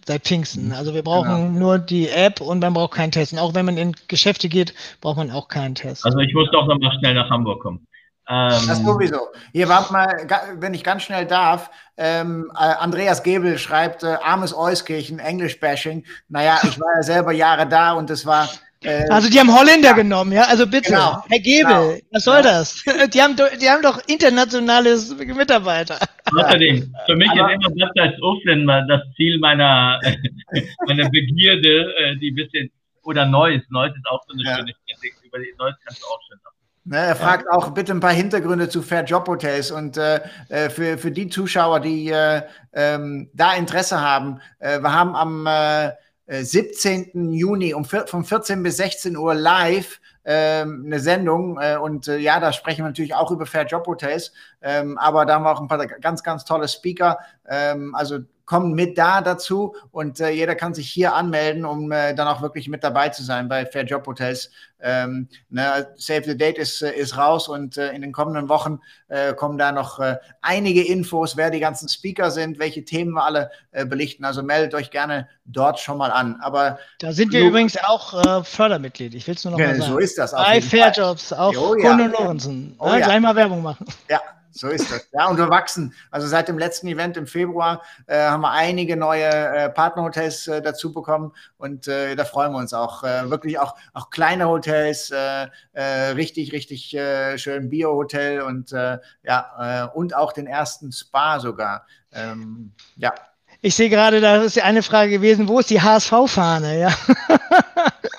seit 0.04 0.22
Pfingsten. 0.22 0.72
Also 0.72 0.94
wir 0.94 1.02
brauchen 1.02 1.54
genau. 1.54 1.58
nur 1.58 1.78
die 1.78 2.08
App 2.08 2.40
und 2.40 2.60
man 2.60 2.74
braucht 2.74 2.92
keinen 2.92 3.12
Test. 3.12 3.32
Und 3.32 3.38
auch 3.38 3.54
wenn 3.54 3.64
man 3.64 3.78
in 3.78 3.96
Geschäfte 4.08 4.48
geht, 4.48 4.74
braucht 5.00 5.16
man 5.16 5.30
auch 5.30 5.48
keinen 5.48 5.74
Test. 5.74 6.04
Also 6.04 6.18
ich 6.18 6.34
muss 6.34 6.50
doch 6.50 6.66
noch 6.66 6.78
mal 6.78 6.92
schnell 6.98 7.14
nach 7.14 7.30
Hamburg 7.30 7.62
kommen. 7.62 7.86
Ähm, 8.28 8.50
das 8.68 8.78
sowieso. 8.78 9.28
Hier 9.52 9.68
warte 9.68 9.92
mal, 9.92 10.26
wenn 10.58 10.74
ich 10.74 10.84
ganz 10.84 11.02
schnell 11.02 11.26
darf. 11.26 11.70
Ähm, 11.96 12.50
äh, 12.54 12.58
Andreas 12.58 13.22
Gebel 13.22 13.58
schreibt, 13.58 14.04
äh, 14.04 14.16
armes 14.22 14.56
Euskirchen, 14.56 15.18
Englisch-Bashing. 15.18 16.04
Naja, 16.28 16.58
ich 16.62 16.80
war 16.80 16.96
ja 16.96 17.02
selber 17.02 17.32
Jahre 17.32 17.66
da 17.66 17.92
und 17.92 18.10
es 18.10 18.24
war. 18.24 18.48
Äh, 18.82 19.08
also 19.10 19.28
die 19.28 19.38
haben 19.38 19.52
Holländer 19.52 19.90
ja. 19.90 19.94
genommen, 19.94 20.32
ja? 20.32 20.44
Also 20.44 20.66
bitte, 20.66 20.90
genau. 20.90 21.22
Herr 21.28 21.38
Gebel, 21.40 21.64
genau. 21.64 21.96
was 22.12 22.24
soll 22.24 22.36
ja. 22.36 22.42
das? 22.42 22.82
Die 23.12 23.22
haben, 23.22 23.36
die 23.36 23.70
haben 23.70 23.82
doch 23.82 24.00
internationales 24.08 25.14
Mitarbeiter. 25.14 25.98
Außerdem, 26.36 26.92
für 27.06 27.16
mich 27.16 27.30
Aber, 27.30 27.52
ist 27.52 27.64
immer 27.64 27.76
das 27.76 27.90
als 27.98 28.22
Offen 28.22 28.66
das 28.66 29.02
Ziel 29.16 29.38
meiner, 29.38 30.00
meiner 30.86 31.08
Begierde, 31.10 31.94
äh, 31.96 32.16
die 32.16 32.30
ein 32.30 32.34
bisschen, 32.34 32.70
oder 33.04 33.26
Neues. 33.26 33.62
Neues 33.68 33.94
ist 33.94 34.06
auch 34.08 34.22
so 34.26 34.34
eine 34.34 34.42
ja. 34.42 34.56
schöne 34.56 34.72
Kritik. 34.72 35.14
Über 35.22 35.38
die 35.38 35.54
Neues 35.58 35.76
kannst 35.84 36.02
du 36.02 36.06
auch 36.06 36.20
schön 36.28 36.38
Ne, 36.84 36.96
er 36.96 37.14
fragt 37.14 37.48
auch 37.48 37.70
bitte 37.70 37.92
ein 37.92 38.00
paar 38.00 38.12
Hintergründe 38.12 38.68
zu 38.68 38.82
Fair 38.82 39.04
Job 39.04 39.28
Hotels 39.28 39.70
und 39.70 39.96
äh, 39.96 40.20
äh, 40.48 40.68
für, 40.68 40.98
für 40.98 41.12
die 41.12 41.28
Zuschauer, 41.28 41.78
die 41.78 42.10
äh, 42.10 42.42
ähm, 42.72 43.30
da 43.34 43.54
Interesse 43.54 44.00
haben, 44.00 44.40
äh, 44.58 44.80
wir 44.80 44.92
haben 44.92 45.14
am 45.14 45.92
17. 46.26 47.32
Äh, 47.32 47.36
Juni 47.36 47.72
um 47.74 47.84
von 47.84 48.24
14 48.24 48.62
bis 48.64 48.78
16 48.78 49.16
Uhr 49.16 49.34
live 49.34 50.00
ähm, 50.24 50.82
eine 50.86 50.98
Sendung 50.98 51.58
äh, 51.60 51.76
und 51.76 52.08
äh, 52.08 52.18
ja, 52.18 52.40
da 52.40 52.52
sprechen 52.52 52.78
wir 52.78 52.88
natürlich 52.88 53.14
auch 53.14 53.30
über 53.30 53.46
Fair 53.46 53.66
Job 53.66 53.86
Hotels, 53.86 54.32
ähm, 54.60 54.98
aber 54.98 55.24
da 55.24 55.34
haben 55.34 55.44
wir 55.44 55.52
auch 55.52 55.60
ein 55.60 55.68
paar 55.68 55.86
ganz, 55.86 56.22
ganz 56.24 56.44
tolle 56.44 56.66
Speaker. 56.66 57.18
Ähm, 57.48 57.94
also 57.94 58.20
kommen 58.44 58.74
mit 58.74 58.98
da 58.98 59.20
dazu 59.20 59.74
und 59.92 60.20
äh, 60.20 60.30
jeder 60.30 60.54
kann 60.54 60.74
sich 60.74 60.90
hier 60.90 61.14
anmelden, 61.14 61.64
um 61.64 61.90
äh, 61.90 62.14
dann 62.14 62.28
auch 62.28 62.42
wirklich 62.42 62.68
mit 62.68 62.84
dabei 62.84 63.08
zu 63.08 63.22
sein 63.22 63.48
bei 63.48 63.64
Fair 63.66 63.84
Job 63.84 64.06
Hotels. 64.06 64.50
Ähm, 64.82 65.28
ne, 65.48 65.88
Save 65.96 66.24
the 66.24 66.36
Date 66.36 66.58
ist, 66.58 66.82
äh, 66.82 66.92
ist 66.92 67.16
raus 67.16 67.48
und 67.48 67.76
äh, 67.76 67.92
in 67.92 68.02
den 68.02 68.12
kommenden 68.12 68.48
Wochen 68.48 68.80
äh, 69.08 69.32
kommen 69.34 69.58
da 69.58 69.72
noch 69.72 70.00
äh, 70.00 70.16
einige 70.40 70.82
Infos, 70.82 71.36
wer 71.36 71.50
die 71.50 71.60
ganzen 71.60 71.88
Speaker 71.88 72.30
sind, 72.30 72.58
welche 72.58 72.84
Themen 72.84 73.12
wir 73.12 73.24
alle 73.24 73.50
belichten. 73.86 74.24
Also 74.24 74.42
meldet 74.42 74.74
euch 74.74 74.90
gerne 74.90 75.28
dort 75.44 75.78
schon 75.78 75.98
mal 75.98 76.10
an. 76.10 76.38
Aber 76.42 76.78
da 76.98 77.12
sind 77.12 77.32
wir 77.32 77.40
übrigens 77.40 77.76
auch 77.78 78.44
Fördermitglied. 78.44 79.14
Ich 79.14 79.26
will 79.26 79.34
es 79.34 79.44
nur 79.44 79.52
noch 79.52 79.58
ja, 79.58 79.68
mal 79.68 79.76
sagen. 79.76 79.92
So 79.92 79.98
ist 79.98 80.18
das. 80.18 80.32
Bei 80.32 80.60
Fair 80.60 80.92
Jobs, 80.92 81.32
auch 81.32 81.54
oh, 81.56 81.74
ja. 81.76 81.90
Kuno 81.90 82.06
Lorenzen. 82.06 82.74
Oh, 82.78 82.88
ja. 82.88 82.98
Gleich 82.98 83.20
mal 83.20 83.34
Werbung 83.34 83.62
machen. 83.62 83.86
Ja, 84.10 84.20
so 84.52 84.68
ist 84.68 84.90
das. 84.92 85.08
Ja, 85.12 85.28
und 85.28 85.38
wir 85.38 85.48
wachsen. 85.48 85.94
Also 86.10 86.26
seit 86.26 86.48
dem 86.48 86.58
letzten 86.58 86.86
Event 86.86 87.16
im 87.16 87.26
Februar 87.26 87.82
äh, 88.06 88.18
haben 88.18 88.42
wir 88.42 88.50
einige 88.50 88.96
neue 88.96 89.24
äh, 89.24 89.70
Partnerhotels 89.70 90.46
äh, 90.46 90.62
dazu 90.62 90.92
bekommen 90.92 91.32
und 91.56 91.88
äh, 91.88 92.14
da 92.14 92.24
freuen 92.24 92.52
wir 92.52 92.58
uns 92.58 92.74
auch. 92.74 93.02
Äh, 93.02 93.30
wirklich 93.30 93.58
auch, 93.58 93.74
auch 93.94 94.10
kleine 94.10 94.48
Hotels, 94.48 95.10
äh, 95.10 95.48
richtig, 95.74 96.52
richtig 96.52 96.96
schön 97.36 97.70
Bio-Hotel 97.70 98.42
und 98.42 98.72
ja, 98.72 99.90
und 99.94 100.14
auch 100.14 100.32
den 100.32 100.46
ersten 100.46 100.92
Spa 100.92 101.40
sogar. 101.40 101.86
Ähm, 102.12 102.72
ja. 102.96 103.14
Ich 103.60 103.74
sehe 103.74 103.88
gerade, 103.88 104.20
da 104.20 104.42
ist 104.42 104.60
eine 104.60 104.82
Frage 104.82 105.12
gewesen, 105.12 105.48
wo 105.48 105.60
ist 105.60 105.70
die 105.70 105.80
HSV-Fahne? 105.80 106.80
Ja. 106.80 106.94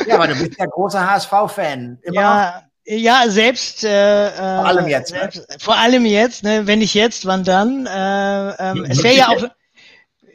ja, 0.07 0.15
aber 0.15 0.27
du 0.27 0.35
bist 0.35 0.57
ja 0.57 0.65
großer 0.65 1.09
HSV-Fan. 1.09 1.99
Ja. 2.11 2.61
Noch. 2.61 2.72
Ja, 2.85 3.29
selbst. 3.29 3.83
Äh, 3.83 4.31
vor 4.31 4.65
allem 4.65 4.87
jetzt. 4.87 5.13
Ne? 5.13 5.19
Selbst, 5.19 5.49
ne? 5.49 5.55
Vor 5.59 5.77
allem 5.77 6.05
jetzt. 6.05 6.43
Ne? 6.43 6.67
Wenn 6.67 6.79
nicht 6.79 6.93
jetzt, 6.93 7.25
wann 7.25 7.43
dann? 7.43 7.85
Äh, 7.85 8.49
ähm, 8.71 8.85
es 8.89 9.03
wäre 9.03 9.15
ja 9.15 9.29
auch. 9.29 9.43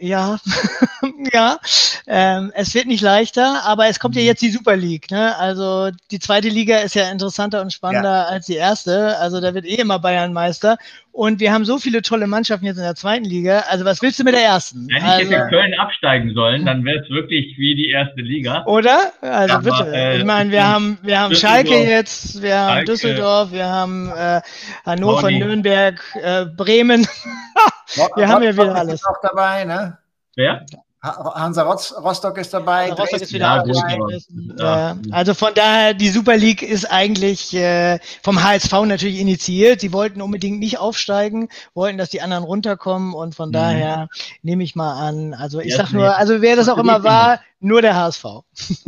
Ja, 0.00 0.38
ja. 1.32 1.58
Ähm, 2.06 2.52
es 2.54 2.74
wird 2.74 2.86
nicht 2.86 3.02
leichter, 3.02 3.62
aber 3.64 3.86
es 3.88 3.98
kommt 3.98 4.14
ja 4.14 4.22
mhm. 4.22 4.26
jetzt 4.28 4.42
die 4.42 4.50
Super 4.50 4.76
League. 4.76 5.10
Ne? 5.10 5.36
Also 5.36 5.90
die 6.10 6.18
zweite 6.18 6.48
Liga 6.48 6.78
ist 6.78 6.94
ja 6.94 7.10
interessanter 7.10 7.60
und 7.60 7.72
spannender 7.72 8.08
ja. 8.08 8.24
als 8.24 8.46
die 8.46 8.54
erste. 8.54 9.18
Also 9.18 9.40
da 9.40 9.54
wird 9.54 9.64
eh 9.64 9.74
immer 9.74 9.98
Bayern 9.98 10.32
Meister. 10.32 10.78
Und 11.10 11.40
wir 11.40 11.52
haben 11.52 11.64
so 11.64 11.78
viele 11.78 12.00
tolle 12.02 12.28
Mannschaften 12.28 12.64
jetzt 12.64 12.76
in 12.76 12.84
der 12.84 12.94
zweiten 12.94 13.24
Liga. 13.24 13.64
Also 13.68 13.84
was 13.84 14.00
willst 14.02 14.20
du 14.20 14.24
mit 14.24 14.34
der 14.34 14.44
ersten? 14.44 14.86
Wenn 14.88 15.02
also, 15.02 15.24
ich 15.24 15.30
hätte 15.30 15.48
Köln 15.48 15.74
absteigen 15.74 16.32
sollen, 16.32 16.64
dann 16.64 16.84
wäre 16.84 17.00
es 17.00 17.10
wirklich 17.10 17.58
wie 17.58 17.74
die 17.74 17.90
erste 17.90 18.20
Liga. 18.20 18.64
Oder? 18.66 19.12
Also 19.20 19.54
ja, 19.54 19.60
bitte. 19.60 19.92
äh, 19.92 20.18
ich 20.18 20.24
meine, 20.24 20.52
wir 20.52 20.64
haben, 20.64 20.98
wir 21.02 21.18
haben 21.18 21.34
Schalke 21.34 21.76
jetzt, 21.76 22.40
wir 22.40 22.56
haben 22.56 22.68
Schalke, 22.68 22.92
Düsseldorf, 22.92 23.50
wir 23.50 23.66
haben 23.66 24.12
äh, 24.16 24.40
Hannover. 24.86 25.30
Nürnberg, 25.30 26.00
äh, 26.22 26.44
Bremen. 26.44 27.06
wir 28.16 28.28
haben 28.28 28.42
ja 28.42 28.52
wieder 28.52 28.74
alles. 28.74 29.04
Auch 29.04 29.20
dabei, 29.22 29.64
ne? 29.64 29.98
Wer? 30.36 30.64
Hansa 31.00 31.62
Rostock 31.62 32.38
ist 32.38 32.52
dabei. 32.52 32.88
Hansa 32.88 33.02
Rostock 33.02 33.20
ist 33.20 33.32
wieder 33.32 33.64
ja. 33.66 34.26
Ja. 34.58 34.96
Also 35.12 35.34
von 35.34 35.54
daher, 35.54 35.94
die 35.94 36.08
Super 36.08 36.36
League 36.36 36.62
ist 36.62 36.86
eigentlich 36.86 37.54
äh, 37.54 38.00
vom 38.22 38.42
HSV 38.42 38.72
natürlich 38.84 39.20
initiiert. 39.20 39.80
Sie 39.80 39.92
wollten 39.92 40.20
unbedingt 40.20 40.58
nicht 40.58 40.78
aufsteigen, 40.78 41.48
wollten, 41.72 41.98
dass 41.98 42.10
die 42.10 42.20
anderen 42.20 42.42
runterkommen 42.42 43.14
und 43.14 43.36
von 43.36 43.50
mhm. 43.50 43.52
daher 43.52 44.08
nehme 44.42 44.64
ich 44.64 44.74
mal 44.74 44.94
an. 44.94 45.34
Also 45.34 45.60
ich 45.60 45.76
ja, 45.76 45.84
sag 45.84 45.92
nur, 45.92 46.16
also 46.16 46.42
wer 46.42 46.56
das 46.56 46.68
auch 46.68 46.78
immer 46.78 47.04
war, 47.04 47.40
nur 47.60 47.80
der 47.80 47.94
HSV. 47.94 48.24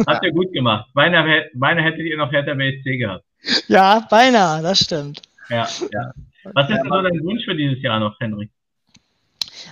Habt 0.06 0.24
ihr 0.24 0.32
gut 0.32 0.52
gemacht. 0.52 0.86
Beinahe, 0.94 1.48
beinahe 1.54 1.84
hättet 1.84 2.00
ihr 2.00 2.16
noch 2.16 2.32
Hertha 2.32 2.54
BSC 2.54 2.98
gehabt. 2.98 3.24
Ja, 3.68 4.06
beinahe, 4.10 4.62
das 4.62 4.80
stimmt. 4.80 5.22
Ja, 5.48 5.68
ja. 5.92 6.12
Was 6.54 6.68
ist 6.68 6.76
denn 6.76 6.88
so 6.88 7.02
dein 7.02 7.22
Wunsch 7.22 7.44
für 7.44 7.54
dieses 7.54 7.80
Jahr 7.82 8.00
noch, 8.00 8.18
Henrik? 8.18 8.50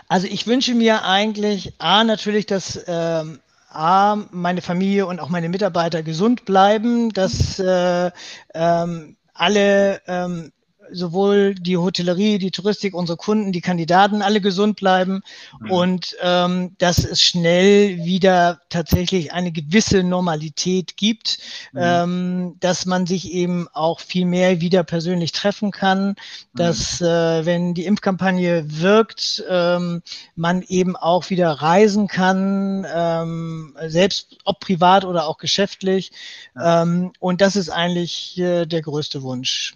Also 0.08 0.26
ich 0.26 0.46
wünsche 0.46 0.74
mir 0.74 1.04
eigentlich 1.04 1.74
A 1.78 2.02
natürlich, 2.02 2.46
dass 2.46 2.82
ähm, 2.86 3.40
A, 3.70 4.16
meine 4.30 4.62
Familie 4.62 5.06
und 5.06 5.20
auch 5.20 5.28
meine 5.28 5.50
Mitarbeiter 5.50 6.02
gesund 6.02 6.46
bleiben, 6.46 7.10
dass 7.10 7.58
äh, 7.58 8.10
ähm, 8.54 9.16
alle 9.34 10.00
ähm, 10.06 10.52
sowohl 10.92 11.54
die 11.54 11.76
Hotellerie, 11.76 12.38
die 12.38 12.50
Touristik, 12.50 12.94
unsere 12.94 13.16
Kunden, 13.16 13.52
die 13.52 13.60
Kandidaten 13.60 14.22
alle 14.22 14.40
gesund 14.40 14.76
bleiben 14.76 15.22
mhm. 15.60 15.70
und 15.70 16.16
ähm, 16.22 16.74
dass 16.78 16.98
es 16.98 17.22
schnell 17.22 18.04
wieder 18.04 18.60
tatsächlich 18.68 19.32
eine 19.32 19.52
gewisse 19.52 20.02
Normalität 20.02 20.96
gibt, 20.96 21.38
mhm. 21.72 21.80
ähm, 21.82 22.56
dass 22.60 22.86
man 22.86 23.06
sich 23.06 23.32
eben 23.32 23.68
auch 23.72 24.00
viel 24.00 24.24
mehr 24.24 24.60
wieder 24.60 24.84
persönlich 24.84 25.32
treffen 25.32 25.70
kann, 25.70 26.08
mhm. 26.08 26.14
dass 26.54 27.00
äh, 27.00 27.44
wenn 27.44 27.74
die 27.74 27.86
Impfkampagne 27.86 28.64
wirkt, 28.80 29.44
ähm, 29.48 30.02
man 30.36 30.62
eben 30.62 30.96
auch 30.96 31.30
wieder 31.30 31.50
reisen 31.50 32.08
kann, 32.08 32.86
ähm, 32.92 33.76
selbst 33.86 34.38
ob 34.44 34.60
privat 34.60 35.04
oder 35.04 35.26
auch 35.26 35.38
geschäftlich. 35.38 36.12
Ähm, 36.60 37.12
und 37.18 37.40
das 37.40 37.56
ist 37.56 37.70
eigentlich 37.70 38.38
äh, 38.38 38.66
der 38.66 38.82
größte 38.82 39.22
Wunsch 39.22 39.74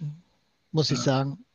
muss 0.73 0.91
ich 0.91 0.99
sagen. 0.99 1.45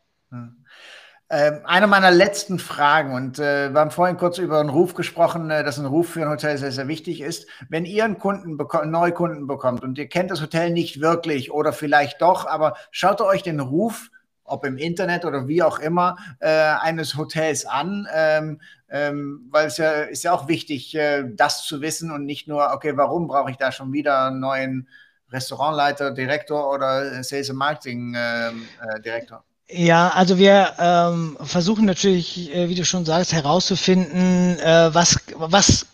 Ähm, 1.30 1.60
eine 1.64 1.86
meiner 1.86 2.10
letzten 2.10 2.58
Fragen, 2.58 3.12
und 3.12 3.38
äh, 3.38 3.70
wir 3.70 3.80
haben 3.80 3.90
vorhin 3.90 4.16
kurz 4.16 4.38
über 4.38 4.60
einen 4.60 4.70
Ruf 4.70 4.94
gesprochen, 4.94 5.50
äh, 5.50 5.62
dass 5.62 5.78
ein 5.78 5.84
Ruf 5.84 6.08
für 6.08 6.22
ein 6.22 6.30
Hotel 6.30 6.56
sehr, 6.56 6.72
sehr 6.72 6.88
wichtig 6.88 7.20
ist. 7.20 7.46
Wenn 7.68 7.84
ihr 7.84 8.06
einen 8.06 8.18
Kunden 8.18 8.56
Neukunden 8.56 9.46
bekommt 9.46 9.82
und 9.82 9.98
ihr 9.98 10.08
kennt 10.08 10.30
das 10.30 10.40
Hotel 10.40 10.70
nicht 10.70 11.02
wirklich 11.02 11.52
oder 11.52 11.74
vielleicht 11.74 12.22
doch, 12.22 12.46
aber 12.46 12.76
schaut 12.92 13.20
euch 13.20 13.42
den 13.42 13.60
Ruf, 13.60 14.10
ob 14.44 14.64
im 14.64 14.78
Internet 14.78 15.26
oder 15.26 15.46
wie 15.48 15.62
auch 15.62 15.80
immer, 15.80 16.16
äh, 16.40 16.48
eines 16.48 17.18
Hotels 17.18 17.66
an, 17.66 18.08
ähm, 18.14 18.62
ähm, 18.88 19.48
weil 19.50 19.66
es 19.66 19.76
ja 19.76 19.90
ist 19.90 20.24
ja 20.24 20.32
auch 20.32 20.48
wichtig, 20.48 20.96
das 21.34 21.66
zu 21.66 21.82
wissen 21.82 22.10
und 22.10 22.24
nicht 22.24 22.48
nur, 22.48 22.72
okay, 22.72 22.96
warum 22.96 23.26
brauche 23.26 23.50
ich 23.50 23.58
da 23.58 23.70
schon 23.70 23.92
wieder 23.92 24.28
einen 24.28 24.40
neuen 24.40 24.88
Restaurantleiter, 25.30 26.10
Direktor 26.12 26.72
oder 26.72 27.22
Sales 27.22 27.50
and 27.50 27.58
Marketing 27.58 28.14
ähm, 28.16 28.68
äh, 28.80 29.00
Direktor? 29.00 29.44
Ja, 29.70 30.08
also 30.08 30.38
wir 30.38 30.72
ähm, 30.78 31.36
versuchen 31.42 31.84
natürlich, 31.84 32.54
äh, 32.54 32.68
wie 32.70 32.74
du 32.74 32.84
schon 32.84 33.04
sagst, 33.04 33.34
herauszufinden, 33.34 34.58
äh, 34.58 34.94
was, 34.94 35.20
was 35.36 35.86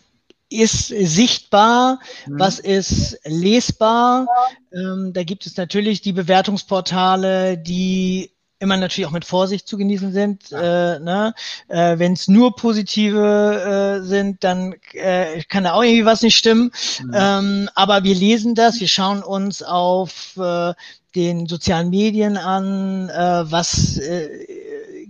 ist 0.48 0.88
sichtbar, 0.88 1.98
mhm. 2.26 2.38
was 2.38 2.60
ist 2.60 3.18
lesbar. 3.24 4.26
Ähm, 4.72 5.12
da 5.12 5.24
gibt 5.24 5.46
es 5.46 5.56
natürlich 5.56 6.02
die 6.02 6.12
Bewertungsportale, 6.12 7.58
die 7.58 8.33
immer 8.64 8.76
natürlich 8.76 9.06
auch 9.06 9.12
mit 9.12 9.24
Vorsicht 9.24 9.68
zu 9.68 9.76
genießen 9.76 10.12
sind. 10.12 10.50
Ja. 10.50 10.96
Äh, 10.96 11.00
ne? 11.00 11.34
äh, 11.68 11.98
Wenn 11.98 12.14
es 12.14 12.26
nur 12.28 12.56
positive 12.56 14.00
äh, 14.02 14.06
sind, 14.06 14.42
dann 14.42 14.74
äh, 14.92 15.42
kann 15.44 15.64
da 15.64 15.74
auch 15.74 15.82
irgendwie 15.82 16.04
was 16.04 16.22
nicht 16.22 16.36
stimmen. 16.36 16.72
Mhm. 17.02 17.12
Ähm, 17.14 17.70
aber 17.74 18.02
wir 18.02 18.14
lesen 18.14 18.54
das, 18.54 18.80
wir 18.80 18.88
schauen 18.88 19.22
uns 19.22 19.62
auf 19.62 20.36
äh, 20.36 20.74
den 21.14 21.46
sozialen 21.46 21.90
Medien 21.90 22.36
an, 22.36 23.08
äh, 23.08 23.50
was 23.50 23.98
äh, 23.98 24.28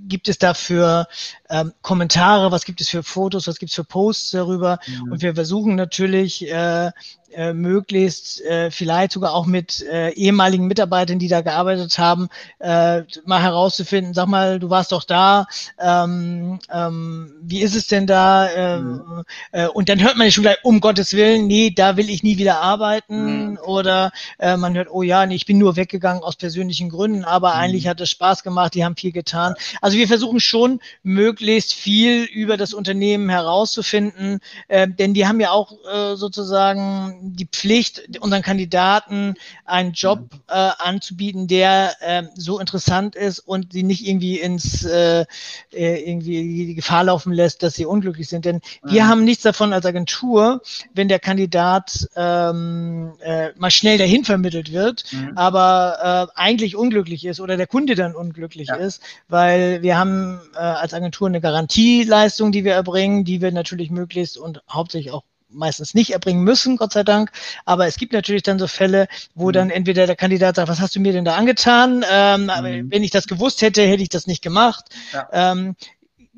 gibt 0.07 0.28
es 0.28 0.38
da 0.38 0.55
für 0.55 1.07
ähm, 1.51 1.72
Kommentare, 1.82 2.53
was 2.53 2.64
gibt 2.64 2.80
es 2.80 2.88
für 2.88 3.03
Fotos, 3.03 3.47
was 3.47 3.59
gibt 3.59 3.70
es 3.70 3.76
für 3.76 3.84
Posts 3.84 4.30
darüber. 4.32 4.78
Mhm. 4.86 5.12
Und 5.12 5.22
wir 5.22 5.34
versuchen 5.34 5.74
natürlich 5.74 6.51
äh, 6.51 6.90
äh, 7.34 7.53
möglichst 7.53 8.40
äh, 8.42 8.70
vielleicht 8.70 9.12
sogar 9.12 9.34
auch 9.34 9.47
mit 9.47 9.82
äh, 9.82 10.11
ehemaligen 10.11 10.66
Mitarbeitern, 10.66 11.18
die 11.18 11.28
da 11.28 11.40
gearbeitet 11.40 11.99
haben, 11.99 12.28
äh, 12.61 13.03
mal 13.24 13.42
herauszufinden, 13.42 14.14
sag 14.14 14.26
mal, 14.26 14.59
du 14.59 14.70
warst 14.70 14.92
doch 14.92 15.05
da, 15.05 15.47
ähm, 15.78 16.59
ähm, 16.72 17.32
wie 17.42 17.61
ist 17.61 17.74
es 17.74 17.86
denn 17.88 18.07
da? 18.07 18.47
Äh, 18.47 18.80
mhm. 18.80 19.24
äh, 19.53 19.66
und 19.66 19.88
dann 19.88 20.03
hört 20.03 20.16
man 20.16 20.26
ja 20.26 20.30
schon 20.30 20.42
gleich, 20.42 20.59
um 20.62 20.80
Gottes 20.80 21.12
Willen, 21.14 21.47
nee, 21.47 21.70
da 21.70 21.97
will 21.97 22.09
ich 22.09 22.22
nie 22.22 22.38
wieder 22.38 22.61
arbeiten. 22.61 23.51
Mhm. 23.51 23.59
Oder 23.64 24.12
äh, 24.38 24.57
man 24.57 24.74
hört, 24.74 24.88
oh 24.90 25.03
ja, 25.03 25.26
nee, 25.26 25.34
ich 25.34 25.47
bin 25.47 25.59
nur 25.59 25.76
weggegangen 25.76 26.22
aus 26.22 26.36
persönlichen 26.36 26.88
Gründen, 26.88 27.24
aber 27.24 27.55
mhm. 27.55 27.61
eigentlich 27.61 27.88
hat 27.88 28.01
es 28.01 28.11
Spaß 28.11 28.42
gemacht, 28.42 28.74
die 28.74 28.84
haben 28.84 28.97
viel 28.97 29.12
getan. 29.12 29.55
Also 29.80 29.99
wir 29.99 30.09
versuchen 30.09 30.40
schon 30.40 30.80
möglichst 31.03 31.34
viel 31.41 32.24
über 32.24 32.57
das 32.57 32.74
Unternehmen 32.74 33.28
herauszufinden, 33.28 34.41
äh, 34.68 34.89
denn 34.89 35.14
die 35.14 35.26
haben 35.26 35.41
ja 35.41 35.51
auch 35.51 35.72
äh, 35.93 36.16
sozusagen 36.16 37.35
die 37.37 37.47
Pflicht, 37.47 38.18
unseren 38.20 38.43
Kandidaten 38.43 39.35
einen 39.64 39.93
Job 39.93 40.20
mhm. 40.20 40.41
äh, 40.49 40.70
anzubieten, 40.78 41.47
der 41.47 41.97
äh, 42.01 42.24
so 42.35 42.59
interessant 42.59 43.16
ist 43.16 43.41
und 43.41 43.72
sie 43.72 43.82
nicht 43.82 44.07
irgendwie 44.07 44.39
ins 44.39 44.85
äh, 44.85 45.24
äh, 45.72 46.11
irgendwie 46.11 46.66
die 46.66 46.74
Gefahr 46.74 47.05
laufen 47.05 47.32
lässt, 47.32 47.62
dass 47.62 47.74
sie 47.74 47.87
unglücklich 47.87 48.28
sind. 48.28 48.45
Denn 48.45 48.57
mhm. 48.57 48.91
wir 48.91 49.09
haben 49.09 49.24
nichts 49.24 49.43
davon 49.43 49.72
als 49.72 49.87
Agentur, 49.87 50.62
wenn 50.93 51.09
der 51.09 51.18
Kandidat 51.18 52.09
ähm, 52.16 53.12
äh, 53.20 53.51
mal 53.57 53.70
schnell 53.70 53.99
dahin 53.99 54.24
vermittelt 54.24 54.72
wird, 54.72 55.05
mhm. 55.12 55.32
aber 55.37 56.30
äh, 56.37 56.41
eigentlich 56.41 56.76
unglücklich 56.76 57.24
ist 57.24 57.41
oder 57.41 57.57
der 57.57 57.66
Kunde 57.66 57.95
dann 57.95 58.14
unglücklich 58.14 58.68
ja. 58.68 58.76
ist, 58.76 59.03
weil 59.28 59.82
wir 59.82 59.97
haben 59.97 60.41
äh, 60.55 60.59
als 60.59 60.95
Agentur 60.95 61.24
eine 61.27 61.41
Garantieleistung, 61.41 62.53
die 62.53 62.64
wir 62.64 62.75
erbringen, 62.75 63.25
die 63.25 63.41
wir 63.41 63.53
natürlich 63.53 63.91
möglichst 63.91 64.39
und 64.39 64.62
hauptsächlich 64.68 65.12
auch 65.12 65.25
meistens 65.55 65.95
nicht 65.95 66.11
erbringen 66.11 66.43
müssen, 66.43 66.77
Gott 66.77 66.93
sei 66.93 67.05
Dank. 67.05 67.31
Aber 67.64 67.87
es 67.87 67.97
gibt 67.97 68.12
natürlich 68.12 68.43
dann 68.43 68.59
so 68.59 68.66
Fälle, 68.66 69.07
wo 69.35 69.49
mhm. 69.49 69.53
dann 69.53 69.70
entweder 69.70 70.07
der 70.07 70.16
Kandidat 70.16 70.57
sagt, 70.57 70.68
was 70.68 70.81
hast 70.81 70.97
du 70.97 71.01
mir 71.01 71.12
denn 71.12 71.25
da 71.25 71.37
angetan? 71.37 72.05
Ähm, 72.11 72.47
mhm. 72.47 72.91
Wenn 72.91 73.05
ich 73.05 73.11
das 73.11 73.27
gewusst 73.27 73.62
hätte, 73.62 73.83
hätte 73.83 74.03
ich 74.03 74.09
das 74.09 74.27
nicht 74.27 74.43
gemacht. 74.43 74.87
Ja. 75.12 75.29
Ähm, 75.33 75.77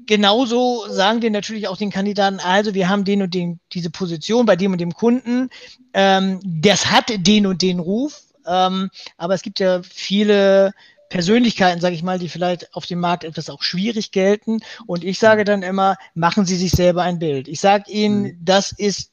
genauso 0.07 0.87
sagen 0.89 1.23
wir 1.23 1.31
natürlich 1.31 1.69
auch 1.69 1.77
den 1.77 1.91
Kandidaten, 1.91 2.39
also 2.41 2.75
wir 2.75 2.89
haben 2.89 3.05
den 3.05 3.23
und 3.23 3.35
den, 3.35 3.61
diese 3.73 3.91
Position 3.91 4.47
bei 4.47 4.57
dem 4.57 4.73
und 4.73 4.81
dem 4.81 4.95
Kunden, 4.95 5.51
ähm, 5.93 6.41
das 6.45 6.91
hat 6.91 7.13
den 7.17 7.47
und 7.47 7.63
den 7.63 7.81
Ruf, 7.81 8.23
ähm, 8.47 8.91
aber 9.17 9.35
es 9.35 9.43
gibt 9.43 9.59
ja 9.59 9.83
viele 9.83 10.73
Persönlichkeiten, 11.09 11.81
sage 11.81 11.95
ich 11.95 12.03
mal, 12.03 12.19
die 12.19 12.29
vielleicht 12.29 12.75
auf 12.75 12.87
dem 12.87 13.01
Markt 13.01 13.25
etwas 13.25 13.51
auch 13.51 13.63
schwierig 13.63 14.13
gelten. 14.13 14.61
Und 14.87 15.05
ich 15.05 15.19
sage 15.19 15.45
dann 15.45 15.63
immer, 15.63 15.97
machen 16.15 16.47
Sie 16.47 16.57
sich 16.57 16.73
selber 16.73 17.03
ein 17.03 17.19
Bild. 17.19 17.49
Ich 17.49 17.61
sage 17.61 17.91
Ihnen, 17.91 18.23
mhm. 18.23 18.39
das 18.43 18.73
ist 18.73 19.13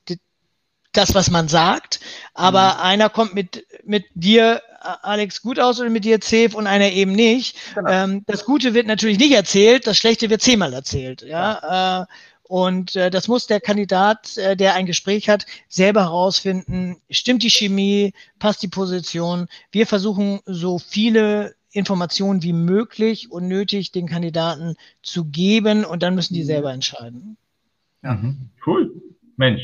das, 0.94 1.16
was 1.16 1.32
man 1.32 1.48
sagt, 1.48 2.00
aber 2.34 2.76
mhm. 2.76 2.80
einer 2.82 3.10
kommt 3.10 3.34
mit, 3.34 3.66
mit 3.84 4.06
dir, 4.14 4.62
Alex, 5.02 5.42
gut 5.42 5.60
aus 5.60 5.80
oder 5.80 5.90
mit 5.90 6.06
dir 6.06 6.22
Zef 6.22 6.54
und 6.54 6.68
einer 6.68 6.92
eben 6.92 7.14
nicht. 7.14 7.58
Genau. 7.74 7.90
Ähm, 7.90 8.24
das 8.28 8.46
Gute 8.46 8.74
wird 8.74 8.86
natürlich 8.86 9.18
nicht 9.18 9.34
erzählt, 9.34 9.88
das 9.88 9.98
Schlechte 9.98 10.30
wird 10.30 10.42
zehnmal 10.42 10.74
erzählt. 10.74 11.24
Ja. 11.24 11.60
ja. 11.62 12.02
Äh, 12.04 12.06
und 12.44 12.96
äh, 12.96 13.10
das 13.10 13.28
muss 13.28 13.48
der 13.48 13.62
Kandidat, 13.62 14.38
äh, 14.38 14.56
der 14.56 14.76
ein 14.76 14.86
Gespräch 14.86 15.30
hat, 15.30 15.48
selber 15.70 16.02
herausfinden. 16.02 16.98
Stimmt 17.10 17.42
die 17.42 17.50
Chemie? 17.50 18.14
Passt 18.38 18.62
die 18.62 18.68
Position? 18.68 19.48
Wir 19.72 19.88
versuchen 19.88 20.42
so 20.46 20.78
viele 20.78 21.56
Informationen 21.74 22.44
wie 22.44 22.54
möglich 22.54 23.32
und 23.32 23.48
nötig 23.48 23.92
den 23.92 24.08
Kandidaten 24.08 24.76
zu 25.02 25.26
geben 25.26 25.84
und 25.86 26.04
dann 26.04 26.16
müssen 26.16 26.34
die 26.34 26.44
mhm. 26.44 26.48
selber 26.48 26.72
entscheiden. 26.74 27.38
Ja. 28.04 28.20
Cool. 28.66 28.92
Mensch, 29.36 29.62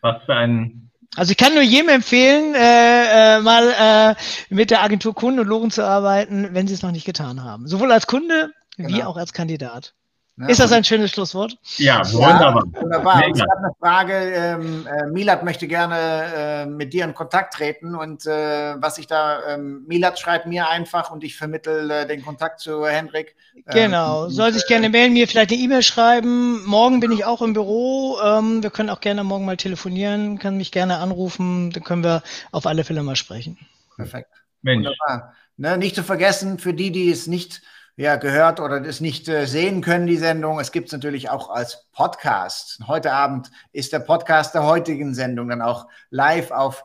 was 0.00 0.22
für 0.24 0.34
ein 0.34 0.86
also 1.14 1.30
ich 1.30 1.38
kann 1.38 1.54
nur 1.54 1.62
jedem 1.62 1.88
empfehlen, 1.88 2.54
äh, 2.54 3.36
äh, 3.36 3.40
mal 3.40 4.14
äh, 4.18 4.54
mit 4.54 4.70
der 4.70 4.82
Agentur 4.82 5.14
Kunden 5.14 5.40
und 5.40 5.46
Logen 5.46 5.70
zu 5.70 5.82
arbeiten, 5.82 6.48
wenn 6.52 6.66
sie 6.66 6.74
es 6.74 6.82
noch 6.82 6.90
nicht 6.90 7.06
getan 7.06 7.42
haben. 7.42 7.66
Sowohl 7.68 7.90
als 7.90 8.06
Kunde 8.06 8.52
genau. 8.76 8.88
wie 8.90 9.02
auch 9.02 9.16
als 9.16 9.32
Kandidat. 9.32 9.94
Ne? 10.38 10.50
Ist 10.50 10.60
das 10.60 10.70
ein 10.70 10.84
schönes 10.84 11.12
Schlusswort? 11.12 11.56
Ja, 11.78 12.02
wunderbar. 12.12 12.62
Ja, 12.74 12.82
wunderbar. 12.82 13.24
Und 13.24 13.36
ich 13.36 13.42
habe 13.42 13.56
eine 13.56 13.70
Frage. 13.80 14.12
Ähm, 14.12 14.86
äh, 14.86 15.06
Milat 15.06 15.42
möchte 15.42 15.66
gerne 15.66 15.96
äh, 15.96 16.66
mit 16.66 16.92
dir 16.92 17.04
in 17.04 17.14
Kontakt 17.14 17.54
treten 17.54 17.94
und 17.94 18.26
äh, 18.26 18.74
was 18.78 18.98
ich 18.98 19.06
da, 19.06 19.40
ähm, 19.48 19.84
Milat 19.86 20.18
schreibt 20.18 20.46
mir 20.46 20.68
einfach 20.68 21.10
und 21.10 21.24
ich 21.24 21.36
vermittle 21.36 22.02
äh, 22.02 22.06
den 22.06 22.22
Kontakt 22.22 22.60
zu 22.60 22.86
Hendrik. 22.86 23.34
Ähm, 23.54 23.62
genau, 23.72 24.28
soll 24.28 24.52
sich 24.52 24.66
gerne 24.66 24.90
melden, 24.90 25.14
mir 25.14 25.26
vielleicht 25.26 25.52
eine 25.52 25.60
E-Mail 25.60 25.82
schreiben. 25.82 26.62
Morgen 26.66 27.00
bin 27.00 27.12
ich 27.12 27.24
auch 27.24 27.40
im 27.40 27.54
Büro. 27.54 28.18
Ähm, 28.22 28.62
wir 28.62 28.68
können 28.68 28.90
auch 28.90 29.00
gerne 29.00 29.24
morgen 29.24 29.46
mal 29.46 29.56
telefonieren, 29.56 30.38
kann 30.38 30.58
mich 30.58 30.70
gerne 30.70 30.98
anrufen, 30.98 31.70
dann 31.70 31.82
können 31.82 32.04
wir 32.04 32.22
auf 32.52 32.66
alle 32.66 32.84
Fälle 32.84 33.02
mal 33.02 33.16
sprechen. 33.16 33.56
Perfekt. 33.96 34.28
Mensch. 34.60 34.86
Wunderbar. 34.86 35.34
Ne, 35.56 35.78
nicht 35.78 35.94
zu 35.94 36.02
vergessen, 36.02 36.58
für 36.58 36.74
die, 36.74 36.92
die 36.92 37.10
es 37.10 37.26
nicht 37.26 37.62
ja, 37.96 38.16
gehört 38.16 38.60
oder 38.60 38.80
das 38.80 39.00
nicht 39.00 39.26
äh, 39.28 39.46
sehen 39.46 39.80
können, 39.80 40.06
die 40.06 40.18
Sendung. 40.18 40.60
Es 40.60 40.70
gibt 40.70 40.88
es 40.88 40.92
natürlich 40.92 41.30
auch 41.30 41.48
als 41.48 41.88
Podcast. 41.92 42.80
Heute 42.86 43.12
Abend 43.12 43.50
ist 43.72 43.92
der 43.94 44.00
Podcast 44.00 44.54
der 44.54 44.64
heutigen 44.64 45.14
Sendung 45.14 45.48
dann 45.48 45.62
auch 45.62 45.86
live 46.10 46.50
auf 46.50 46.84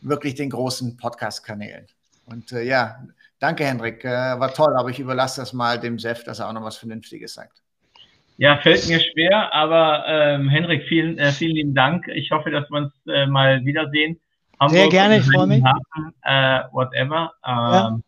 wirklich 0.00 0.36
den 0.36 0.50
großen 0.50 0.96
Podcast-Kanälen. 0.96 1.86
Und 2.26 2.52
äh, 2.52 2.62
ja, 2.62 3.02
danke, 3.40 3.64
Hendrik. 3.64 4.04
Äh, 4.04 4.08
war 4.08 4.54
toll, 4.54 4.76
aber 4.76 4.88
ich 4.90 5.00
überlasse 5.00 5.40
das 5.40 5.52
mal 5.52 5.80
dem 5.80 5.98
Sef, 5.98 6.22
dass 6.22 6.38
er 6.38 6.48
auch 6.48 6.52
noch 6.52 6.62
was 6.62 6.76
Vernünftiges 6.76 7.34
sagt. 7.34 7.60
Ja, 8.38 8.56
fällt 8.58 8.86
mir 8.88 9.00
schwer, 9.00 9.52
aber 9.52 10.04
ähm, 10.06 10.48
Henrik, 10.48 10.84
vielen, 10.88 11.18
äh, 11.18 11.32
vielen 11.32 11.56
lieben 11.56 11.74
Dank. 11.74 12.06
Ich 12.08 12.30
hoffe, 12.30 12.50
dass 12.50 12.70
wir 12.70 12.78
uns 12.78 12.92
äh, 13.06 13.26
mal 13.26 13.64
wiedersehen. 13.64 14.20
Hamburg, 14.60 14.78
Sehr 14.78 14.88
gerne, 14.88 15.18
ich 15.18 15.26
freue 15.26 15.46
mich. 15.48 15.62
Hafen, 15.64 16.14
äh, 16.22 16.62
whatever. 16.72 17.32
Ähm, 17.44 18.02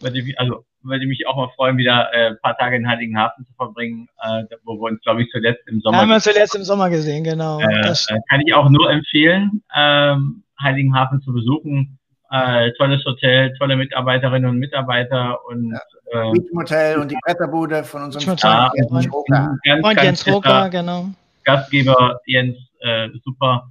ja. 0.00 0.32
Also 0.36 0.64
würde 0.86 1.06
mich 1.06 1.26
auch 1.26 1.36
mal 1.36 1.48
freuen, 1.54 1.76
wieder 1.76 2.12
äh, 2.14 2.28
ein 2.28 2.38
paar 2.42 2.56
Tage 2.56 2.76
in 2.76 2.88
Heiligenhafen 2.88 3.44
zu 3.44 3.52
verbringen, 3.54 4.08
äh, 4.22 4.44
wo 4.64 4.74
wir 4.74 4.92
uns, 4.92 5.00
glaube 5.02 5.22
ich, 5.22 5.30
zuletzt 5.30 5.66
im 5.68 5.80
Sommer. 5.80 5.98
Haben 5.98 6.10
wir 6.10 6.20
zuletzt 6.20 6.54
im 6.54 6.62
Sommer 6.62 6.90
gesehen, 6.90 7.24
genau. 7.24 7.60
Äh, 7.60 7.64
äh, 7.64 7.94
kann 8.28 8.40
ich 8.44 8.54
auch 8.54 8.68
nur 8.68 8.90
empfehlen, 8.90 9.62
ähm, 9.76 10.42
Heiligenhafen 10.60 11.20
zu 11.22 11.32
besuchen. 11.32 11.98
Äh, 12.30 12.72
tolles 12.72 13.04
Hotel, 13.04 13.54
tolle 13.56 13.76
Mitarbeiterinnen 13.76 14.50
und 14.50 14.58
Mitarbeiter 14.58 15.38
und 15.46 15.72
ja. 16.12 16.32
äh, 16.32 16.32
Hotel 16.56 16.98
und 16.98 17.10
die 17.10 17.16
Bretterbude 17.24 17.84
von 17.84 18.02
unserem 18.02 18.36
ja, 18.36 18.72
Jens 18.74 19.12
Roker. 19.12 19.56
und 19.82 20.02
Jens 20.02 20.26
Roker, 20.26 20.68
genau. 20.68 21.06
Gastgeber 21.44 22.20
Jens, 22.26 22.56
äh, 22.80 23.08
super, 23.24 23.68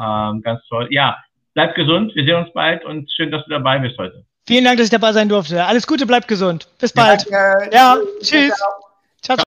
ähm, 0.00 0.40
ganz 0.42 0.64
toll. 0.68 0.86
Ja, 0.90 1.16
bleibt 1.54 1.74
gesund, 1.74 2.14
wir 2.14 2.24
sehen 2.24 2.36
uns 2.36 2.52
bald 2.52 2.84
und 2.84 3.10
schön, 3.10 3.32
dass 3.32 3.42
du 3.44 3.50
dabei 3.50 3.80
bist 3.80 3.98
heute. 3.98 4.24
Vielen 4.46 4.64
Dank, 4.64 4.78
dass 4.78 4.84
ich 4.84 4.90
dabei 4.90 5.12
sein 5.12 5.28
durfte. 5.28 5.64
Alles 5.64 5.86
Gute, 5.86 6.06
bleibt 6.06 6.28
gesund. 6.28 6.68
Bis 6.78 6.92
bald. 6.92 7.28
Ja, 7.28 7.70
ja 7.70 7.96
tschüss. 8.22 8.54